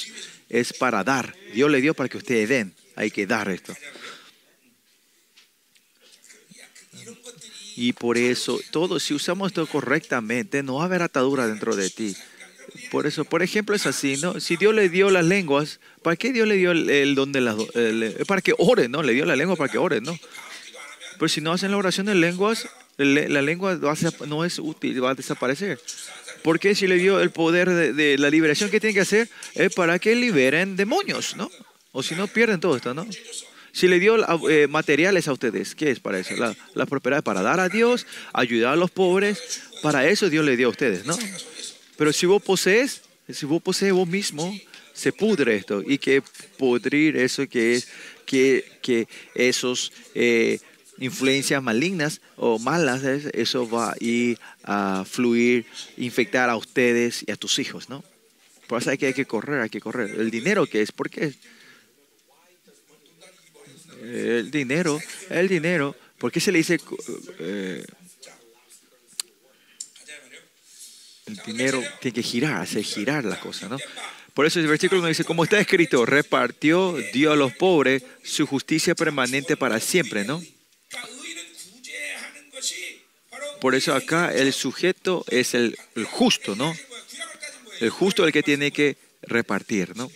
es 0.50 0.74
para 0.74 1.04
dar. 1.04 1.36
Dios 1.54 1.70
le 1.70 1.82
dio 1.82 1.94
para 1.94 2.10
que 2.10 2.18
ustedes 2.18 2.50
den. 2.50 2.74
Hay 2.96 3.12
que 3.12 3.28
dar 3.28 3.50
esto. 3.50 3.76
Y 7.76 7.94
por 7.94 8.18
eso, 8.18 8.60
todo, 8.72 9.00
si 9.00 9.14
usamos 9.14 9.48
esto 9.48 9.66
correctamente, 9.68 10.64
no 10.64 10.76
va 10.76 10.84
a 10.84 10.86
haber 10.86 11.02
atadura 11.02 11.48
dentro 11.48 11.76
de 11.76 11.90
ti. 11.90 12.16
Por 12.92 13.06
eso, 13.06 13.26
por 13.26 13.44
ejemplo, 13.44 13.76
es 13.76 13.86
así, 13.86 14.18
¿no? 14.18 14.40
Si 14.40 14.58
Dios 14.58 14.74
le 14.74 14.90
dio 14.90 15.10
las 15.10 15.26
lenguas, 15.26 15.80
¿para 16.02 16.16
qué 16.16 16.32
Dios 16.34 16.48
le 16.48 16.56
dio 16.56 16.72
el, 16.72 16.90
el 16.90 17.16
don 17.16 17.32
de 17.32 17.42
las 17.42 17.56
el- 17.76 18.04
es 18.04 18.26
para 18.26 18.42
que 18.42 18.54
oren, 18.58 18.92
¿no? 18.92 19.04
Le 19.04 19.14
dio 19.14 19.26
la 19.26 19.36
lengua 19.36 19.56
para 19.56 19.72
que 19.72 19.78
oren, 19.78 20.04
¿no? 20.04 20.18
Pero 21.18 21.30
si 21.30 21.42
no 21.42 21.54
hacen 21.54 21.72
la 21.72 21.78
oración 21.78 22.10
en 22.10 22.22
lenguas, 22.22 22.68
le- 22.98 23.30
la 23.30 23.42
lengua 23.42 23.76
va 23.76 23.92
a 23.94 24.26
no 24.26 24.44
es 24.46 24.60
útil, 24.60 25.04
va 25.04 25.12
a 25.12 25.16
desaparecer. 25.16 25.80
Porque 26.44 26.76
si 26.76 26.88
le 26.88 26.96
dio 26.96 27.20
el 27.22 27.32
poder 27.32 27.70
de, 27.70 27.94
de 27.94 28.18
la 28.18 28.30
liberación 28.30 28.70
que 28.70 28.80
tiene 28.80 28.94
que 28.94 29.02
hacer, 29.02 29.30
es 29.54 29.74
para 29.74 30.00
que 30.00 30.16
liberen 30.16 30.76
demonios, 30.76 31.36
¿no? 31.36 31.50
O 31.92 32.04
si 32.04 32.16
no, 32.16 32.28
pierden 32.28 32.60
todo 32.60 32.76
esto, 32.76 32.94
¿no? 32.94 33.06
Si 33.76 33.90
le 33.90 34.00
dio 34.00 34.16
eh, 34.50 34.68
materiales 34.68 35.28
a 35.28 35.34
ustedes, 35.34 35.76
¿qué 35.76 35.92
es 35.92 36.00
para 36.00 36.18
eso? 36.20 36.34
La, 36.38 36.56
la 36.76 36.86
prosperidad 36.86 37.24
para 37.24 37.42
dar 37.42 37.60
a 37.60 37.68
Dios, 37.68 38.08
ayudar 38.34 38.72
a 38.74 38.76
los 38.78 38.90
pobres, 38.90 39.64
para 39.82 40.08
eso 40.08 40.30
Dios 40.30 40.46
le 40.46 40.56
dio 40.56 40.68
a 40.68 40.70
ustedes, 40.70 41.06
¿no? 41.06 41.18
Pero 41.98 42.14
si 42.14 42.26
vos 42.26 42.42
posees, 42.42 43.02
si 43.30 43.46
vos 43.46 43.62
posees 43.62 43.92
vos 43.92 44.08
mismo, 44.08 44.58
se 44.94 45.12
pudre 45.12 45.58
esto. 45.58 45.84
Y 45.86 45.98
que 45.98 46.24
pudrir 46.58 47.18
eso 47.18 47.48
que 47.50 47.76
es 47.76 47.90
que, 48.26 48.64
que 48.82 49.08
esos 49.36 49.92
eh, 50.16 50.60
influencias 51.00 51.62
malignas 51.62 52.22
o 52.38 52.58
malas, 52.60 53.04
es- 53.04 53.26
eso 53.34 53.70
va 53.70 53.92
a 53.92 53.96
ir 54.00 54.40
a 54.64 55.04
fluir, 55.06 55.66
infectar 55.98 56.50
a 56.50 56.56
ustedes 56.56 57.26
y 57.28 57.32
a 57.32 57.36
tus 57.36 57.60
hijos, 57.60 57.90
¿no? 57.90 58.06
Por 58.68 58.82
eso 58.82 58.90
hay 58.92 58.98
que, 58.98 59.08
hay 59.08 59.14
que 59.14 59.26
correr, 59.26 59.60
hay 59.62 59.70
que 59.70 59.82
correr. 59.82 60.12
El 60.18 60.32
dinero 60.32 60.66
que 60.66 60.82
es, 60.82 60.94
¿por 60.94 61.10
qué? 61.10 61.34
Eh, 64.06 64.38
el 64.40 64.52
dinero, 64.52 65.00
el 65.30 65.48
dinero, 65.48 65.96
¿por 66.20 66.32
qué 66.32 66.40
se 66.40 66.52
le 66.52 66.60
dice 66.60 66.80
eh, 67.40 67.84
el 71.26 71.36
dinero 71.38 71.84
tiene 72.00 72.14
que 72.14 72.22
girar, 72.22 72.62
hacer 72.62 72.84
girar 72.84 73.26
la 73.26 73.40
cosa, 73.40 73.68
¿no? 73.68 73.78
Por 74.36 74.46
eso 74.46 74.60
el 74.60 74.68
versículo 74.68 75.00
1 75.00 75.08
dice, 75.08 75.24
como 75.24 75.44
está 75.44 75.60
escrito, 75.60 76.06
repartió 76.06 76.94
Dios 77.14 77.34
a 77.34 77.36
los 77.36 77.54
pobres 77.54 78.04
su 78.24 78.46
justicia 78.46 78.94
permanente 78.94 79.58
para 79.58 79.80
siempre, 79.80 80.24
¿no? 80.24 80.44
Por 83.60 83.74
eso 83.74 83.96
acá 83.96 84.32
el 84.32 84.54
sujeto 84.54 85.26
es 85.30 85.56
el, 85.56 85.76
el 85.96 86.06
justo, 86.06 86.56
¿no? 86.56 86.76
El 87.80 87.90
justo 87.90 88.22
es 88.24 88.28
el 88.28 88.34
que 88.34 88.44
tiene 88.44 88.72
que 88.72 88.98
repartir, 89.24 89.96
¿no? 89.98 90.12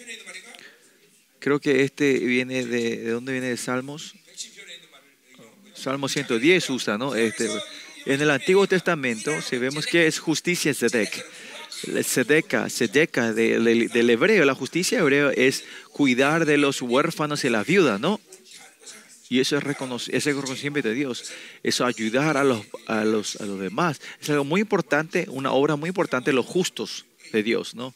Creo 1.39 1.59
que 1.59 1.83
este 1.83 2.19
viene 2.19 2.65
de, 2.65 2.97
¿de 2.97 3.11
dónde 3.11 3.31
viene 3.31 3.47
de 3.47 3.57
Salmos? 3.57 4.13
Salmo 5.73 6.09
110 6.09 6.69
usa, 6.69 6.97
¿no? 6.97 7.15
Este, 7.15 7.49
en 8.05 8.21
el 8.21 8.29
Antiguo 8.31 8.67
Testamento, 8.67 9.41
si 9.41 9.57
vemos 9.57 9.85
que 9.85 10.07
es 10.07 10.19
justicia 10.19 10.73
Zedek, 10.73 11.25
Sedeca, 12.03 12.69
Sedeca 12.69 13.31
del 13.31 14.09
hebreo, 14.09 14.43
la 14.43 14.55
justicia 14.55 14.99
hebrea 14.99 15.31
es 15.31 15.63
cuidar 15.93 16.45
de 16.45 16.57
los 16.57 16.81
huérfanos 16.81 17.45
y 17.45 17.49
las 17.49 17.65
viudas, 17.65 17.99
¿no? 17.99 18.19
Y 19.29 19.39
eso 19.39 19.57
es, 19.57 20.09
ese 20.09 20.33
reconocimiento 20.33 20.89
de 20.89 20.95
Dios, 20.95 21.31
eso 21.61 21.85
ayudar 21.85 22.35
a 22.35 22.43
los, 22.43 22.65
a, 22.87 23.05
los, 23.05 23.39
a 23.39 23.45
los 23.45 23.59
demás. 23.59 24.01
Es 24.19 24.29
algo 24.29 24.43
muy 24.43 24.61
importante, 24.61 25.27
una 25.29 25.51
obra 25.51 25.75
muy 25.75 25.89
importante 25.89 26.31
de 26.31 26.35
los 26.35 26.45
justos 26.45 27.05
de 27.31 27.43
Dios, 27.43 27.75
¿no? 27.75 27.93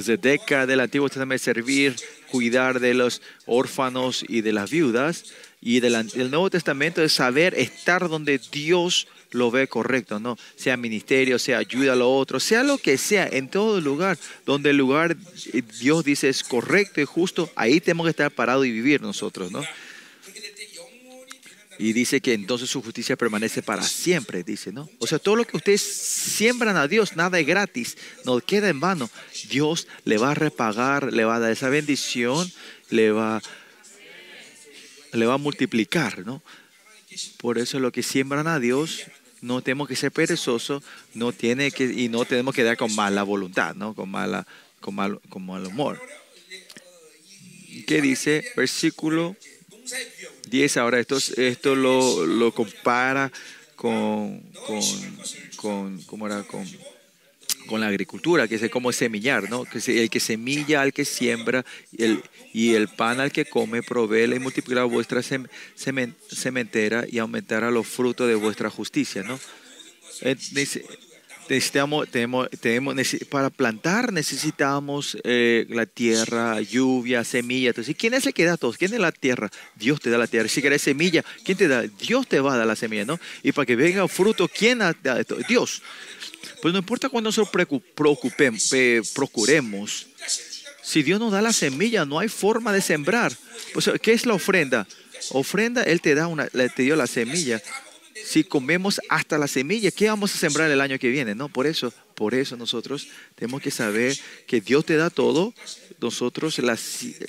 Zedeca 0.00 0.66
del 0.66 0.80
Antiguo 0.80 1.08
Testamento 1.08 1.36
es 1.36 1.42
servir, 1.42 1.96
cuidar 2.30 2.80
de 2.80 2.94
los 2.94 3.20
órfanos 3.44 4.24
y 4.26 4.40
de 4.40 4.52
las 4.52 4.70
viudas. 4.70 5.24
Y 5.60 5.80
del, 5.80 6.08
del 6.08 6.30
Nuevo 6.30 6.50
Testamento 6.50 7.02
es 7.02 7.12
saber 7.12 7.54
estar 7.54 8.08
donde 8.08 8.40
Dios 8.50 9.06
lo 9.32 9.50
ve 9.50 9.68
correcto, 9.68 10.20
¿no? 10.20 10.38
Sea 10.56 10.76
ministerio, 10.76 11.38
sea 11.38 11.58
ayuda 11.58 11.92
a 11.92 11.96
lo 11.96 12.14
otro, 12.14 12.40
sea 12.40 12.62
lo 12.62 12.78
que 12.78 12.98
sea, 12.98 13.26
en 13.26 13.48
todo 13.48 13.80
lugar, 13.80 14.18
donde 14.46 14.70
el 14.70 14.76
lugar 14.76 15.16
eh, 15.52 15.62
Dios 15.80 16.04
dice 16.04 16.28
es 16.28 16.44
correcto 16.44 17.00
y 17.00 17.04
justo, 17.04 17.50
ahí 17.54 17.80
tenemos 17.80 18.06
que 18.06 18.10
estar 18.10 18.30
parados 18.30 18.66
y 18.66 18.70
vivir 18.70 19.02
nosotros, 19.02 19.50
¿no? 19.50 19.62
Y 21.82 21.92
dice 21.92 22.20
que 22.20 22.32
entonces 22.32 22.70
su 22.70 22.80
justicia 22.80 23.16
permanece 23.16 23.60
para 23.60 23.82
siempre, 23.82 24.44
dice, 24.44 24.70
¿no? 24.70 24.88
O 25.00 25.06
sea, 25.08 25.18
todo 25.18 25.34
lo 25.34 25.44
que 25.44 25.56
ustedes 25.56 25.82
siembran 25.82 26.76
a 26.76 26.86
Dios, 26.86 27.16
nada 27.16 27.40
es 27.40 27.46
gratis, 27.46 27.98
no 28.24 28.38
queda 28.38 28.68
en 28.68 28.78
vano. 28.78 29.10
Dios 29.50 29.88
le 30.04 30.16
va 30.16 30.30
a 30.30 30.34
repagar, 30.34 31.12
le 31.12 31.24
va 31.24 31.34
a 31.34 31.38
dar 31.40 31.50
esa 31.50 31.70
bendición, 31.70 32.48
le 32.90 33.10
va, 33.10 33.42
le 35.10 35.26
va 35.26 35.34
a 35.34 35.38
multiplicar, 35.38 36.24
¿no? 36.24 36.40
Por 37.38 37.58
eso 37.58 37.80
lo 37.80 37.90
que 37.90 38.04
siembran 38.04 38.46
a 38.46 38.60
Dios, 38.60 39.02
no 39.40 39.60
tenemos 39.60 39.88
que 39.88 39.96
ser 39.96 40.12
perezosos, 40.12 40.84
no 41.14 41.32
tiene 41.32 41.72
que, 41.72 41.86
y 41.86 42.08
no 42.08 42.24
tenemos 42.24 42.54
que 42.54 42.62
dar 42.62 42.76
con 42.76 42.94
mala 42.94 43.24
voluntad, 43.24 43.74
¿no? 43.74 43.92
Con, 43.96 44.08
mala, 44.08 44.46
con, 44.80 44.94
mal, 44.94 45.20
con 45.28 45.44
mal 45.44 45.66
humor. 45.66 46.00
¿Qué 47.88 48.00
dice? 48.00 48.44
Versículo 48.54 49.36
10 50.48 50.76
ahora 50.76 50.98
esto, 51.00 51.18
esto 51.36 51.74
lo, 51.74 52.26
lo 52.26 52.52
compara 52.52 53.30
con, 53.76 54.40
con, 54.66 54.82
con, 55.56 56.02
¿cómo 56.02 56.26
era? 56.26 56.42
con, 56.44 56.66
con 57.66 57.80
la 57.80 57.86
agricultura, 57.88 58.46
que 58.48 58.56
es 58.56 58.70
como 58.70 58.92
semillar, 58.92 59.48
¿no? 59.48 59.64
Que 59.64 59.78
el 60.02 60.10
que 60.10 60.20
semilla 60.20 60.82
al 60.82 60.92
que 60.92 61.04
siembra 61.04 61.64
y 61.92 62.04
el, 62.04 62.22
y 62.52 62.74
el 62.74 62.88
pan 62.88 63.20
al 63.20 63.32
que 63.32 63.44
come, 63.44 63.82
provee 63.82 64.34
y 64.34 64.38
multiplicará 64.38 64.84
vuestra 64.84 65.20
sem- 65.20 65.48
semen- 65.76 66.14
sementera 66.30 67.04
y 67.08 67.18
aumentará 67.18 67.70
los 67.70 67.86
frutos 67.86 68.28
de 68.28 68.34
vuestra 68.34 68.68
justicia, 68.68 69.22
¿no? 69.22 69.38
Eh, 70.22 70.36
dice, 70.52 70.84
necesitamos, 71.48 72.08
tenemos, 72.08 72.48
tenemos, 72.60 72.94
para 73.28 73.50
plantar 73.50 74.12
necesitamos 74.12 75.16
eh, 75.24 75.66
la 75.68 75.86
tierra, 75.86 76.60
lluvia, 76.60 77.24
semilla. 77.24 77.68
Entonces, 77.68 77.94
¿quién 77.96 78.14
es 78.14 78.26
el 78.26 78.34
que 78.34 78.44
da 78.44 78.56
todo? 78.56 78.72
¿Quién 78.72 78.92
es 78.94 79.00
la 79.00 79.12
tierra? 79.12 79.50
Dios 79.74 80.00
te 80.00 80.10
da 80.10 80.18
la 80.18 80.26
tierra. 80.26 80.48
Si 80.48 80.60
quieres 80.60 80.82
semilla, 80.82 81.24
¿quién 81.44 81.58
te 81.58 81.68
da? 81.68 81.82
Dios 81.82 82.26
te 82.26 82.40
va 82.40 82.54
a 82.54 82.56
dar 82.56 82.66
la 82.66 82.76
semilla, 82.76 83.04
¿no? 83.04 83.20
Y 83.42 83.52
para 83.52 83.66
que 83.66 83.76
venga 83.76 84.06
fruto, 84.08 84.48
¿quién 84.48 84.78
da 84.78 85.20
esto? 85.20 85.36
Dios. 85.48 85.82
Pues 86.60 86.72
no 86.72 86.78
importa 86.78 87.08
cuando 87.08 87.28
nosotros 87.28 87.66
eh, 88.72 89.02
procuremos. 89.14 90.06
Si 90.82 91.02
Dios 91.02 91.20
nos 91.20 91.32
da 91.32 91.42
la 91.42 91.52
semilla, 91.52 92.04
no 92.04 92.18
hay 92.18 92.28
forma 92.28 92.72
de 92.72 92.80
sembrar. 92.80 93.32
Pues, 93.72 93.90
¿qué 94.00 94.12
es 94.12 94.26
la 94.26 94.34
ofrenda? 94.34 94.86
Ofrenda, 95.30 95.82
Él 95.82 96.00
te 96.00 96.14
da 96.14 96.26
una, 96.26 96.46
te 96.46 96.82
dio 96.82 96.96
la 96.96 97.06
semilla 97.06 97.62
si 98.24 98.44
comemos 98.44 99.00
hasta 99.08 99.38
la 99.38 99.48
semilla, 99.48 99.90
¿qué 99.90 100.08
vamos 100.08 100.34
a 100.34 100.38
sembrar 100.38 100.70
el 100.70 100.80
año 100.80 100.98
que 100.98 101.08
viene? 101.08 101.34
No, 101.34 101.48
por 101.48 101.66
eso, 101.66 101.92
por 102.14 102.34
eso 102.34 102.56
nosotros 102.56 103.08
tenemos 103.34 103.62
que 103.62 103.70
saber 103.70 104.18
que 104.46 104.60
Dios 104.60 104.84
te 104.84 104.96
da 104.96 105.10
todo. 105.10 105.54
Nosotros 106.00 106.58
la, 106.58 106.78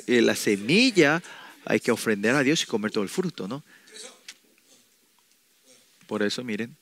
eh, 0.07 0.21
la 0.21 0.35
semilla 0.35 1.21
hay 1.65 1.79
que 1.79 1.91
ofrendar 1.91 2.35
a 2.35 2.43
Dios 2.43 2.63
y 2.63 2.65
comer 2.65 2.91
todo 2.91 3.03
el 3.03 3.09
fruto, 3.09 3.47
¿no? 3.47 3.63
Por 6.07 6.21
eso, 6.21 6.43
miren, 6.43 6.75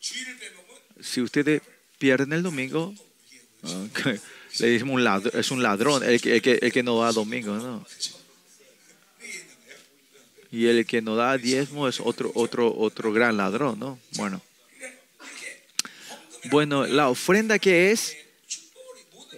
si 0.99 1.21
ustedes 1.21 1.61
pierden 1.97 2.33
el 2.33 2.43
domingo, 2.43 2.93
le 4.59 4.67
decimos 4.67 4.95
un 4.95 5.03
ladrón, 5.03 5.39
es 5.39 5.51
un 5.51 5.63
ladrón 5.63 6.03
el 6.03 6.19
que, 6.19 6.35
el 6.35 6.41
que, 6.41 6.59
el 6.61 6.71
que 6.71 6.83
no 6.83 6.97
va 6.97 7.11
domingo, 7.11 7.55
¿no? 7.55 7.85
Y 10.51 10.67
el 10.67 10.85
que 10.85 11.01
no 11.01 11.15
da 11.15 11.37
diezmo 11.37 11.87
es 11.87 11.99
otro, 11.99 12.31
otro, 12.35 12.75
otro 12.77 13.13
gran 13.13 13.37
ladrón, 13.37 13.79
¿no? 13.79 13.99
Bueno. 14.17 14.41
Bueno, 16.49 16.85
la 16.87 17.09
ofrenda 17.09 17.59
que 17.59 17.91
es, 17.91 18.17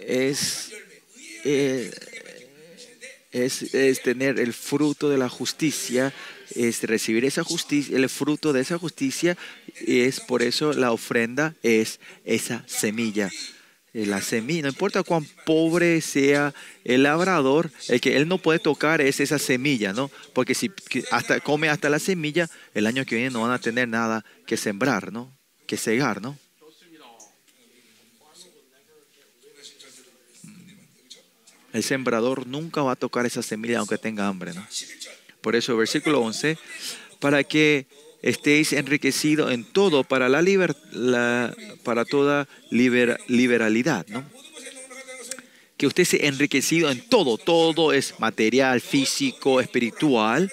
es, 0.01 0.71
eh, 1.43 1.91
es, 3.31 3.73
es, 3.73 4.01
tener 4.01 4.39
el 4.39 4.53
fruto 4.53 5.09
de 5.09 5.17
la 5.17 5.29
justicia, 5.29 6.13
es 6.55 6.81
recibir 6.83 7.25
esa 7.25 7.43
justicia, 7.43 7.97
el 7.97 8.09
fruto 8.09 8.53
de 8.53 8.61
esa 8.61 8.79
justicia, 8.79 9.37
y 9.85 10.01
es 10.01 10.21
por 10.21 10.41
eso 10.41 10.71
la 10.73 10.91
ofrenda 10.91 11.55
es 11.61 11.99
esa 12.23 12.63
semilla. 12.67 13.29
Eh, 13.95 14.07
la 14.07 14.21
semilla, 14.21 14.63
no 14.63 14.69
importa 14.69 15.03
cuán 15.03 15.23
pobre 15.45 16.01
sea 16.01 16.51
el 16.83 17.03
labrador, 17.03 17.69
el 17.89 18.01
que 18.01 18.17
él 18.17 18.27
no 18.27 18.39
puede 18.39 18.57
tocar 18.57 19.01
es 19.01 19.19
esa 19.19 19.37
semilla, 19.37 19.93
¿no? 19.93 20.09
Porque 20.33 20.55
si 20.55 20.71
hasta 21.11 21.39
come 21.41 21.69
hasta 21.69 21.89
la 21.89 21.99
semilla, 21.99 22.49
el 22.73 22.87
año 22.87 23.05
que 23.05 23.15
viene 23.15 23.29
no 23.29 23.43
van 23.43 23.51
a 23.51 23.59
tener 23.59 23.87
nada 23.87 24.25
que 24.47 24.57
sembrar, 24.57 25.13
¿no? 25.13 25.31
Que 25.67 25.77
cegar, 25.77 26.23
¿no? 26.23 26.39
El 31.71 31.83
sembrador 31.83 32.47
nunca 32.47 32.81
va 32.81 32.93
a 32.93 32.95
tocar 32.95 33.27
esa 33.27 33.43
semilla 33.43 33.79
aunque 33.79 33.99
tenga 33.99 34.27
hambre, 34.27 34.53
¿no? 34.53 34.65
Por 35.41 35.55
eso, 35.55 35.77
versículo 35.77 36.21
11, 36.21 36.57
para 37.19 37.43
que 37.43 37.85
estéis 38.23 38.73
enriquecidos 38.73 39.51
en 39.51 39.65
todo 39.65 40.03
para, 40.03 40.29
la, 40.29 40.41
liber, 40.41 40.75
para 41.83 42.05
toda 42.05 42.47
liber, 42.71 43.19
liberalidad, 43.27 44.05
¿no? 44.07 44.23
Que 45.77 45.87
usted 45.87 46.05
se 46.05 46.27
enriquecido 46.27 46.89
en 46.89 47.01
todo, 47.01 47.37
todo 47.37 47.91
es 47.91 48.19
material, 48.19 48.79
físico, 48.79 49.59
espiritual, 49.59 50.51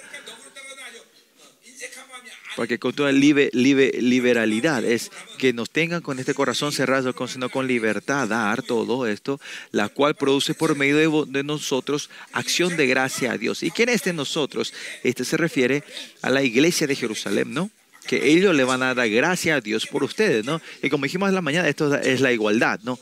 porque 2.61 2.77
con 2.77 2.93
toda 2.93 3.11
liber, 3.11 3.49
liber, 3.53 4.03
liberalidad 4.03 4.85
es 4.85 5.11
que 5.39 5.51
nos 5.51 5.71
tengan 5.71 6.03
con 6.03 6.19
este 6.19 6.35
corazón 6.35 6.71
cerrado, 6.71 7.11
sino 7.27 7.49
con 7.49 7.65
libertad 7.65 8.27
dar 8.27 8.61
todo 8.61 9.07
esto, 9.07 9.41
la 9.71 9.89
cual 9.89 10.13
produce 10.13 10.53
por 10.53 10.75
medio 10.75 11.25
de, 11.25 11.31
de, 11.39 11.43
nosotros 11.43 12.11
acción 12.33 12.77
de 12.77 12.85
gracia 12.85 13.31
a 13.31 13.37
Dios. 13.39 13.63
¿Y 13.63 13.71
quién 13.71 13.89
es 13.89 14.03
de 14.03 14.13
nosotros? 14.13 14.75
Este 15.03 15.25
se 15.25 15.37
refiere 15.37 15.83
a 16.21 16.29
la 16.29 16.43
iglesia 16.43 16.85
de 16.85 16.95
Jerusalén, 16.95 17.51
¿no? 17.51 17.71
Que 18.05 18.31
ellos 18.31 18.53
le 18.53 18.63
van 18.63 18.83
a 18.83 18.93
dar 18.93 19.09
gracia 19.09 19.55
a 19.55 19.61
Dios 19.61 19.87
por 19.87 20.03
ustedes, 20.03 20.45
¿no? 20.45 20.61
Y 20.83 20.91
como 20.91 21.05
dijimos 21.05 21.29
en 21.29 21.33
la 21.33 21.41
mañana, 21.41 21.67
esto 21.67 21.95
es 21.95 22.21
la 22.21 22.31
igualdad, 22.31 22.79
¿no? 22.83 22.99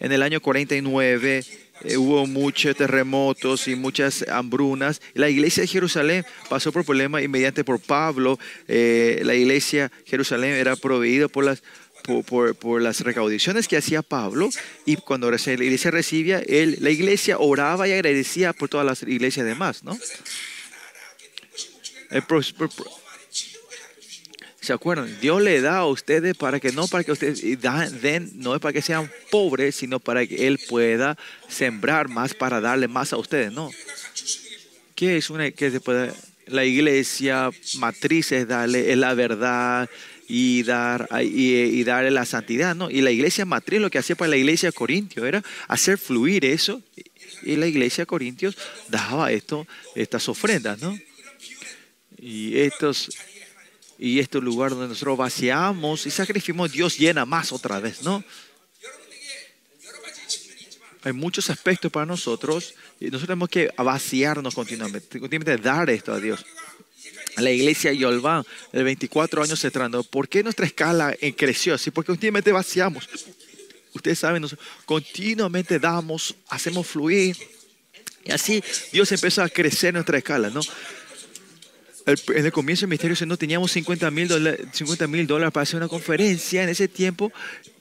En 0.00 0.12
el 0.12 0.22
año 0.22 0.40
49 0.40 1.44
eh, 1.84 1.96
hubo 1.96 2.26
muchos 2.26 2.76
terremotos 2.76 3.68
y 3.68 3.74
muchas 3.74 4.24
hambrunas. 4.28 5.00
La 5.14 5.28
iglesia 5.28 5.62
de 5.62 5.66
Jerusalén 5.66 6.24
pasó 6.48 6.72
por 6.72 6.84
problemas 6.84 7.22
y 7.22 7.28
mediante 7.28 7.64
por 7.64 7.80
Pablo, 7.80 8.38
eh, 8.68 9.20
la 9.24 9.34
iglesia 9.34 9.88
de 9.88 10.10
Jerusalén 10.10 10.54
era 10.54 10.76
proveída 10.76 11.28
por 11.28 11.44
las, 11.44 11.62
por, 12.26 12.82
las 12.82 13.00
recaudaciones 13.00 13.68
que 13.68 13.76
hacía 13.76 14.02
Pablo 14.02 14.50
y 14.84 14.96
cuando 14.96 15.30
la 15.30 15.36
iglesia 15.36 15.90
recibía, 15.90 16.40
él, 16.40 16.78
la 16.80 16.90
iglesia 16.90 17.38
oraba 17.38 17.88
y 17.88 17.92
agradecía 17.92 18.52
por 18.52 18.68
todas 18.68 18.86
las 18.86 19.02
iglesias 19.02 19.46
demás, 19.46 19.82
¿no? 19.84 19.98
El, 22.10 22.22
¿Se 24.62 24.72
acuerdan? 24.72 25.18
Dios 25.20 25.42
le 25.42 25.60
da 25.60 25.78
a 25.78 25.86
ustedes 25.86 26.36
para 26.36 26.60
que 26.60 26.70
no 26.70 26.86
para 26.86 27.02
que 27.02 27.10
ustedes 27.10 27.42
den, 28.00 28.30
no 28.36 28.54
es 28.54 28.60
para 28.60 28.72
que 28.72 28.80
sean 28.80 29.10
pobres, 29.28 29.74
sino 29.74 29.98
para 29.98 30.24
que 30.24 30.46
Él 30.46 30.60
pueda 30.68 31.18
sembrar 31.48 32.08
más 32.08 32.32
para 32.32 32.60
darle 32.60 32.86
más 32.86 33.12
a 33.12 33.16
ustedes, 33.16 33.50
¿no? 33.50 33.70
¿Qué 34.94 35.16
es 35.16 35.30
una 35.30 35.50
que 35.50 35.72
se 35.72 35.80
puede? 35.80 36.12
La 36.46 36.64
iglesia 36.64 37.50
matriz 37.78 38.30
es 38.30 38.46
darle 38.46 38.94
la 38.94 39.14
verdad 39.14 39.90
y 40.28 40.62
dar 40.62 41.08
y, 41.22 41.54
y, 41.54 41.82
darle 41.82 42.12
la 42.12 42.24
santidad, 42.24 42.76
¿no? 42.76 42.88
Y 42.88 43.00
la 43.00 43.10
iglesia 43.10 43.44
matriz 43.44 43.80
lo 43.80 43.90
que 43.90 43.98
hacía 43.98 44.14
para 44.14 44.30
la 44.30 44.36
iglesia 44.36 44.68
de 44.68 44.74
Corintios 44.74 45.26
era 45.26 45.42
hacer 45.66 45.98
fluir 45.98 46.44
eso 46.44 46.80
y 47.42 47.56
la 47.56 47.66
iglesia 47.66 48.02
de 48.02 48.06
Corintios 48.06 48.56
daba 48.88 49.32
esto 49.32 49.66
estas 49.96 50.28
ofrendas, 50.28 50.80
¿no? 50.80 50.96
Y 52.16 52.58
estos 52.58 53.10
y 54.04 54.18
este 54.18 54.40
lugar 54.40 54.70
donde 54.70 54.88
nosotros 54.88 55.16
vaciamos 55.16 56.06
y 56.06 56.10
sacrificamos, 56.10 56.72
Dios 56.72 56.98
llena 56.98 57.24
más 57.24 57.52
otra 57.52 57.78
vez, 57.78 58.02
¿no? 58.02 58.24
Hay 61.04 61.12
muchos 61.12 61.48
aspectos 61.50 61.92
para 61.92 62.04
nosotros 62.04 62.74
y 62.98 63.04
nosotros 63.04 63.28
tenemos 63.28 63.48
que 63.48 63.70
vaciarnos 63.76 64.56
continuamente, 64.56 65.20
continuamente 65.20 65.56
dar 65.56 65.88
esto 65.88 66.12
a 66.12 66.18
Dios. 66.18 66.44
La 67.36 67.52
iglesia 67.52 67.92
Yolván, 67.92 68.44
de 68.72 68.82
24 68.82 69.40
años 69.40 69.64
entrando, 69.64 70.02
¿por 70.02 70.28
qué 70.28 70.42
nuestra 70.42 70.66
escala 70.66 71.14
creció 71.36 71.74
así? 71.74 71.92
Porque 71.92 72.08
continuamente 72.08 72.50
vaciamos. 72.50 73.08
Ustedes 73.94 74.18
saben, 74.18 74.42
nosotros 74.42 74.66
continuamente 74.84 75.78
damos, 75.78 76.34
hacemos 76.48 76.88
fluir. 76.88 77.36
Y 78.24 78.32
así 78.32 78.64
Dios 78.92 79.12
empezó 79.12 79.44
a 79.44 79.48
crecer 79.48 79.94
nuestra 79.94 80.18
escala, 80.18 80.50
¿no? 80.50 80.60
En 82.06 82.46
el 82.46 82.52
comienzo 82.52 82.82
del 82.82 82.88
ministerio 82.88 83.26
no 83.26 83.36
teníamos 83.36 83.72
50 83.72 84.10
mil 84.10 84.28
dólares 84.28 85.52
para 85.52 85.62
hacer 85.62 85.76
una 85.76 85.88
conferencia 85.88 86.62
en 86.62 86.68
ese 86.68 86.88
tiempo, 86.88 87.32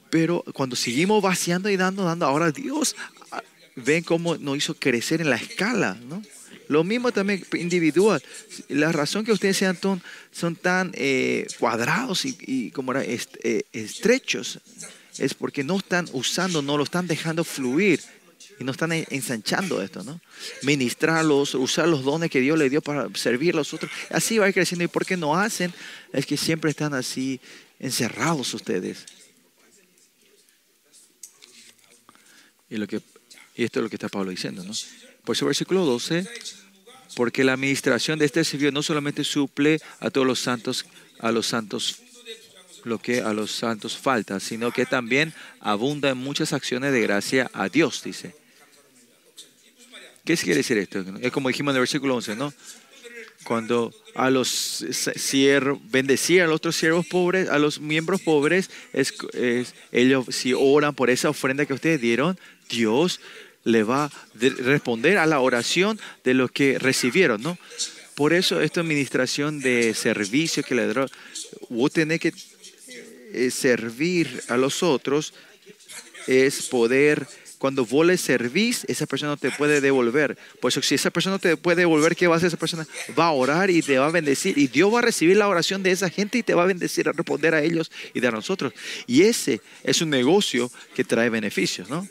pero 0.10 0.44
cuando 0.54 0.76
seguimos 0.76 1.22
vaciando 1.22 1.70
y 1.70 1.78
dando, 1.78 2.04
dando, 2.04 2.26
ahora 2.26 2.52
Dios 2.52 2.96
ah, 3.32 3.42
ven 3.76 4.04
cómo 4.04 4.38
nos 4.38 4.58
hizo 4.58 4.76
crecer 4.76 5.22
en 5.22 5.30
la 5.30 5.38
escala, 5.38 5.98
¿no? 6.08 6.22
Lo 6.68 6.86
mismo 6.86 7.12
también 7.12 7.44
individual. 7.54 8.24
La 8.70 8.94
razón 8.94 9.26
que 9.26 9.34
ustedes 9.34 9.58
sean 9.58 9.78
son 10.32 10.56
tan 10.56 10.92
eh, 10.94 11.46
cuadrados 11.60 12.24
y, 12.24 12.72
como 12.72 12.94
eh, 12.96 13.64
estrechos 13.74 14.60
es 15.18 15.34
porque 15.34 15.66
no 15.66 15.80
están 15.80 16.08
usando, 16.14 16.62
no 16.62 16.78
lo 16.78 16.86
están 16.86 17.08
dejando 17.08 17.44
fluir 17.44 18.00
y 18.60 18.64
no 18.64 18.72
están 18.72 18.92
ensanchando 18.92 19.82
esto, 19.82 20.04
¿no? 20.04 20.20
Ministrarlos, 20.64 21.56
usar 21.56 21.88
los 21.88 22.04
dones 22.04 22.30
que 22.30 22.40
Dios 22.40 22.58
le 22.58 22.70
dio 22.70 22.82
para 22.82 23.08
servir 23.16 23.54
a 23.54 23.58
los 23.58 23.74
otros. 23.74 23.92
Así 24.10 24.38
va 24.38 24.52
creciendo. 24.52 24.84
¿Y 24.84 24.88
por 24.88 25.06
qué 25.06 25.18
no 25.18 25.36
hacen? 25.36 25.74
Es 26.14 26.26
que 26.26 26.38
siempre 26.38 26.70
están 26.70 26.94
así 26.94 27.40
encerrados 27.80 28.54
ustedes. 28.54 29.06
Y, 32.70 32.78
lo 32.78 32.88
que, 32.88 33.02
y 33.56 33.64
esto 33.64 33.80
es 33.80 33.84
lo 33.84 33.90
que 33.90 33.96
está 33.96 34.10
Pablo 34.10 34.32
diciendo, 34.32 34.64
¿no? 34.64 34.74
Por 35.26 35.36
eso 35.36 35.46
versículo 35.46 35.86
12, 35.86 36.26
porque 37.16 37.44
la 37.44 37.54
administración 37.54 38.18
de 38.18 38.26
este 38.26 38.44
servicio 38.44 38.72
no 38.72 38.82
solamente 38.82 39.24
suple 39.24 39.80
a 40.00 40.10
todos 40.10 40.26
los 40.26 40.40
santos, 40.40 40.86
a 41.20 41.32
los 41.32 41.48
santos 41.48 42.02
lo 42.84 43.00
que 43.00 43.22
a 43.22 43.34
los 43.34 43.52
santos 43.52 43.98
falta, 43.98 44.40
sino 44.40 44.72
que 44.72 44.86
también 44.86 45.34
abunda 45.60 46.10
en 46.10 46.18
muchas 46.18 46.54
acciones 46.54 46.92
de 46.94 47.02
gracia 47.02 47.50
a 47.54 47.70
Dios, 47.70 48.02
dice. 48.04 48.36
¿Qué 50.26 50.38
quiere 50.38 50.58
decir 50.58 50.78
esto? 50.78 51.04
Es 51.22 51.32
como 51.32 51.50
dijimos 51.50 51.72
en 51.72 51.78
el 51.78 51.82
versículo 51.82 52.16
11, 52.16 52.36
¿no? 52.36 52.54
Cuando 53.44 53.92
a 54.14 54.30
los 54.30 54.50
siervos, 54.50 55.80
bendecían 55.90 56.46
a 56.46 56.48
los 56.48 56.58
otros 56.58 56.76
siervos 56.76 57.08
pobres, 57.08 57.50
a 57.50 57.58
los 57.58 57.80
miembros 57.80 58.22
pobres, 58.22 58.70
es, 58.94 59.14
ellos 59.92 60.26
si 60.30 60.54
oran 60.54 60.94
por 60.94 61.10
esa 61.10 61.30
ofrenda 61.30 61.66
que 61.66 61.74
ustedes 61.74 62.00
dieron, 62.00 62.40
Dios 62.70 63.20
le 63.64 63.84
va 63.84 64.06
a 64.06 64.12
responder 64.36 65.18
a 65.18 65.26
la 65.26 65.40
oración 65.40 66.00
de 66.24 66.34
los 66.34 66.52
que 66.52 66.78
recibieron, 66.78 67.42
¿no? 67.42 67.58
Por 68.16 68.34
eso 68.34 68.62
esta 68.62 68.82
administración 68.82 69.60
de 69.60 69.94
servicio 69.96 70.64
que 70.64 70.76
le 70.76 70.92
dio, 70.92 71.08
vos 71.70 71.92
tenés 71.92 72.20
que 72.20 72.34
eh, 73.34 73.52
servir 73.52 74.42
a 74.48 74.58
los 74.58 74.84
otros, 74.84 75.34
es 76.28 76.64
poder 76.64 77.28
cuando 77.62 77.86
vos 77.86 78.04
le 78.04 78.18
servís, 78.18 78.86
esa 78.88 79.06
persona 79.06 79.38
te 79.38 79.52
puede 79.52 79.82
devolver. 79.82 80.36
Por 80.60 80.72
eso, 80.72 80.82
si 80.82 80.96
esa 80.96 81.12
persona 81.12 81.38
te 81.38 81.56
puede 81.58 81.82
devolver, 81.82 82.16
¿qué 82.16 82.26
va 82.26 82.34
a 82.34 82.38
hacer 82.38 82.48
esa 82.48 82.58
persona? 82.58 82.88
Va 83.18 83.28
a 83.28 83.32
orar 83.34 83.70
y 83.70 83.84
te 83.84 84.00
va 84.00 84.08
a 84.08 84.10
bendecir. 84.10 84.58
Y 84.58 84.66
Dios 84.66 84.92
va 84.92 84.98
a 84.98 85.04
recibir 85.04 85.38
la 85.38 85.48
oración 85.48 85.84
de 85.84 85.92
esa 85.92 86.10
gente 86.10 86.40
y 86.40 86.44
te 86.44 86.56
va 86.56 86.64
a 86.64 86.66
bendecir, 86.66 87.08
a 87.08 87.12
responder 87.12 87.54
a 87.54 87.62
ellos 87.62 87.92
y 88.16 88.26
a 88.26 88.32
nosotros. 88.32 88.74
Y 89.06 89.22
ese 89.22 89.62
es 89.84 90.02
un 90.02 90.10
negocio 90.10 90.72
que 90.96 91.04
trae 91.04 91.30
beneficios, 91.30 91.88
¿no? 91.88 92.08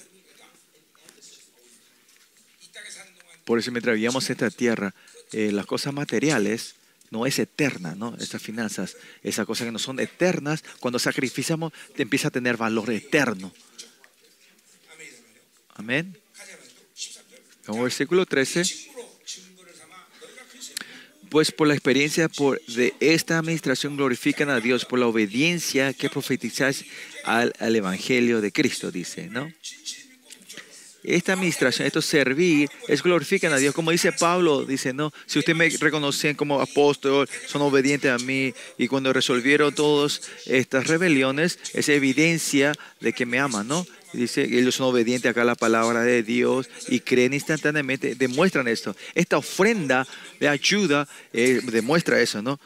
Por 3.45 3.59
eso, 3.59 3.73
mientras 3.73 3.95
vivíamos 3.95 4.31
esta 4.31 4.51
tierra, 4.51 4.95
eh, 5.33 5.51
las 5.51 5.67
cosas 5.67 5.93
materiales 5.93 6.77
no 7.11 7.27
es 7.27 7.39
eterna, 7.39 7.95
¿no? 7.95 8.17
Estas 8.19 8.41
finanzas, 8.41 8.97
esas 9.23 9.45
cosas 9.47 9.67
que 9.67 9.73
no 9.73 9.79
son 9.79 10.01
eternas, 10.01 10.65
cuando 10.79 10.99
sacrificamos, 10.99 11.73
te 11.95 12.03
empieza 12.03 12.29
a 12.29 12.31
tener 12.31 12.57
valor 12.57 12.91
eterno. 12.91 13.53
Amén. 15.75 16.17
Como 17.67 17.83
versículo 17.83 18.27
13. 18.27 18.63
Pues 21.29 21.53
por 21.53 21.69
la 21.69 21.75
experiencia 21.75 22.29
por, 22.29 22.61
de 22.67 22.93
esta 22.99 23.39
administración 23.39 23.97
glorifican 23.97 24.51
a 24.51 24.59
Dios 24.59 24.85
por 24.85 24.99
la 24.99 25.07
obediencia 25.07 25.93
que 25.93 26.11
profetizas 26.11 26.85
al, 27.25 27.53
al 27.61 27.77
Evangelio 27.77 28.41
de 28.41 28.51
Cristo, 28.51 28.91
dice, 28.91 29.29
¿no? 29.29 29.49
Esta 31.03 31.33
administración, 31.33 31.87
esto 31.87 32.03
servir, 32.03 32.69
es 32.87 33.03
glorifican 33.03 33.53
a 33.53 33.57
Dios. 33.57 33.75
Como 33.75 33.91
dice 33.91 34.13
Pablo, 34.13 34.65
dice, 34.65 34.93
no, 34.93 35.13
si 35.27 35.39
ustedes 35.39 35.57
me 35.57 35.69
reconocen 35.69 36.37
como 36.37 36.61
apóstol, 36.61 37.29
son 37.47 37.63
obedientes 37.63 38.11
a 38.11 38.19
mí, 38.19 38.53
y 38.77 38.87
cuando 38.87 39.13
resolvieron 39.13 39.75
todas 39.75 40.21
estas 40.47 40.87
rebeliones, 40.87 41.59
es 41.73 41.89
evidencia 41.89 42.73
de 43.01 43.13
que 43.13 43.25
me 43.25 43.39
aman, 43.39 43.67
¿no? 43.67 43.87
Dice 44.13 44.43
ellos 44.43 44.75
son 44.75 44.89
obedientes 44.89 45.37
a 45.37 45.45
la 45.45 45.55
palabra 45.55 46.03
de 46.03 46.23
Dios 46.23 46.69
y 46.89 47.01
creen 47.01 47.33
instantáneamente, 47.33 48.17
demuestran 48.17 48.67
esto. 48.67 48.97
Esta 49.15 49.39
ofrenda 49.39 50.07
de 50.41 50.49
ayuda 50.49 51.07
eh, 51.33 51.61
demuestra 51.65 52.21
eso, 52.21 52.43
¿no? 52.43 52.59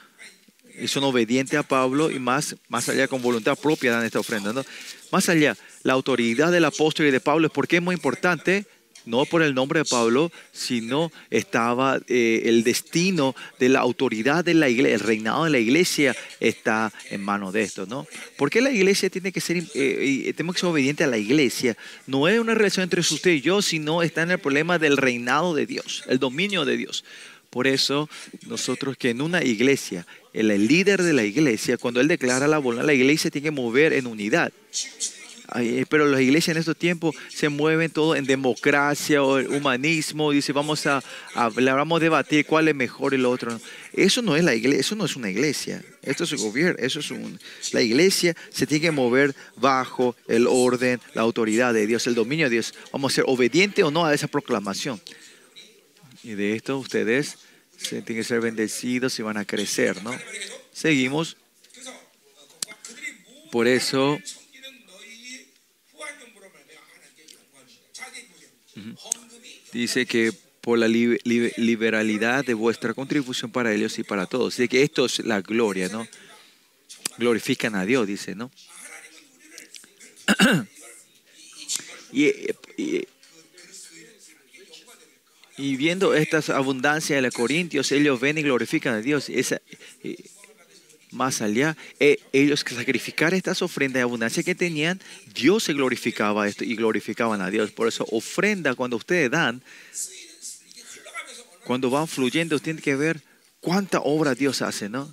Y 0.76 0.88
son 0.88 1.04
obedientes 1.04 1.56
a 1.58 1.62
Pablo 1.62 2.10
y 2.10 2.18
más, 2.18 2.56
más 2.68 2.88
allá 2.88 3.06
con 3.06 3.22
voluntad 3.22 3.56
propia 3.56 3.92
dan 3.92 4.04
esta 4.04 4.18
ofrenda, 4.18 4.52
¿no? 4.52 4.64
Más 5.12 5.28
allá, 5.28 5.56
la 5.84 5.92
autoridad 5.92 6.50
del 6.50 6.64
apóstol 6.64 7.06
y 7.06 7.10
de 7.10 7.20
Pablo, 7.20 7.48
¿por 7.50 7.68
qué 7.68 7.76
es 7.76 7.82
muy 7.82 7.94
importante? 7.94 8.66
No 9.06 9.26
por 9.26 9.42
el 9.42 9.54
nombre 9.54 9.80
de 9.80 9.84
Pablo, 9.84 10.32
sino 10.50 11.12
estaba 11.28 12.00
eh, 12.08 12.42
el 12.46 12.64
destino 12.64 13.36
de 13.60 13.68
la 13.68 13.80
autoridad 13.80 14.42
de 14.42 14.54
la 14.54 14.70
iglesia, 14.70 14.94
el 14.94 15.00
reinado 15.00 15.44
de 15.44 15.50
la 15.50 15.58
iglesia 15.58 16.16
está 16.40 16.90
en 17.10 17.22
manos 17.22 17.52
de 17.52 17.62
esto, 17.62 17.84
¿no? 17.84 18.06
¿Por 18.38 18.48
qué 18.48 18.62
la 18.62 18.70
iglesia 18.70 19.10
tiene 19.10 19.30
que 19.30 19.42
ser, 19.42 19.62
eh, 19.74 20.32
tenemos 20.34 20.54
que 20.56 20.60
ser 20.60 20.70
obedientes 20.70 21.06
a 21.06 21.10
la 21.10 21.18
iglesia? 21.18 21.76
No 22.06 22.28
es 22.28 22.40
una 22.40 22.54
relación 22.54 22.84
entre 22.84 23.00
usted 23.00 23.32
y 23.32 23.42
yo, 23.42 23.60
sino 23.60 24.02
está 24.02 24.22
en 24.22 24.30
el 24.30 24.38
problema 24.38 24.78
del 24.78 24.96
reinado 24.96 25.54
de 25.54 25.66
Dios, 25.66 26.02
el 26.08 26.18
dominio 26.18 26.64
de 26.64 26.78
Dios. 26.78 27.04
Por 27.50 27.66
eso, 27.66 28.08
nosotros 28.46 28.96
que 28.96 29.10
en 29.10 29.20
una 29.20 29.44
iglesia, 29.44 30.06
el 30.32 30.48
líder 30.66 31.02
de 31.02 31.12
la 31.12 31.24
iglesia, 31.24 31.76
cuando 31.76 32.00
él 32.00 32.08
declara 32.08 32.48
la 32.48 32.58
voluntad, 32.58 32.86
la 32.86 32.94
iglesia 32.94 33.30
tiene 33.30 33.44
que 33.44 33.50
mover 33.50 33.92
en 33.92 34.06
unidad. 34.06 34.50
Eh, 35.56 35.84
pero 35.88 36.06
las 36.06 36.20
iglesias 36.20 36.56
en 36.56 36.60
estos 36.60 36.76
tiempos 36.76 37.14
se 37.28 37.48
mueven 37.48 37.90
todo 37.90 38.16
en 38.16 38.24
democracia 38.24 39.22
o 39.22 39.38
el 39.38 39.48
humanismo. 39.48 40.30
Dice, 40.30 40.52
vamos 40.52 40.86
a 40.86 41.02
hablar, 41.34 41.76
vamos 41.76 42.00
a 42.00 42.04
debatir 42.04 42.46
cuál 42.46 42.68
es 42.68 42.74
mejor 42.74 43.14
el 43.14 43.26
otro. 43.26 43.60
Eso 43.92 44.22
no 44.22 44.36
es 44.36 44.44
la 44.44 44.54
iglesia, 44.54 44.80
eso 44.80 44.96
no 44.96 45.04
es 45.04 45.16
una 45.16 45.30
iglesia. 45.30 45.84
Esto 46.02 46.24
es 46.24 46.32
un 46.32 46.42
gobierno, 46.42 46.76
eso 46.78 47.00
es 47.00 47.10
un... 47.10 47.38
La 47.72 47.82
iglesia 47.82 48.34
se 48.50 48.66
tiene 48.66 48.82
que 48.82 48.90
mover 48.90 49.34
bajo 49.56 50.16
el 50.28 50.46
orden, 50.46 51.00
la 51.12 51.22
autoridad 51.22 51.74
de 51.74 51.86
Dios, 51.86 52.06
el 52.06 52.14
dominio 52.14 52.46
de 52.46 52.50
Dios. 52.50 52.74
Vamos 52.92 53.12
a 53.12 53.16
ser 53.16 53.24
obedientes 53.26 53.84
o 53.84 53.90
no 53.90 54.04
a 54.06 54.14
esa 54.14 54.28
proclamación. 54.28 55.00
Y 56.22 56.30
de 56.32 56.56
esto 56.56 56.78
ustedes 56.78 57.36
se 57.76 58.00
tienen 58.00 58.22
que 58.22 58.28
ser 58.28 58.40
bendecidos 58.40 59.18
y 59.18 59.22
van 59.22 59.36
a 59.36 59.44
crecer, 59.44 60.02
¿no? 60.02 60.12
Seguimos. 60.72 61.36
Por 63.50 63.68
eso 63.68 64.18
dice 69.72 70.06
que 70.06 70.32
por 70.60 70.78
la 70.78 70.88
li- 70.88 71.18
li- 71.24 71.52
liberalidad 71.56 72.44
de 72.44 72.54
vuestra 72.54 72.94
contribución 72.94 73.50
para 73.50 73.72
ellos 73.72 73.98
y 73.98 74.04
para 74.04 74.26
todos. 74.26 74.56
Dice 74.56 74.68
que 74.68 74.82
esto 74.82 75.04
es 75.04 75.18
la 75.20 75.40
gloria, 75.42 75.88
¿no? 75.88 76.06
Glorifican 77.18 77.74
a 77.74 77.84
Dios, 77.84 78.06
dice, 78.06 78.34
¿no? 78.34 78.50
y, 82.12 82.26
y- 82.76 83.06
viendo 85.76 86.14
estas 86.14 86.50
abundancias 86.50 87.18
de 87.18 87.22
los 87.22 87.34
corintios, 87.34 87.92
ellos 87.92 88.18
ven 88.20 88.38
y 88.38 88.42
glorifican 88.42 88.94
a 88.94 89.00
Dios. 89.00 89.28
Más 91.14 91.40
allá, 91.40 91.76
eh, 92.00 92.18
ellos 92.32 92.64
que 92.64 92.74
sacrificar 92.74 93.32
estas 93.32 93.62
ofrendas 93.62 93.94
de 93.94 94.02
abundancia 94.02 94.42
que 94.42 94.54
tenían, 94.54 95.00
Dios 95.34 95.64
se 95.64 95.72
glorificaba 95.72 96.46
esto 96.46 96.64
y 96.64 96.76
glorificaban 96.76 97.40
a 97.40 97.50
Dios. 97.50 97.70
Por 97.70 97.88
eso, 97.88 98.06
ofrenda, 98.10 98.74
cuando 98.74 98.96
ustedes 98.96 99.30
dan, 99.30 99.62
cuando 101.64 101.88
van 101.88 102.08
fluyendo, 102.08 102.58
tienen 102.58 102.82
que 102.82 102.96
ver 102.96 103.22
cuánta 103.60 104.00
obra 104.00 104.34
Dios 104.34 104.60
hace, 104.60 104.88
¿no? 104.88 105.10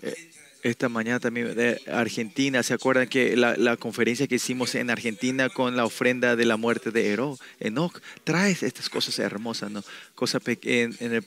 Eh, 0.00 0.14
Esta 0.62 0.88
mañana 0.88 1.20
también 1.20 1.54
de 1.54 1.78
Argentina, 1.92 2.62
¿se 2.62 2.72
acuerdan 2.72 3.06
que 3.06 3.36
la, 3.36 3.54
la 3.58 3.76
conferencia 3.76 4.26
que 4.26 4.36
hicimos 4.36 4.74
en 4.74 4.88
Argentina 4.88 5.50
con 5.50 5.76
la 5.76 5.84
ofrenda 5.84 6.36
de 6.36 6.46
la 6.46 6.56
muerte 6.56 6.90
de 6.90 7.12
Enoch? 7.60 8.00
Trae 8.24 8.52
estas 8.52 8.88
cosas 8.88 9.18
hermosas, 9.18 9.70
¿no? 9.70 9.84
Cosas 10.14 10.42
pe- 10.42 10.58
en, 10.62 10.96
en 11.00 11.12
el 11.12 11.24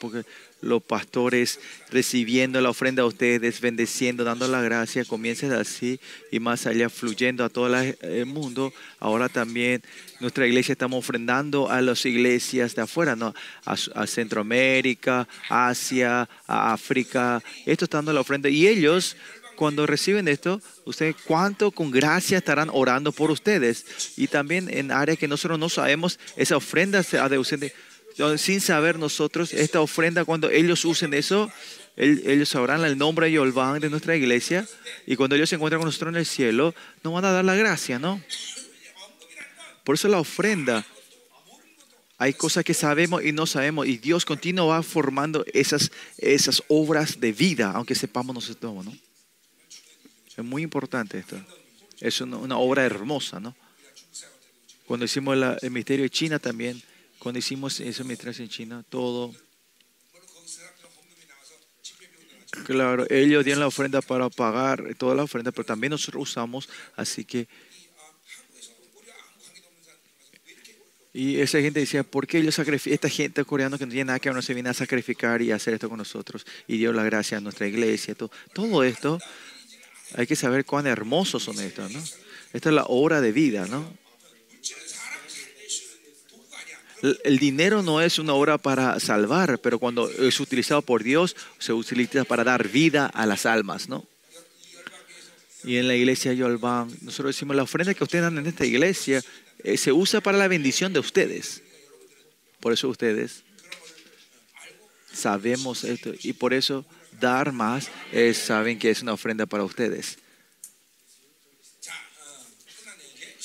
los 0.59 0.81
pastores 0.81 1.59
recibiendo 1.91 2.59
la 2.61 2.71
ofrenda 2.71 3.03
a 3.03 3.05
ustedes, 3.05 3.61
bendeciendo, 3.61 4.23
dando 4.23 4.47
la 4.47 4.61
gracia, 4.61 5.05
comienzan 5.05 5.51
así 5.51 5.99
y 6.31 6.39
más 6.39 6.65
allá 6.65 6.89
fluyendo 6.89 7.43
a 7.43 7.49
todo 7.49 7.77
el 7.77 8.25
mundo. 8.25 8.73
Ahora 8.99 9.29
también 9.29 9.83
nuestra 10.19 10.47
iglesia 10.47 10.71
estamos 10.71 10.97
ofrendando 10.97 11.69
a 11.69 11.81
las 11.81 12.05
iglesias 12.05 12.73
de 12.73 12.81
afuera, 12.81 13.15
¿no? 13.15 13.35
A, 13.65 13.75
a 13.93 14.07
Centroamérica, 14.07 15.27
Asia, 15.47 16.27
a 16.47 16.73
África. 16.73 17.43
Esto 17.65 17.85
está 17.85 17.99
dando 17.99 18.13
la 18.13 18.21
ofrenda. 18.21 18.49
Y 18.49 18.67
ellos, 18.67 19.15
cuando 19.57 19.85
reciben 19.85 20.27
esto, 20.27 20.59
ustedes 20.85 21.15
cuánto 21.25 21.69
con 21.71 21.91
gracia 21.91 22.39
estarán 22.39 22.69
orando 22.73 23.11
por 23.11 23.29
ustedes. 23.29 23.85
Y 24.17 24.27
también 24.27 24.69
en 24.73 24.91
áreas 24.91 25.19
que 25.19 25.27
nosotros 25.27 25.59
no 25.59 25.69
sabemos, 25.69 26.19
esa 26.35 26.57
ofrenda 26.57 27.03
se 27.03 27.19
ha 27.19 27.29
de 27.29 27.38
sin 28.38 28.61
saber 28.61 28.97
nosotros, 28.97 29.53
esta 29.53 29.82
ofrenda, 29.82 30.26
cuando 30.26 30.49
ellos 30.49 30.84
usen 30.86 31.13
eso, 31.13 31.51
el- 31.95 32.24
ellos 32.28 32.49
sabrán 32.49 32.84
el 32.86 32.97
nombre 32.97 33.28
de 33.28 33.34
Yolván 33.34 33.80
de 33.80 33.89
nuestra 33.89 34.15
iglesia. 34.15 34.68
Y 35.05 35.15
cuando 35.15 35.36
ellos 35.36 35.49
se 35.49 35.55
encuentran 35.55 35.80
con 35.80 35.88
nosotros 35.88 36.13
en 36.13 36.18
el 36.18 36.26
cielo, 36.26 36.74
nos 37.03 37.13
van 37.13 37.26
a 37.26 37.32
dar 37.32 37.45
la 37.45 37.55
gracia, 37.55 37.99
¿no? 37.99 38.22
Por 39.84 39.95
eso 39.95 40.07
la 40.07 40.20
ofrenda, 40.20 40.86
hay 42.18 42.34
cosas 42.34 42.63
que 42.63 42.74
sabemos 42.74 43.24
y 43.24 43.32
no 43.32 43.45
sabemos, 43.45 43.88
y 43.88 43.97
Dios 43.97 44.26
continuo 44.26 44.68
va 44.68 44.84
formando 44.84 45.45
esas, 45.53 45.91
esas 46.18 46.63
obras 46.68 47.20
de 47.20 47.32
vida, 47.32 47.72
aunque 47.74 47.95
sepamos 47.95 48.34
nosotros, 48.34 48.84
¿no? 48.84 48.97
Es 50.36 50.43
muy 50.43 50.61
importante 50.61 51.20
esto. 51.20 51.39
Es 51.99 52.22
una, 52.22 52.57
obra 52.57 52.86
hermosa, 52.86 53.39
¿no? 53.39 53.55
Cuando 54.86 55.05
hicimos 55.05 55.38
el 55.61 55.72
misterio 55.72 56.03
de 56.03 56.09
China 56.09 56.38
también, 56.39 56.82
cuando 57.20 57.39
hicimos 57.39 57.80
ese 57.80 58.03
misterio 58.03 58.43
en 58.43 58.49
China, 58.49 58.86
todo, 58.89 59.34
claro, 62.65 63.05
ellos 63.09 63.43
dieron 63.43 63.61
la 63.61 63.68
ofrenda 63.68 64.01
para 64.01 64.30
pagar 64.30 64.95
toda 64.95 65.15
la 65.15 65.24
ofrenda, 65.24 65.51
pero 65.51 65.65
también 65.65 65.91
nosotros 65.91 66.30
usamos, 66.30 66.70
así 66.95 67.26
que 67.26 67.47
Y 71.18 71.41
esa 71.41 71.59
gente 71.59 71.80
decía, 71.80 72.03
¿por 72.03 72.28
qué 72.28 72.38
ellos 72.38 72.53
sacrifican? 72.53 72.93
Esta 72.93 73.09
gente 73.09 73.43
coreana 73.43 73.80
que 73.80 73.88
no 73.88 73.91
tiene 73.91 74.05
nada 74.05 74.20
que 74.20 74.30
ver, 74.30 74.36
no 74.36 74.41
se 74.43 74.53
viene 74.53 74.70
a 74.70 74.74
sacrificar 74.76 75.41
y 75.41 75.51
hacer 75.51 75.74
esto 75.74 75.89
con 75.89 75.97
nosotros. 75.97 76.45
Y 76.68 76.78
dio 76.78 76.93
la 76.93 77.03
gracia 77.03 77.39
a 77.39 77.41
nuestra 77.41 77.65
iglesia. 77.65 78.13
Todo, 78.13 78.30
todo 78.53 78.84
esto, 78.84 79.18
hay 80.13 80.28
que 80.28 80.36
saber 80.36 80.63
cuán 80.63 80.86
hermosos 80.86 81.41
son 81.41 81.59
estos, 81.59 81.91
¿no? 81.91 81.99
Esta 82.53 82.70
es 82.70 82.76
la 82.76 82.84
obra 82.84 83.20
de 83.20 83.32
vida, 83.32 83.65
¿no? 83.65 83.91
El, 87.01 87.37
dinero 87.37 87.83
no 87.83 88.01
es 88.01 88.17
una 88.17 88.33
obra 88.33 88.57
para 88.57 88.99
salvar, 88.99 89.59
pero 89.59 89.77
cuando 89.77 90.09
es 90.09 90.39
utilizado 90.39 90.81
por 90.81 91.03
Dios, 91.03 91.35
se 91.59 91.73
utiliza 91.73 92.23
para 92.23 92.43
dar 92.43 92.67
vida 92.67 93.05
a 93.05 93.25
las 93.25 93.45
almas, 93.45 93.87
¿no? 93.87 94.05
Y 95.63 95.77
en 95.77 95.87
la 95.87 95.95
iglesia 95.95 96.33
Yolván, 96.33 96.89
nosotros 97.01 97.35
decimos, 97.35 97.55
la 97.55 97.63
ofrenda 97.63 97.93
que 97.93 98.03
ustedes 98.03 98.23
dan 98.23 98.37
en 98.37 98.47
esta 98.47 98.65
iglesia 98.65 99.23
eh, 99.63 99.77
se 99.77 99.91
usa 99.91 100.21
para 100.21 100.37
la 100.37 100.47
bendición 100.47 100.93
de 100.93 100.99
ustedes. 100.99 101.61
Por 102.59 102.73
eso 102.73 102.87
ustedes 102.89 103.43
sabemos 105.11 105.83
esto 105.83 106.13
y 106.21 106.33
por 106.33 106.53
eso 106.53 106.85
dar 107.19 107.51
más 107.51 107.89
saben 108.33 108.77
que 108.77 108.89
es 108.89 109.01
una 109.01 109.13
ofrenda 109.13 109.45
para 109.45 109.63
ustedes. 109.63 110.19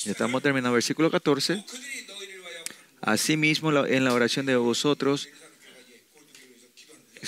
Ya 0.03 0.11
estamos 0.11 0.43
terminando. 0.43 0.73
Versículo 0.73 1.09
14. 1.09 1.63
Asimismo, 3.05 3.85
en 3.85 4.05
la 4.05 4.13
oración 4.13 4.45
de 4.45 4.55
vosotros, 4.55 5.27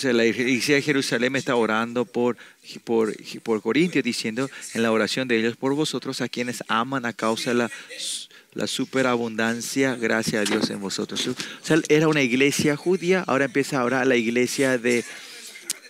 la 0.03 0.25
iglesia 0.25 0.75
de 0.75 0.81
Jerusalén 0.81 1.35
está 1.35 1.55
orando 1.55 2.05
por, 2.05 2.37
por, 2.83 3.13
por 3.43 3.61
Corintios, 3.61 4.03
diciendo 4.03 4.49
en 4.73 4.83
la 4.83 4.91
oración 4.91 5.27
de 5.27 5.37
ellos 5.37 5.55
por 5.57 5.73
vosotros, 5.73 6.21
a 6.21 6.29
quienes 6.29 6.63
aman 6.67 7.05
a 7.05 7.13
causa 7.13 7.51
de 7.51 7.57
la, 7.57 7.71
la 8.53 8.67
superabundancia, 8.67 9.95
gracias 9.95 10.47
a 10.47 10.51
Dios 10.51 10.69
en 10.69 10.79
vosotros. 10.79 11.27
O 11.27 11.35
sea, 11.61 11.77
era 11.89 12.07
una 12.07 12.21
iglesia 12.21 12.77
judía, 12.77 13.23
ahora 13.27 13.45
empieza 13.45 13.81
ahora 13.81 14.05
la 14.05 14.15
iglesia 14.15 14.77
de, 14.77 15.03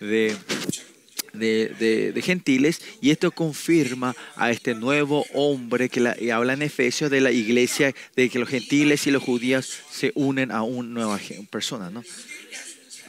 de, 0.01 0.36
de, 1.36 2.21
gentiles 2.23 2.81
y 3.01 3.11
esto 3.11 3.31
confirma 3.31 4.15
a 4.36 4.51
este 4.51 4.73
nuevo 4.73 5.25
hombre 5.33 5.89
que 5.89 5.99
la- 5.99 6.15
habla 6.33 6.53
en 6.53 6.61
Efesios 6.61 7.11
de 7.11 7.21
la 7.21 7.31
iglesia, 7.31 7.93
de 8.15 8.29
que 8.29 8.39
los 8.39 8.49
gentiles 8.49 9.05
y 9.07 9.11
los 9.11 9.23
judíos 9.23 9.71
se 9.91 10.11
unen 10.15 10.51
a 10.51 10.63
una 10.63 10.89
nueva 10.89 11.19
persona, 11.49 11.89
¿no? 11.89 12.03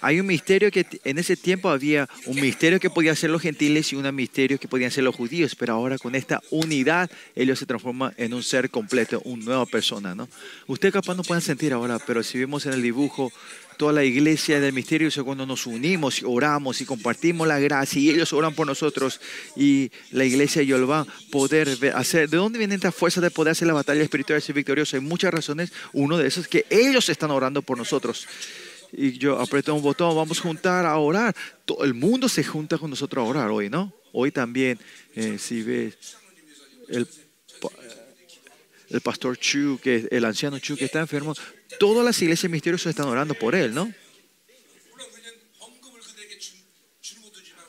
Hay 0.03 0.21
un 0.21 0.27
misterio 0.27 0.71
que 0.71 0.87
en 1.05 1.19
ese 1.19 1.37
tiempo 1.37 1.71
había 1.71 2.09
un 2.27 2.41
misterio 2.41 2.79
que 2.79 2.91
podían 2.91 3.17
ser 3.17 3.31
los 3.31 3.41
gentiles 3.41 3.93
y 3.93 3.97
un 3.97 4.15
misterio 4.15 4.59
que 4.59 4.69
podían 4.69 4.91
ser 4.91 5.05
los 5.05 5.17
judíos, 5.17 5.55
pero 5.55 5.73
ahora 5.73 5.99
con 5.99 6.15
esta 6.15 6.41
unidad 6.51 7.11
ellos 7.35 7.59
se 7.59 7.67
transforman 7.67 8.13
en 8.19 8.35
un 8.35 8.43
ser 8.43 8.71
completo, 8.71 9.23
una 9.25 9.45
nueva 9.45 9.67
persona, 9.67 10.15
¿no? 10.15 10.29
Usted 10.67 10.93
capaz 10.93 11.15
no 11.15 11.23
pueden 11.23 11.43
sentir 11.43 11.73
ahora, 11.73 11.99
pero 11.99 12.23
si 12.23 12.39
vemos 12.39 12.67
en 12.67 12.75
el 12.75 12.83
dibujo 12.83 13.33
toda 13.77 13.93
la 13.93 14.05
iglesia 14.05 14.61
del 14.61 14.73
misterio 14.73 15.11
cuando 15.25 15.47
nos 15.47 15.67
unimos 15.67 16.23
oramos 16.25 16.81
y 16.81 16.85
compartimos 16.85 17.47
la 17.47 17.59
gracia 17.59 18.01
y 18.01 18.11
ellos 18.11 18.33
oran 18.33 18.55
por 18.55 18.67
nosotros 18.67 19.21
y 19.57 19.91
la 20.11 20.25
iglesia 20.25 20.63
y 20.63 20.71
va 20.73 21.01
a 21.01 21.07
poder 21.31 21.79
hacer, 21.95 22.29
¿de 22.29 22.37
dónde 22.37 22.59
viene 22.59 22.75
esta 22.75 22.93
fuerza 22.93 23.21
de 23.21 23.31
poder 23.31 23.53
hacer 23.53 23.69
la 23.69 23.75
batalla 23.75 24.03
espiritual 24.03 24.39
y 24.39 24.43
ser 24.43 24.55
victorioso? 24.55 24.97
Hay 24.97 25.03
muchas 25.03 25.33
razones, 25.33 25.73
uno 25.93 26.19
de 26.19 26.27
esos 26.27 26.45
es 26.45 26.49
que 26.49 26.67
ellos 26.71 27.09
están 27.09 27.31
orando 27.31 27.63
por 27.63 27.79
nosotros 27.79 28.27
y 28.93 29.19
yo 29.19 29.41
aprieto 29.41 29.75
un 29.75 29.83
botón, 29.83 30.17
vamos 30.17 30.39
a 30.39 30.43
juntar 30.43 30.87
a 30.87 30.97
orar. 30.97 31.35
Todo 31.65 31.85
el 31.85 31.95
mundo 31.95 32.29
se 32.29 32.45
junta 32.45 32.79
con 32.79 32.91
nosotros 32.91 33.25
a 33.25 33.29
orar 33.29 33.51
hoy, 33.51 33.69
¿no? 33.69 33.93
Hoy 34.13 34.31
también, 34.31 34.79
eh, 35.15 35.39
si 35.39 35.63
ves 35.63 35.97
el, 36.89 37.07
el 38.91 39.01
pastor 39.01 39.37
Chu, 39.39 39.79
que 39.83 40.09
el 40.11 40.25
anciano 40.25 40.59
Chu 40.59 40.77
que 40.77 40.87
está 40.87 41.01
enfermo, 41.01 41.35
todas 41.79 42.05
las 42.05 42.21
iglesias 42.23 42.51
misteriosas 42.51 42.91
están 42.91 43.07
orando 43.07 43.35
por 43.35 43.55
él, 43.55 43.75
¿no? 43.75 43.93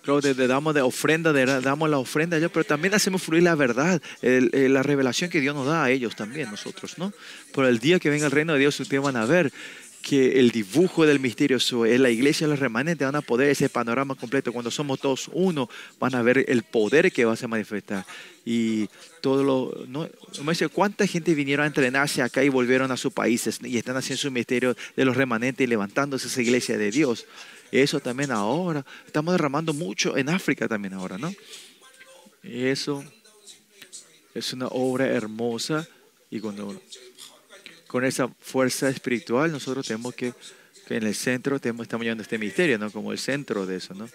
Claro, 0.08 0.22
le 0.22 0.48
damos 0.48 0.74
de 0.74 0.80
ofrenda, 0.80 1.34
de, 1.34 1.46
damos 1.60 1.90
la 1.90 1.98
ofrenda 1.98 2.38
a 2.38 2.40
ellos, 2.40 2.52
pero 2.54 2.64
también 2.64 2.94
hacemos 2.94 3.22
fluir 3.22 3.44
la 3.44 3.56
verdad, 3.56 4.02
el, 4.22 4.50
el, 4.54 4.74
la 4.74 4.82
revelación 4.82 5.30
que 5.30 5.42
Dios 5.42 5.54
nos 5.54 5.68
da 5.68 5.84
a 5.84 5.92
ellos 5.92 6.16
también, 6.16 6.50
nosotros, 6.50 6.98
¿no? 6.98 7.12
Por 7.52 7.66
el 7.66 7.80
día 7.80 8.00
que 8.00 8.10
venga 8.10 8.26
el 8.26 8.32
reino 8.32 8.54
de 8.54 8.60
Dios, 8.60 8.80
ustedes 8.80 9.04
van 9.04 9.18
a 9.18 9.26
ver 9.26 9.52
que 10.08 10.40
el 10.40 10.52
dibujo 10.52 11.06
del 11.06 11.20
misterioso 11.20 11.86
es 11.86 12.00
la 12.00 12.10
iglesia, 12.10 12.48
los 12.48 12.60
remanentes 12.60 13.06
van 13.06 13.18
a 13.18 13.22
poder 13.22 13.50
ese 13.50 13.68
panorama 13.68 14.16
completo. 14.16 14.54
Cuando 14.54 14.72
somos 14.72 15.02
todos 15.02 15.30
uno, 15.34 15.70
van 16.00 16.16
a 16.16 16.22
ver 16.22 16.46
el 16.48 16.64
poder 16.64 17.12
que 17.12 17.26
va 17.26 17.34
a 17.34 17.48
manifestar. 17.48 18.06
Y 18.46 18.88
todo 19.20 19.44
lo. 19.44 19.86
No, 19.88 20.08
me 20.46 20.54
dice, 20.54 20.70
¿cuánta 20.70 21.06
gente 21.06 21.36
vinieron 21.36 21.66
a 21.66 21.68
entrenarse 21.68 22.22
acá 22.22 22.42
y 22.42 22.48
volvieron 22.48 22.90
a 22.92 22.96
sus 22.96 23.12
países 23.12 23.60
y 23.62 23.78
están 23.78 23.98
haciendo 23.98 24.22
su 24.22 24.32
misterio 24.32 24.78
de 24.96 25.04
los 25.04 25.18
remanentes 25.18 25.66
y 25.66 25.68
levantándose 25.68 26.28
esa 26.28 26.42
iglesia 26.42 26.78
de 26.78 26.90
Dios? 26.90 27.26
Eso 27.70 28.00
también 28.00 28.32
ahora. 28.32 28.86
Estamos 29.06 29.34
derramando 29.34 29.74
mucho 29.74 30.16
en 30.16 30.30
África 30.30 30.70
también 30.70 30.94
ahora, 30.94 31.18
¿no? 31.18 31.34
Eso 32.44 33.04
es 34.34 34.54
una 34.54 34.68
obra 34.68 35.08
hermosa 35.08 35.86
y 36.32 36.40
cuando 36.40 36.82
con 37.88 38.06
esa 38.06 38.28
fuerza 38.40 38.90
espiritual 38.90 39.52
nosotros 39.52 39.88
tenemos 39.88 40.14
que, 40.14 40.34
en 40.90 41.04
el 41.04 41.16
centro 41.16 41.60
tenemos, 41.60 41.84
estamos 41.86 42.04
llevando 42.04 42.22
este 42.24 42.38
misterio, 42.38 42.78
¿no? 42.78 42.92
Como 42.92 43.12
el 43.12 43.20
centro 43.20 43.66
de 43.66 43.78
eso, 43.78 43.94
¿no? 43.94 44.10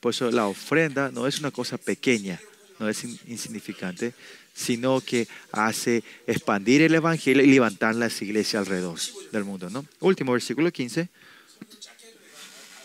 Por 0.00 0.10
eso 0.10 0.30
la 0.30 0.46
ofrenda 0.46 1.10
no 1.10 1.26
es 1.26 1.38
una 1.40 1.50
cosa 1.50 1.78
pequeña, 1.78 2.40
no 2.78 2.88
es 2.88 3.02
in- 3.04 3.18
insignificante, 3.26 4.12
sino 4.54 5.00
que 5.00 5.28
hace 5.52 6.02
expandir 6.26 6.82
el 6.82 6.94
evangelio 6.94 7.42
y 7.42 7.46
levantar 7.48 7.94
las 7.94 8.20
iglesias 8.22 8.60
alrededor 8.60 8.98
del 9.32 9.44
mundo, 9.44 9.70
¿no? 9.70 9.84
Último 10.00 10.32
versículo 10.32 10.70
15. 10.70 11.08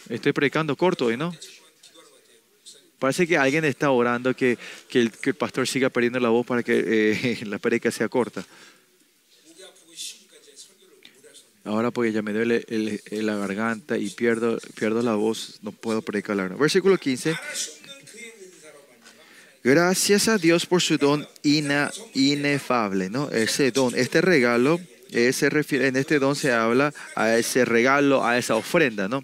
Estoy 0.09 0.33
predicando 0.33 0.75
corto 0.75 1.05
hoy, 1.05 1.17
¿no? 1.17 1.33
Parece 2.99 3.25
que 3.25 3.37
alguien 3.37 3.65
está 3.65 3.89
orando 3.89 4.35
que, 4.35 4.57
que 4.89 4.99
el 4.99 5.35
pastor 5.35 5.67
siga 5.67 5.89
perdiendo 5.89 6.19
la 6.19 6.29
voz 6.29 6.45
para 6.45 6.61
que 6.61 6.83
eh, 6.85 7.39
la 7.45 7.57
predica 7.57 7.89
sea 7.89 8.07
corta. 8.09 8.45
Ahora 11.63 11.91
porque 11.91 12.11
ya 12.11 12.21
me 12.21 12.33
duele 12.33 12.65
el, 12.69 13.01
el, 13.11 13.25
la 13.25 13.35
garganta 13.35 13.97
y 13.97 14.09
pierdo, 14.09 14.57
pierdo 14.75 15.01
la 15.03 15.13
voz, 15.13 15.59
no 15.61 15.71
puedo 15.71 16.01
predicar 16.01 16.35
la 16.35 16.47
Versículo 16.47 16.97
15. 16.97 17.35
Gracias 19.63 20.27
a 20.27 20.39
Dios 20.39 20.65
por 20.65 20.81
su 20.81 20.97
don 20.97 21.27
ina, 21.43 21.91
inefable, 22.15 23.11
¿no? 23.11 23.29
Ese 23.29 23.71
don, 23.71 23.93
este 23.95 24.19
regalo, 24.21 24.79
ese 25.11 25.51
refiere, 25.51 25.87
en 25.87 25.97
este 25.97 26.17
don 26.17 26.35
se 26.35 26.51
habla 26.51 26.91
a 27.15 27.37
ese 27.37 27.63
regalo, 27.63 28.25
a 28.25 28.39
esa 28.39 28.55
ofrenda, 28.55 29.07
¿no? 29.07 29.23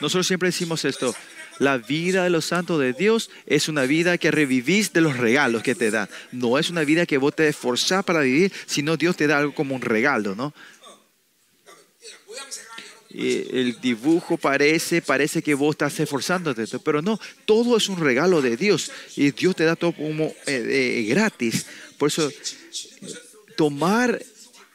Nosotros 0.00 0.26
siempre 0.26 0.48
decimos 0.48 0.86
esto, 0.86 1.14
la 1.58 1.76
vida 1.76 2.24
de 2.24 2.30
los 2.30 2.46
santos 2.46 2.80
de 2.80 2.94
Dios 2.94 3.30
es 3.44 3.68
una 3.68 3.82
vida 3.82 4.16
que 4.16 4.30
revivís 4.30 4.92
de 4.94 5.02
los 5.02 5.18
regalos 5.18 5.62
que 5.62 5.74
te 5.74 5.90
da. 5.90 6.08
No 6.32 6.58
es 6.58 6.70
una 6.70 6.84
vida 6.84 7.04
que 7.04 7.18
vos 7.18 7.34
te 7.34 7.48
esforzás 7.48 8.04
para 8.04 8.20
vivir, 8.20 8.52
sino 8.64 8.96
Dios 8.96 9.16
te 9.16 9.26
da 9.26 9.38
algo 9.38 9.54
como 9.54 9.74
un 9.74 9.82
regalo, 9.82 10.34
¿no? 10.34 10.54
El 13.10 13.80
dibujo 13.80 14.36
parece, 14.36 15.00
parece 15.00 15.42
que 15.42 15.54
vos 15.54 15.74
estás 15.74 15.98
esforzándote, 15.98 16.64
pero 16.84 17.00
no, 17.00 17.18
todo 17.46 17.76
es 17.76 17.88
un 17.88 18.00
regalo 18.00 18.42
de 18.42 18.56
Dios 18.56 18.90
y 19.16 19.30
Dios 19.30 19.56
te 19.56 19.64
da 19.64 19.76
todo 19.76 19.92
como 19.92 20.24
eh, 20.24 20.34
eh, 20.46 21.06
gratis. 21.08 21.66
Por 21.96 22.08
eso, 22.08 22.30
tomar 23.56 24.22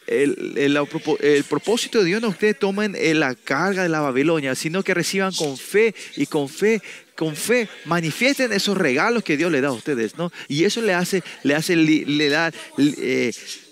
el, 0.07 1.45
propósito 1.47 1.99
de 1.99 2.05
Dios 2.05 2.21
no 2.21 2.29
ustedes 2.29 2.59
tomen 2.59 2.95
eh, 2.97 3.13
la 3.13 3.35
carga 3.35 3.83
de 3.83 3.89
la 3.89 4.01
Babilonia, 4.01 4.55
sino 4.55 4.83
que 4.83 4.93
reciban 4.93 5.33
con 5.33 5.57
fe 5.57 5.93
y 6.15 6.25
con 6.25 6.49
fe. 6.49 6.81
Con 7.15 7.35
fe 7.35 7.69
manifiesten 7.85 8.51
esos 8.51 8.75
regalos 8.75 9.23
que 9.23 9.37
Dios 9.37 9.51
le 9.51 9.61
da 9.61 9.67
a 9.67 9.73
ustedes, 9.73 10.17
¿no? 10.17 10.31
Y 10.47 10.63
eso 10.63 10.81
le 10.81 10.95
hace, 10.95 11.23
le 11.43 11.53
hace, 11.53 11.75
le 11.75 12.29
da, 12.29 12.51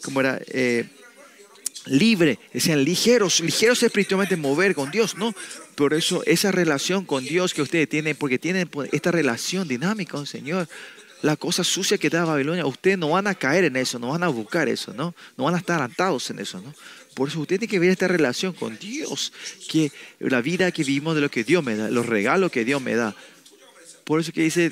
¿cómo 0.04 0.20
era? 0.20 0.39
Libre, 1.86 2.38
sean 2.56 2.84
ligeros, 2.84 3.40
ligeros 3.40 3.82
espiritualmente 3.82 4.38
mover 4.38 4.76
con 4.76 4.92
Dios, 4.92 5.18
¿no? 5.18 5.34
Por 5.76 5.96
eso 5.96 6.24
esa 6.26 6.52
relación 6.52 7.06
con 7.06 7.24
Dios 7.24 7.56
que 7.56 7.64
ustedes 7.64 7.90
tienen, 7.90 8.16
porque 8.16 8.38
tienen 8.38 8.68
pues, 8.68 8.90
esta 8.94 9.10
relación 9.10 9.68
dinámica 9.68 10.12
con 10.12 10.22
el 10.22 10.28
Señor, 10.28 10.68
la 11.24 11.36
cosa 11.36 11.64
sucia 11.64 11.98
que 11.98 12.10
da 12.10 12.26
Babilonia, 12.26 12.66
ustedes 12.66 12.98
no 12.98 13.10
van 13.10 13.28
a 13.28 13.36
caer 13.36 13.64
en 13.66 13.76
eso, 13.76 14.00
no 14.00 14.10
van 14.10 14.24
a 14.24 14.28
buscar 14.28 14.70
eso, 14.70 14.94
¿no? 14.94 15.16
No 15.38 15.46
van 15.46 15.56
a 15.56 15.58
estar 15.58 15.82
atados 15.82 16.30
en 16.30 16.40
eso, 16.40 16.62
¿no? 16.62 16.74
Por 17.16 17.30
eso 17.30 17.40
usted 17.40 17.60
tiene 17.60 17.70
que 17.70 17.80
ver 17.80 17.90
esta 17.90 18.08
relación 18.08 18.54
con 18.54 18.78
Dios, 18.78 19.34
que 19.68 19.92
la 20.20 20.42
vida 20.42 20.72
que 20.72 20.84
vivimos 20.84 21.16
de 21.16 21.22
lo 21.22 21.30
que 21.30 21.44
Dios 21.44 21.64
me 21.64 21.76
da, 21.76 21.90
los 21.90 22.06
regalos 22.06 22.52
que 22.52 22.64
Dios 22.64 22.82
me 22.82 22.96
da. 22.96 23.16
Por 24.04 24.20
eso 24.20 24.32
que 24.32 24.44
dice 24.44 24.72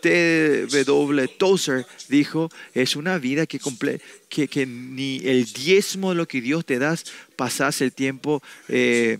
T.W. 0.00 1.28
Tozer 1.38 1.86
dijo, 2.08 2.50
es 2.74 2.96
una 2.96 3.18
vida 3.18 3.46
que, 3.46 3.60
comple- 3.60 4.00
que, 4.28 4.66
ni 4.66 5.18
el 5.24 5.44
diezmo 5.52 6.10
de 6.10 6.16
lo 6.16 6.26
que 6.28 6.40
Dios 6.40 6.64
te 6.64 6.78
das, 6.78 7.04
pasas 7.36 7.80
el 7.80 7.92
tiempo 7.92 8.42
eh, 8.68 9.18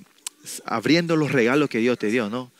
abriendo 0.64 1.16
los 1.16 1.32
regalos 1.32 1.68
que 1.68 1.78
Dios 1.78 1.98
te 1.98 2.08
dio, 2.08 2.28
¿no? 2.28 2.52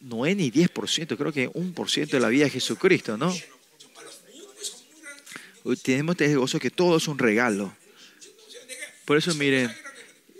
No 0.00 0.24
es 0.24 0.36
ni 0.36 0.50
10%, 0.52 1.16
creo 1.16 1.32
que 1.32 1.50
un 1.54 1.72
por 1.72 1.90
ciento 1.90 2.16
de 2.16 2.20
la 2.20 2.28
vida 2.28 2.44
de 2.44 2.50
Jesucristo, 2.50 3.16
¿no? 3.16 3.34
Tenemos 5.82 6.12
este 6.14 6.36
gozo 6.36 6.60
que 6.60 6.70
todo 6.70 6.96
es 6.96 7.08
un 7.08 7.18
regalo. 7.18 7.74
Por 9.04 9.16
eso 9.16 9.34
miren, 9.34 9.74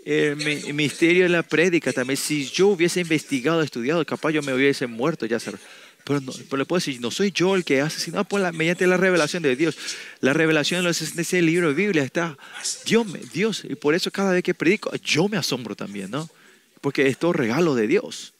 el 0.09 0.35
mi- 0.37 0.73
misterio 0.73 1.23
de 1.23 1.29
la 1.29 1.43
prédica 1.43 1.91
también, 1.91 2.15
si 2.17 2.45
yo 2.49 2.67
hubiese 2.69 3.01
investigado, 3.01 3.61
estudiado, 3.61 4.05
capaz 4.05 4.31
yo 4.31 4.41
me 4.41 4.53
hubiese 4.53 4.87
muerto 4.87 5.25
ya. 5.25 5.37
Pero, 6.05 6.21
no, 6.21 6.31
pero 6.49 6.57
le 6.57 6.65
puedo 6.65 6.77
decir, 6.79 7.01
no 7.01 7.11
soy 7.11 7.31
yo 7.31 7.55
el 7.55 7.65
que 7.65 7.81
hace, 7.81 7.99
sino 7.99 8.25
mediante 8.53 8.87
la 8.87 8.95
revelación 8.95 9.43
de 9.43 9.57
Dios. 9.57 9.77
La 10.21 10.31
revelación 10.31 10.79
de 10.81 10.87
los- 10.87 11.13
de 11.15 11.21
ese 11.21 11.41
libro 11.41 11.67
de 11.67 11.73
Biblia 11.73 12.03
está 12.03 12.37
Dios, 12.85 13.05
Dios. 13.33 13.63
Y 13.69 13.75
por 13.75 13.93
eso 13.95 14.09
cada 14.09 14.31
vez 14.31 14.43
que 14.43 14.53
predico, 14.53 14.95
yo 15.03 15.27
me 15.27 15.35
asombro 15.35 15.75
también, 15.75 16.09
¿no? 16.09 16.29
Porque 16.79 17.07
es 17.07 17.17
todo 17.17 17.33
regalo 17.33 17.75
de 17.75 17.87
Dios. 17.87 18.33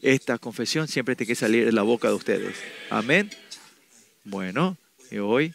Esta 0.00 0.38
confesión 0.38 0.86
siempre 0.86 1.16
tiene 1.16 1.28
que 1.28 1.34
salir 1.34 1.64
de 1.64 1.72
la 1.72 1.82
boca 1.82 2.06
de 2.08 2.14
ustedes. 2.14 2.54
Amén. 2.90 3.30
Bueno, 4.24 4.76
y 5.10 5.18
hoy 5.18 5.52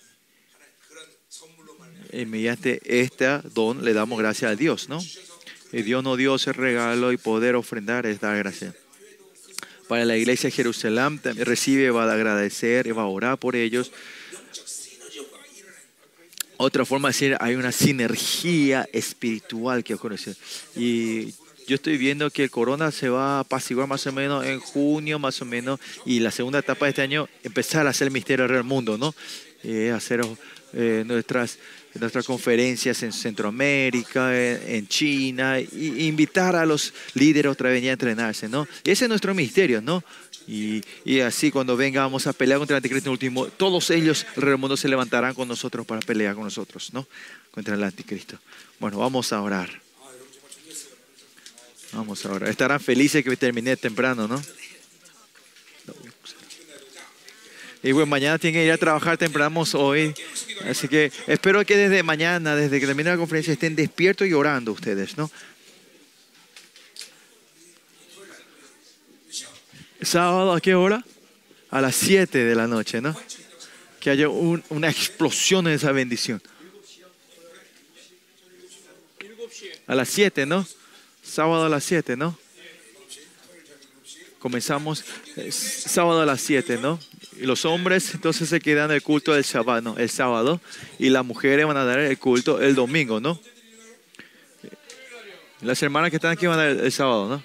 y 2.12 2.26
mediante 2.26 2.80
este 2.84 3.42
don 3.54 3.84
le 3.84 3.94
damos 3.94 4.20
gracias 4.20 4.52
a 4.52 4.56
Dios, 4.56 4.90
¿no? 4.90 5.00
Y 5.72 5.82
Dios 5.82 6.04
nos 6.04 6.18
dio 6.18 6.36
ese 6.36 6.54
regalo 6.54 7.12
y 7.12 7.18
poder 7.18 7.56
ofrendar 7.56 8.06
es 8.06 8.20
dar 8.20 8.38
gracias. 8.38 8.74
Para 9.88 10.06
la 10.06 10.18
iglesia 10.18 10.50
de 10.50 10.56
Jerusalén 10.56 11.20
también 11.20 11.46
recibe, 11.46 11.90
va 11.92 12.10
a 12.10 12.14
agradecer 12.14 12.98
va 12.98 13.04
a 13.04 13.08
orar 13.08 13.38
por 13.38 13.56
ellos. 13.56 13.92
Otra 16.58 16.86
forma 16.86 17.10
de 17.10 17.14
decir, 17.14 17.38
hay 17.40 17.56
una 17.56 17.72
sinergia 17.72 18.88
espiritual 18.92 19.84
que 19.84 19.94
ocurre. 19.94 20.18
Y 20.76 21.34
yo 21.68 21.76
estoy 21.76 21.98
viendo 21.98 22.32
que 22.32 22.44
el 22.44 22.50
corona 22.50 22.92
se 22.92 23.10
va 23.10 23.38
a 23.38 23.40
apaciguar 23.42 23.88
más 23.88 24.08
o 24.08 24.12
menos 24.12 24.46
en 24.46 24.60
junio, 24.60 25.20
más 25.20 25.42
o 25.42 25.46
menos, 25.46 25.80
y 26.06 26.20
la 26.20 26.32
segunda 26.32 26.60
etapa 26.60 26.86
de 26.86 26.90
este 26.92 27.02
año 27.02 27.30
empezar 27.44 27.86
a 27.86 27.92
hacer 27.92 28.08
el 28.08 28.14
misterio 28.14 28.48
del 28.48 28.64
mundo, 28.64 28.98
¿no? 28.98 29.14
Eh, 29.64 29.92
hacer 29.92 30.22
eh, 30.74 31.04
nuestras 31.06 31.60
nuestras 32.00 32.26
conferencias 32.26 33.02
en 33.04 33.12
Centroamérica, 33.12 34.30
en, 34.36 34.88
China, 34.88 35.60
y 35.60 36.08
invitar 36.08 36.56
a 36.56 36.66
los 36.66 36.94
líderes 37.14 37.52
otra 37.52 37.70
vez 37.70 37.84
a 37.86 37.92
entrenarse, 37.92 38.48
¿no? 38.48 38.68
Ese 38.84 39.06
es 39.06 39.10
nuestro 39.10 39.34
misterio, 39.34 39.82
¿no? 39.82 40.04
Y, 40.48 40.82
así 41.20 41.52
cuando 41.52 41.76
vengamos 41.76 42.26
a 42.26 42.34
pelear 42.34 42.58
contra 42.58 42.76
el 42.76 42.78
anticristo 42.78 43.10
en 43.10 43.12
último, 43.12 43.48
todos 43.48 43.90
ellos 43.90 44.26
del 44.36 44.58
mundo 44.58 44.78
se 44.78 44.88
levantarán 44.88 45.34
con 45.34 45.48
nosotros 45.48 45.86
para 45.86 46.00
pelear 46.00 46.36
con 46.36 46.46
nosotros, 46.46 46.94
¿no? 46.94 47.06
Contra 47.52 47.76
el 47.76 47.84
anticristo. 47.84 48.40
Bueno, 48.80 49.00
vamos 49.00 49.34
a 49.34 49.42
orar. 49.42 49.70
Vamos 51.92 52.26
a 52.26 52.32
orar. 52.32 52.50
Estarán 52.50 52.80
felices 52.80 53.24
que 53.24 53.36
terminé 53.36 53.76
temprano, 53.76 54.28
¿no? 54.28 54.42
Y 57.88 57.94
bueno, 57.94 58.08
mañana 58.08 58.38
tienen 58.38 58.60
que 58.60 58.66
ir 58.66 58.72
a 58.74 58.78
trabajar 58.78 59.18
temprano 59.18 59.64
hoy. 59.76 60.14
Así 60.70 60.90
que 60.90 61.10
espero 61.26 61.66
que 61.66 61.78
desde 61.78 62.04
mañana, 62.04 62.54
desde 62.54 62.82
que 62.82 62.86
termine 62.86 63.12
la 63.12 63.16
conferencia, 63.16 63.54
estén 63.54 63.78
despiertos 63.78 64.28
y 64.28 64.34
orando 64.34 64.74
ustedes, 64.74 65.18
¿no? 65.18 65.32
Sábado, 70.02 70.52
¿a 70.52 70.60
qué 70.60 70.76
hora? 70.76 71.02
A 71.70 71.80
las 71.80 71.96
7 71.96 72.44
de 72.44 72.56
la 72.56 72.68
noche, 72.68 73.00
¿no? 73.00 73.16
Que 74.02 74.10
haya 74.10 74.28
un- 74.28 74.62
una 74.68 74.90
explosión 74.90 75.66
en 75.68 75.74
esa 75.74 75.94
bendición. 75.94 76.42
A 79.88 79.96
las 79.96 80.10
7, 80.10 80.46
¿no? 80.46 80.68
Sábado 81.24 81.66
a 81.66 81.70
las 81.70 81.86
7, 81.86 82.18
¿no? 82.18 82.38
Comenzamos 84.40 85.06
eh, 85.38 85.54
sábado 85.54 86.22
a 86.22 86.26
las 86.26 86.42
7, 86.42 86.78
¿no? 86.78 87.00
Y 87.40 87.46
los 87.46 87.66
hombres 87.66 88.14
entonces 88.14 88.50
se 88.50 88.60
quedan 88.60 88.92
el 88.92 89.04
culto 89.04 89.34
del 89.34 89.44
Shabbat, 89.44 90.00
el 90.00 90.10
sábado, 90.10 90.60
y 90.98 91.10
las 91.10 91.24
mujeres 91.24 91.68
van 91.68 91.78
a 91.78 91.86
dar 91.86 92.00
el 92.00 92.18
culto 92.18 92.62
el 92.62 92.74
domingo, 92.74 93.20
¿no? 93.20 93.40
Las 95.62 95.82
hermanas 95.82 96.10
que 96.10 96.18
están 96.18 96.32
aquí 96.32 96.48
van 96.48 96.60
a 96.60 96.64
dar 96.64 96.86
el, 96.86 96.92
sábado, 96.92 97.30
¿no? 97.30 97.44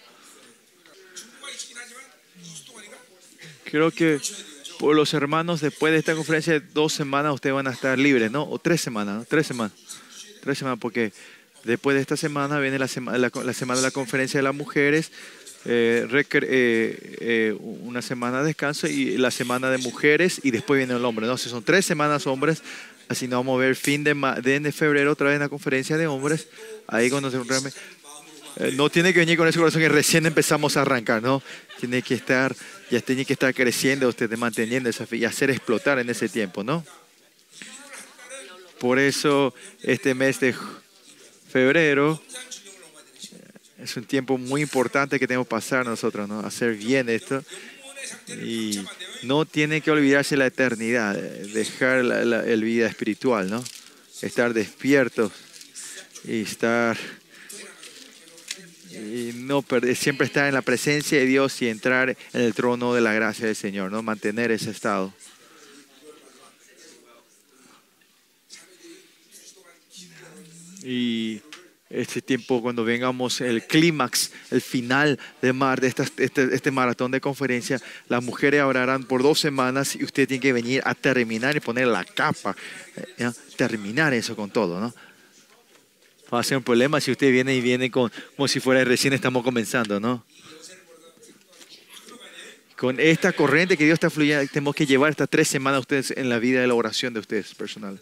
Creo 3.64 3.90
que 3.90 4.20
por 4.78 4.94
los 4.94 5.14
hermanos, 5.14 5.60
después 5.60 5.92
de 5.92 5.98
esta 5.98 6.14
conferencia, 6.14 6.60
dos 6.72 6.92
semanas 6.92 7.34
ustedes 7.34 7.54
van 7.54 7.66
a 7.66 7.70
estar 7.70 7.98
libres, 7.98 8.30
¿no? 8.30 8.42
O 8.42 8.58
tres 8.58 8.80
semanas. 8.80 9.26
Tres 9.28 9.46
semanas. 9.46 9.72
Tres 10.42 10.58
semanas, 10.58 10.78
porque 10.80 11.12
después 11.64 11.94
de 11.94 12.00
esta 12.02 12.16
semana 12.16 12.58
viene 12.58 12.78
la, 12.78 12.88
sema, 12.88 13.16
la 13.16 13.52
semana 13.52 13.80
de 13.80 13.86
la 13.86 13.92
conferencia 13.92 14.38
de 14.38 14.44
las 14.44 14.54
mujeres, 14.54 15.12
eh, 15.64 16.06
eh, 16.10 17.16
eh, 17.20 17.56
una 17.60 18.02
semana 18.02 18.40
de 18.40 18.46
descanso 18.46 18.86
y 18.86 19.16
la 19.16 19.30
semana 19.30 19.70
de 19.70 19.78
mujeres 19.78 20.40
y 20.42 20.50
después 20.50 20.78
viene 20.78 20.94
el 20.94 21.04
hombre, 21.04 21.26
¿no? 21.26 21.36
Si 21.38 21.48
son 21.48 21.62
tres 21.62 21.86
semanas 21.86 22.26
hombres, 22.26 22.62
así 23.08 23.28
nos 23.28 23.40
vamos 23.40 23.56
a 23.56 23.64
ver 23.64 23.76
fin 23.76 24.02
de, 24.02 24.14
de, 24.42 24.72
febrero 24.72 25.12
otra 25.12 25.28
vez 25.28 25.36
en 25.36 25.42
la 25.42 25.48
conferencia 25.48 25.96
de 25.96 26.06
hombres, 26.06 26.48
ahí 26.88 27.10
cuando 27.10 27.30
se 27.30 27.38
eh, 28.56 28.72
no 28.74 28.90
tiene 28.90 29.12
que 29.12 29.20
venir 29.20 29.38
con 29.38 29.48
ese 29.48 29.58
corazón 29.58 29.80
que 29.80 29.88
recién 29.88 30.26
empezamos 30.26 30.76
a 30.76 30.82
arrancar, 30.82 31.22
¿no? 31.22 31.42
Tiene 31.80 32.02
que 32.02 32.14
estar, 32.14 32.54
ya 32.90 33.00
tiene 33.00 33.24
que 33.24 33.32
estar 33.32 33.54
creciendo 33.54 34.08
usted, 34.08 34.30
manteniendo 34.36 34.90
esa 34.90 35.06
fe 35.06 35.16
y 35.16 35.24
hacer 35.24 35.50
explotar 35.50 35.98
en 35.98 36.10
ese 36.10 36.28
tiempo, 36.28 36.62
¿no? 36.62 36.84
Por 38.78 38.98
eso 38.98 39.54
este 39.82 40.14
mes 40.14 40.40
de 40.40 40.54
febrero 41.50 42.20
es 43.82 43.96
un 43.96 44.04
tiempo 44.04 44.38
muy 44.38 44.62
importante 44.62 45.18
que 45.18 45.26
tenemos 45.26 45.46
que 45.46 45.50
pasar 45.50 45.84
nosotros, 45.84 46.28
¿no? 46.28 46.40
Hacer 46.40 46.74
bien 46.76 47.08
esto. 47.08 47.42
Y 48.42 48.80
no 49.22 49.44
tiene 49.44 49.80
que 49.80 49.90
olvidarse 49.90 50.36
la 50.36 50.46
eternidad, 50.46 51.14
dejar 51.14 52.04
la, 52.04 52.24
la- 52.24 52.44
el 52.44 52.62
vida 52.64 52.86
espiritual, 52.86 53.48
¿no? 53.50 53.62
Estar 54.22 54.54
despiertos 54.54 55.32
y 56.24 56.42
estar 56.42 56.96
y 58.90 59.32
no 59.34 59.62
perder, 59.62 59.96
siempre 59.96 60.26
estar 60.26 60.46
en 60.46 60.54
la 60.54 60.62
presencia 60.62 61.18
de 61.18 61.26
Dios 61.26 61.60
y 61.62 61.68
entrar 61.68 62.10
en 62.10 62.40
el 62.40 62.54
trono 62.54 62.94
de 62.94 63.00
la 63.00 63.12
gracia 63.14 63.46
del 63.46 63.56
Señor, 63.56 63.90
¿no? 63.90 64.02
Mantener 64.02 64.50
ese 64.50 64.70
estado. 64.70 65.12
Y 70.84 71.40
este 71.92 72.22
tiempo, 72.22 72.62
cuando 72.62 72.84
vengamos 72.84 73.40
el 73.40 73.66
clímax, 73.66 74.32
el 74.50 74.60
final 74.60 75.18
de 75.40 75.86
este, 75.86 76.54
este 76.54 76.70
maratón 76.70 77.10
de 77.10 77.20
conferencia, 77.20 77.80
las 78.08 78.22
mujeres 78.22 78.62
orarán 78.62 79.04
por 79.04 79.22
dos 79.22 79.38
semanas 79.38 79.94
y 79.94 80.04
usted 80.04 80.26
tiene 80.26 80.40
que 80.40 80.52
venir 80.52 80.82
a 80.84 80.94
terminar 80.94 81.56
y 81.56 81.60
poner 81.60 81.86
la 81.86 82.04
capa, 82.04 82.56
eh, 83.18 83.30
terminar 83.56 84.14
eso 84.14 84.34
con 84.34 84.50
todo, 84.50 84.80
¿no? 84.80 84.94
Va 86.32 86.40
a 86.40 86.42
ser 86.42 86.56
un 86.56 86.64
problema 86.64 86.98
si 87.00 87.10
usted 87.10 87.30
viene 87.30 87.54
y 87.54 87.60
viene 87.60 87.90
con, 87.90 88.10
como 88.36 88.48
si 88.48 88.58
fuera 88.58 88.82
recién 88.84 89.12
estamos 89.12 89.44
comenzando, 89.44 90.00
¿no? 90.00 90.24
Con 92.76 92.98
esta 92.98 93.32
corriente 93.32 93.76
que 93.76 93.84
Dios 93.84 93.94
está 93.94 94.08
fluyendo, 94.08 94.50
tenemos 94.50 94.74
que 94.74 94.86
llevar 94.86 95.10
estas 95.10 95.28
tres 95.28 95.46
semanas 95.46 95.80
ustedes 95.80 96.10
en 96.10 96.28
la 96.28 96.38
vida 96.38 96.60
de 96.62 96.66
la 96.66 96.74
oración 96.74 97.12
de 97.12 97.20
ustedes 97.20 97.54
personal. 97.54 98.00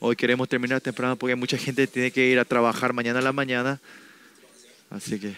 Hoy 0.00 0.16
queremos 0.16 0.48
terminar 0.48 0.80
temprano 0.80 1.16
porque 1.16 1.34
mucha 1.34 1.58
gente 1.58 1.86
tiene 1.86 2.10
que 2.10 2.26
ir 2.26 2.38
a 2.38 2.44
trabajar 2.44 2.92
mañana 2.92 3.18
a 3.18 3.22
la 3.22 3.32
mañana. 3.32 3.80
Así 4.90 5.18
que. 5.18 5.34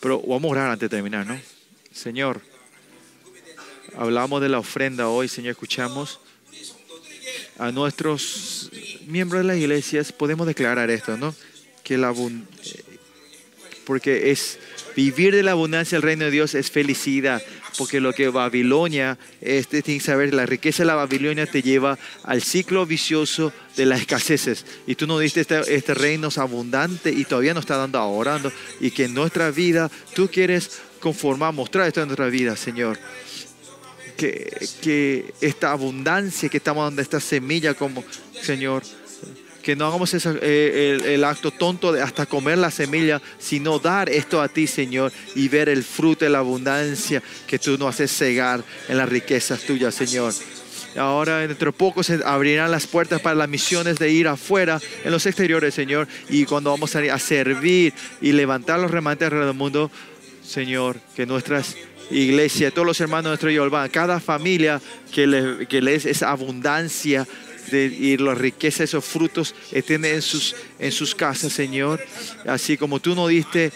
Pero 0.00 0.20
vamos 0.20 0.48
a 0.48 0.52
orar 0.52 0.70
antes 0.70 0.88
de 0.88 0.96
terminar, 0.96 1.26
¿no? 1.26 1.40
Señor, 1.92 2.40
hablamos 3.96 4.40
de 4.40 4.48
la 4.48 4.58
ofrenda 4.58 5.08
hoy, 5.08 5.28
Señor, 5.28 5.52
escuchamos 5.52 6.20
a 7.58 7.72
nuestros 7.72 8.70
miembros 9.06 9.42
de 9.42 9.48
las 9.48 9.56
iglesias, 9.56 10.12
podemos 10.12 10.46
declarar 10.46 10.90
esto, 10.90 11.16
¿no? 11.16 11.34
Que 11.82 11.96
la 11.96 12.12
eh, 12.12 12.84
porque 13.84 14.30
es 14.30 14.58
vivir 14.94 15.34
de 15.34 15.42
la 15.42 15.52
abundancia 15.52 15.96
del 15.96 16.02
reino 16.02 16.24
de 16.26 16.30
Dios 16.30 16.54
es 16.54 16.70
felicidad, 16.70 17.42
porque 17.78 18.00
lo 18.00 18.12
que 18.12 18.28
Babilonia, 18.28 19.18
este 19.40 20.00
saber, 20.00 20.34
la 20.34 20.46
riqueza 20.46 20.82
de 20.82 20.88
la 20.88 20.94
Babilonia 20.94 21.46
te 21.46 21.62
lleva 21.62 21.98
al 22.24 22.42
ciclo 22.42 22.86
vicioso 22.86 23.52
de 23.76 23.86
las 23.86 24.00
escaseces. 24.00 24.64
Y 24.86 24.94
tú 24.94 25.06
nos 25.06 25.20
diste 25.20 25.40
este, 25.40 25.74
este 25.74 25.94
reino 25.94 26.28
es 26.28 26.38
abundante 26.38 27.10
y 27.10 27.24
todavía 27.24 27.54
nos 27.54 27.62
está 27.62 27.76
dando 27.76 27.98
ahora, 27.98 28.40
y 28.80 28.90
que 28.90 29.04
en 29.04 29.14
nuestra 29.14 29.50
vida 29.50 29.90
tú 30.14 30.28
quieres 30.28 30.80
conformar, 31.00 31.52
mostrar 31.52 31.86
esto 31.86 32.00
en 32.00 32.08
nuestra 32.08 32.28
vida, 32.28 32.56
Señor 32.56 32.98
que, 34.16 34.68
que 34.80 35.34
esta 35.40 35.72
abundancia 35.72 36.48
que 36.48 36.56
estamos 36.56 36.84
dando, 36.84 37.02
esta 37.02 37.20
semilla 37.20 37.74
como 37.74 38.02
Señor, 38.42 38.82
que 39.66 39.74
no 39.74 39.84
hagamos 39.88 40.14
esa- 40.14 40.36
eh, 40.42 40.96
el, 41.06 41.24
acto 41.24 41.50
tonto 41.50 41.90
de 41.90 42.00
hasta 42.00 42.24
comer 42.24 42.56
la 42.56 42.70
semilla, 42.70 43.20
sino 43.36 43.80
dar 43.80 44.08
esto 44.08 44.40
a 44.40 44.46
ti, 44.46 44.68
Señor, 44.68 45.10
y 45.34 45.48
ver 45.48 45.68
el 45.68 45.82
fruto 45.82 46.24
de 46.24 46.30
la 46.30 46.38
abundancia 46.38 47.20
que 47.48 47.58
tú 47.58 47.76
nos 47.76 47.88
haces 47.88 48.16
cegar 48.16 48.62
en 48.88 48.96
las 48.96 49.08
riquezas 49.08 49.62
tuyas, 49.62 49.92
Señor. 49.92 50.32
Ahora 50.96 51.38
dentro 51.38 51.72
de 51.72 51.76
poco 51.76 52.04
se 52.04 52.20
abrirán 52.24 52.70
las 52.70 52.86
puertas 52.86 53.20
para 53.20 53.34
las 53.34 53.48
misiones 53.48 53.98
de 53.98 54.08
ir 54.08 54.28
afuera, 54.28 54.80
en 55.04 55.10
los 55.10 55.26
exteriores, 55.26 55.74
Señor. 55.74 56.06
Y 56.28 56.44
cuando 56.44 56.70
vamos 56.70 56.94
a 56.94 57.04
ir 57.04 57.10
a 57.10 57.18
servir 57.18 57.92
y 58.20 58.30
levantar 58.30 58.78
los 58.78 58.92
remanentes 58.92 59.26
alrededor 59.26 59.48
del 59.48 59.58
mundo, 59.58 59.90
Señor, 60.46 61.00
que 61.16 61.26
nuestras 61.26 61.76
iglesias, 62.12 62.72
todos 62.72 62.86
los 62.86 63.00
hermanos 63.00 63.24
de 63.24 63.28
nuestro 63.30 63.50
Yolván, 63.50 63.90
cada 63.90 64.20
familia 64.20 64.80
que 65.12 65.26
les 65.26 65.66
que 65.66 65.82
les 65.82 66.06
esa 66.06 66.30
abundancia 66.30 67.26
de, 67.70 67.86
y 67.86 68.16
la 68.16 68.34
riqueza, 68.34 68.84
esos 68.84 69.04
frutos 69.04 69.54
estén 69.72 70.04
en 70.04 70.22
sus, 70.22 70.54
en 70.78 70.92
sus 70.92 71.14
casas, 71.14 71.52
Señor. 71.52 72.00
Así 72.46 72.76
como 72.76 73.00
tú 73.00 73.14
nos 73.14 73.28
diste 73.28 73.72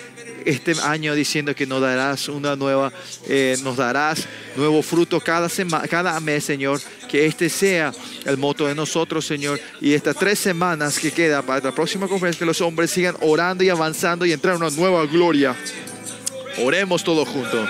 este 0.46 0.72
año 0.82 1.14
diciendo 1.14 1.54
que 1.54 1.66
nos 1.66 1.82
darás 1.82 2.28
una 2.28 2.56
nueva, 2.56 2.92
eh, 3.28 3.56
nos 3.62 3.76
darás 3.76 4.26
nuevo 4.56 4.82
fruto 4.82 5.20
cada, 5.20 5.48
sema- 5.48 5.86
cada 5.88 6.18
mes, 6.20 6.44
Señor. 6.44 6.80
Que 7.10 7.26
este 7.26 7.48
sea 7.48 7.92
el 8.24 8.36
moto 8.36 8.66
de 8.66 8.74
nosotros, 8.74 9.26
Señor. 9.26 9.60
Y 9.80 9.92
estas 9.94 10.16
tres 10.16 10.38
semanas 10.38 10.98
que 10.98 11.10
queda 11.10 11.42
para 11.42 11.60
la 11.62 11.74
próxima 11.74 12.06
conferencia, 12.08 12.38
que 12.40 12.46
los 12.46 12.60
hombres 12.60 12.90
sigan 12.90 13.16
orando 13.20 13.64
y 13.64 13.68
avanzando 13.68 14.24
y 14.24 14.32
entrar 14.32 14.54
en 14.56 14.62
una 14.62 14.70
nueva 14.70 15.04
gloria. 15.06 15.56
Oremos 16.58 17.02
todos 17.04 17.28
juntos. 17.28 17.68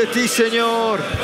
De 0.00 0.06
ti, 0.06 0.28
Señor. 0.28 1.19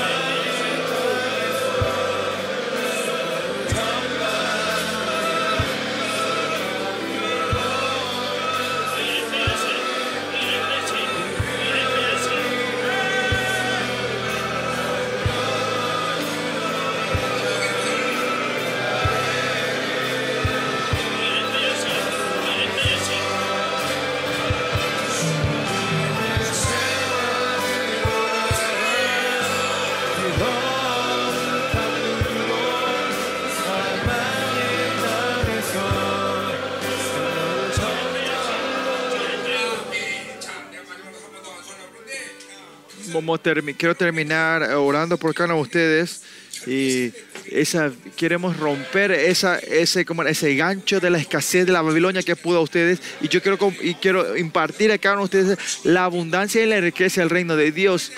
Vamos 43.26 43.42
termi- 43.42 43.74
quiero 43.76 43.96
terminar 43.96 44.62
orando 44.76 45.18
por 45.18 45.34
cada 45.34 45.46
uno 45.46 45.56
de 45.56 45.62
ustedes 45.62 46.22
y 46.64 47.12
esa, 47.50 47.90
queremos 48.16 48.56
romper 48.56 49.10
esa, 49.10 49.58
ese, 49.58 50.04
como 50.04 50.22
ese 50.22 50.54
gancho 50.54 51.00
de 51.00 51.10
la 51.10 51.18
escasez 51.18 51.66
de 51.66 51.72
la 51.72 51.82
Babilonia 51.82 52.22
que 52.22 52.36
pudo 52.36 52.58
a 52.58 52.60
ustedes 52.60 53.00
y 53.20 53.26
yo 53.26 53.42
quiero, 53.42 53.58
y 53.82 53.94
quiero 53.94 54.36
impartir 54.36 54.92
a 54.92 54.98
cada 54.98 55.16
uno 55.16 55.26
de 55.26 55.40
ustedes 55.40 55.58
la 55.82 56.04
abundancia 56.04 56.62
y 56.62 56.66
la 56.66 56.80
riqueza 56.80 57.20
del 57.20 57.30
reino 57.30 57.56
de 57.56 57.72
Dios. 57.72 58.12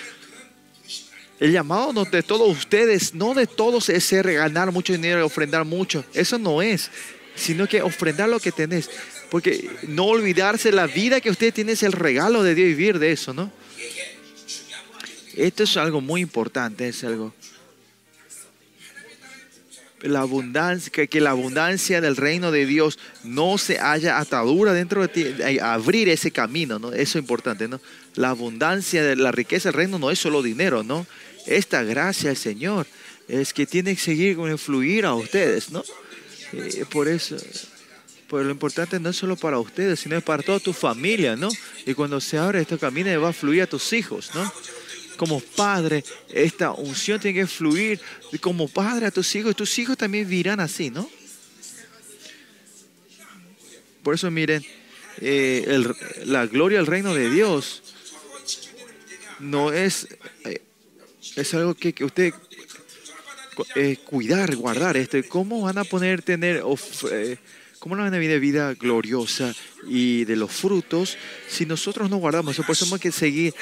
El 1.41 1.53
llamado 1.53 2.05
de 2.05 2.23
todos 2.23 2.47
ustedes, 2.55 3.15
no 3.15 3.33
de 3.33 3.47
todos 3.47 3.89
es 3.89 4.05
ser 4.05 4.31
ganar 4.31 4.73
mucho 4.73 4.93
dinero 4.93 5.21
y 5.21 5.23
ofrendar 5.23 5.65
mucho. 5.65 6.05
Eso 6.13 6.39
no 6.39 6.61
es, 6.61 6.91
sino 7.35 7.67
que 7.67 7.81
ofrendar 7.81 8.29
lo 8.29 8.41
que 8.41 8.53
tenés. 8.53 8.91
Porque 9.31 9.71
no 9.89 10.05
olvidarse 10.05 10.71
la 10.71 10.87
vida 10.87 11.23
que 11.23 11.31
usted 11.31 11.55
tiene 11.55 11.73
es 11.73 11.83
el 11.83 11.93
regalo 11.93 12.43
de 12.43 12.55
Dios 12.55 12.69
vivir 12.69 12.99
de 12.99 13.13
eso, 13.13 13.33
¿no? 13.33 13.51
Esto 15.39 15.63
es 15.63 15.77
algo 15.77 16.01
muy 16.01 16.21
importante, 16.21 16.89
es 16.89 17.05
algo. 17.05 17.33
La 20.03 20.21
abundancia, 20.21 20.91
que, 20.93 21.09
que 21.09 21.21
la 21.21 21.31
abundancia 21.31 22.01
del 22.01 22.17
reino 22.17 22.51
de 22.51 22.67
Dios 22.67 22.99
no 23.23 23.57
se 23.57 23.79
haya 23.79 24.19
atadura 24.19 24.73
dentro 24.73 25.03
de 25.03 25.09
ti, 25.09 25.23
eh, 25.23 25.61
abrir 25.61 26.09
ese 26.09 26.33
camino, 26.33 26.79
¿no? 26.81 26.93
Eso 26.93 27.19
es 27.19 27.23
importante, 27.23 27.69
¿no? 27.69 27.81
La 28.15 28.31
abundancia 28.31 29.03
de 29.03 29.15
la 29.15 29.31
riqueza 29.31 29.69
del 29.69 29.77
reino 29.77 29.99
no 29.99 30.11
es 30.11 30.19
solo 30.19 30.43
dinero, 30.43 30.83
¿no? 30.83 31.07
Esta 31.47 31.85
gracia 31.85 32.31
del 32.31 32.37
Señor 32.37 32.87
es 33.29 33.53
que 33.53 33.67
tiene 33.67 33.95
que 33.95 34.01
seguir 34.01 34.37
con 34.37 34.51
influir 34.51 35.05
a 35.05 35.15
ustedes, 35.15 35.71
¿no? 35.71 35.85
Eh, 36.53 36.85
por 36.91 37.07
eso, 37.07 37.37
pero 38.29 38.45
lo 38.45 38.51
importante 38.51 38.99
no 38.99 39.11
es 39.11 39.17
solo 39.17 39.37
para 39.37 39.59
ustedes, 39.59 40.01
sino 40.01 40.21
para 40.21 40.43
toda 40.43 40.59
tu 40.59 40.73
familia, 40.73 41.37
¿no? 41.37 41.49
Y 41.87 41.95
cuando 41.95 42.21
se 42.21 42.39
abre 42.39 42.61
este 42.61 42.77
camino 42.77 43.21
va 43.21 43.29
a 43.29 43.33
fluir 43.33 43.63
a 43.63 43.67
tus 43.67 43.93
hijos, 43.93 44.31
¿no? 44.35 44.53
Como 45.19 45.41
padre, 45.41 46.03
esta 46.33 46.71
unción 46.71 47.21
tiene 47.21 47.41
que 47.41 47.47
fluir 47.47 48.01
como 48.41 48.69
padre 48.69 49.05
a 49.07 49.11
tus 49.11 49.35
hijos. 49.35 49.55
Tus 49.55 49.79
hijos 49.79 49.99
también 49.99 50.27
vivirán 50.29 50.61
así, 50.61 50.89
¿no? 50.91 51.11
Por 54.03 54.15
eso 54.15 54.31
miren, 54.31 54.65
eh, 55.21 55.65
el- 55.67 55.95
la 56.27 56.47
gloria 56.47 56.79
del 56.79 56.87
reino 56.87 57.13
de 57.13 57.29
Dios 57.31 57.83
no 59.41 59.73
es, 59.73 60.07
eh, 60.45 60.63
es 61.37 61.55
algo 61.55 61.75
que, 61.75 61.93
usted 62.05 62.33
eh, 63.75 63.97
cuidar, 64.05 64.55
guardar 64.55 64.97
esto. 64.97 65.19
¿Cómo 65.29 65.63
van 65.63 65.79
a 65.79 65.85
poner, 65.85 66.23
tener, 66.23 66.63
of- 66.63 67.05
eh, 67.11 67.39
cómo 67.81 67.97
van 67.97 68.15
a 68.15 68.19
vivir 68.19 68.39
vida 68.39 68.73
gloriosa 68.75 69.53
y 69.89 70.25
de 70.27 70.37
los 70.37 70.53
frutos 70.53 71.17
si 71.49 71.67
nosotros 71.67 72.09
no 72.09 72.19
guardamos 72.19 72.53
eso? 72.55 72.63
Por 72.63 72.75
eso 72.75 72.85
tenemos 72.85 73.01
que 73.01 73.11
seguir, 73.11 73.53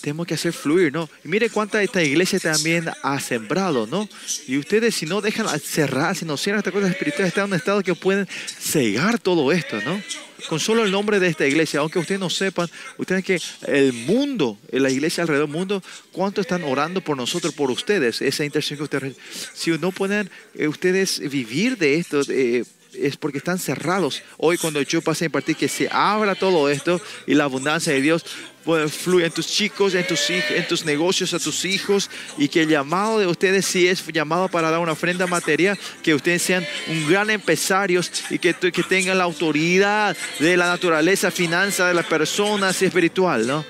tenemos 0.00 0.26
que 0.26 0.34
hacer 0.34 0.52
fluir, 0.52 0.92
¿no? 0.92 1.08
Y 1.24 1.28
mire 1.28 1.50
cuánta 1.50 1.82
esta 1.82 2.02
iglesia 2.02 2.38
también 2.38 2.88
ha 3.02 3.20
sembrado, 3.20 3.86
¿no? 3.86 4.08
Y 4.46 4.58
ustedes 4.58 4.94
si 4.94 5.06
no 5.06 5.20
dejan 5.20 5.46
cerrar, 5.60 6.16
si 6.16 6.24
no 6.24 6.36
cierran 6.36 6.58
estas 6.58 6.72
cosas 6.72 6.90
espirituales, 6.90 7.28
están 7.28 7.44
en 7.44 7.52
un 7.52 7.56
estado 7.56 7.82
que 7.82 7.94
pueden 7.94 8.26
cegar 8.26 9.18
todo 9.18 9.52
esto, 9.52 9.80
¿no? 9.82 10.00
Con 10.48 10.60
solo 10.60 10.84
el 10.84 10.90
nombre 10.90 11.20
de 11.20 11.28
esta 11.28 11.46
iglesia, 11.46 11.80
aunque 11.80 11.98
ustedes 11.98 12.20
no 12.20 12.28
sepan, 12.28 12.68
ustedes 12.98 13.24
que 13.24 13.40
el 13.66 13.92
mundo, 13.92 14.58
la 14.70 14.90
iglesia 14.90 15.22
alrededor 15.22 15.48
del 15.48 15.56
mundo, 15.56 15.82
cuánto 16.12 16.40
están 16.40 16.64
orando 16.64 17.00
por 17.00 17.16
nosotros, 17.16 17.54
por 17.54 17.70
ustedes, 17.70 18.20
esa 18.20 18.44
intercesión 18.44 18.78
que 18.78 18.84
ustedes, 18.84 19.16
si 19.54 19.70
no 19.78 19.90
pueden 19.90 20.30
eh, 20.54 20.68
ustedes 20.68 21.18
vivir 21.30 21.78
de 21.78 21.94
esto, 21.94 22.20
eh, 22.28 22.64
es 23.00 23.16
porque 23.16 23.38
están 23.38 23.58
cerrados. 23.58 24.22
Hoy 24.36 24.58
cuando 24.58 24.80
yo 24.82 25.02
pasé 25.02 25.24
a 25.24 25.26
impartir 25.26 25.56
que 25.56 25.68
se 25.68 25.88
abra 25.90 26.34
todo 26.34 26.68
esto 26.68 27.00
y 27.26 27.34
la 27.34 27.44
abundancia 27.44 27.92
de 27.92 28.00
Dios 28.00 28.24
pues, 28.64 28.92
fluye 28.92 29.26
en 29.26 29.32
tus 29.32 29.46
chicos, 29.46 29.94
en 29.94 30.06
tus, 30.06 30.20
hij- 30.30 30.44
en 30.56 30.66
tus 30.66 30.84
negocios, 30.84 31.34
a 31.34 31.38
tus 31.38 31.64
hijos 31.64 32.08
y 32.38 32.48
que 32.48 32.62
el 32.62 32.68
llamado 32.68 33.18
de 33.18 33.26
ustedes 33.26 33.66
si 33.66 33.86
es 33.86 34.06
llamado 34.06 34.48
para 34.48 34.70
dar 34.70 34.80
una 34.80 34.92
ofrenda 34.92 35.26
material, 35.26 35.78
que 36.02 36.14
ustedes 36.14 36.42
sean 36.42 36.66
un 36.88 37.08
gran 37.08 37.28
empresarios 37.30 38.10
y 38.30 38.38
que, 38.38 38.54
tengan 38.54 39.18
la 39.18 39.24
autoridad 39.24 40.16
de 40.38 40.56
la 40.56 40.68
naturaleza, 40.68 41.30
finanza 41.30 41.88
de 41.88 41.94
las 41.94 42.06
personas 42.06 42.80
y 42.82 42.86
espiritual, 42.86 43.46
¿no? 43.46 43.64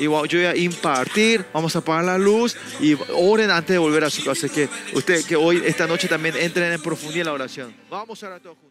Y 0.00 0.04
yo 0.04 0.10
voy 0.10 0.44
a 0.46 0.56
impartir, 0.56 1.44
vamos 1.52 1.76
a 1.76 1.80
apagar 1.80 2.04
la 2.04 2.16
luz 2.16 2.56
y 2.80 2.96
oren 3.14 3.50
antes 3.50 3.74
de 3.74 3.78
volver 3.78 4.02
a 4.02 4.08
su 4.08 4.24
casa. 4.24 4.48
Que 4.48 4.66
usted, 4.94 5.24
que 5.26 5.36
hoy, 5.36 5.62
esta 5.64 5.86
noche 5.86 6.08
también 6.08 6.34
entren 6.36 6.72
en 6.72 6.80
profundidad 6.80 7.20
en 7.20 7.26
la 7.26 7.32
oración. 7.34 7.76
Vamos 7.90 8.22
a 8.22 8.28
orar 8.28 8.40
todos 8.40 8.56
juntos. 8.56 8.69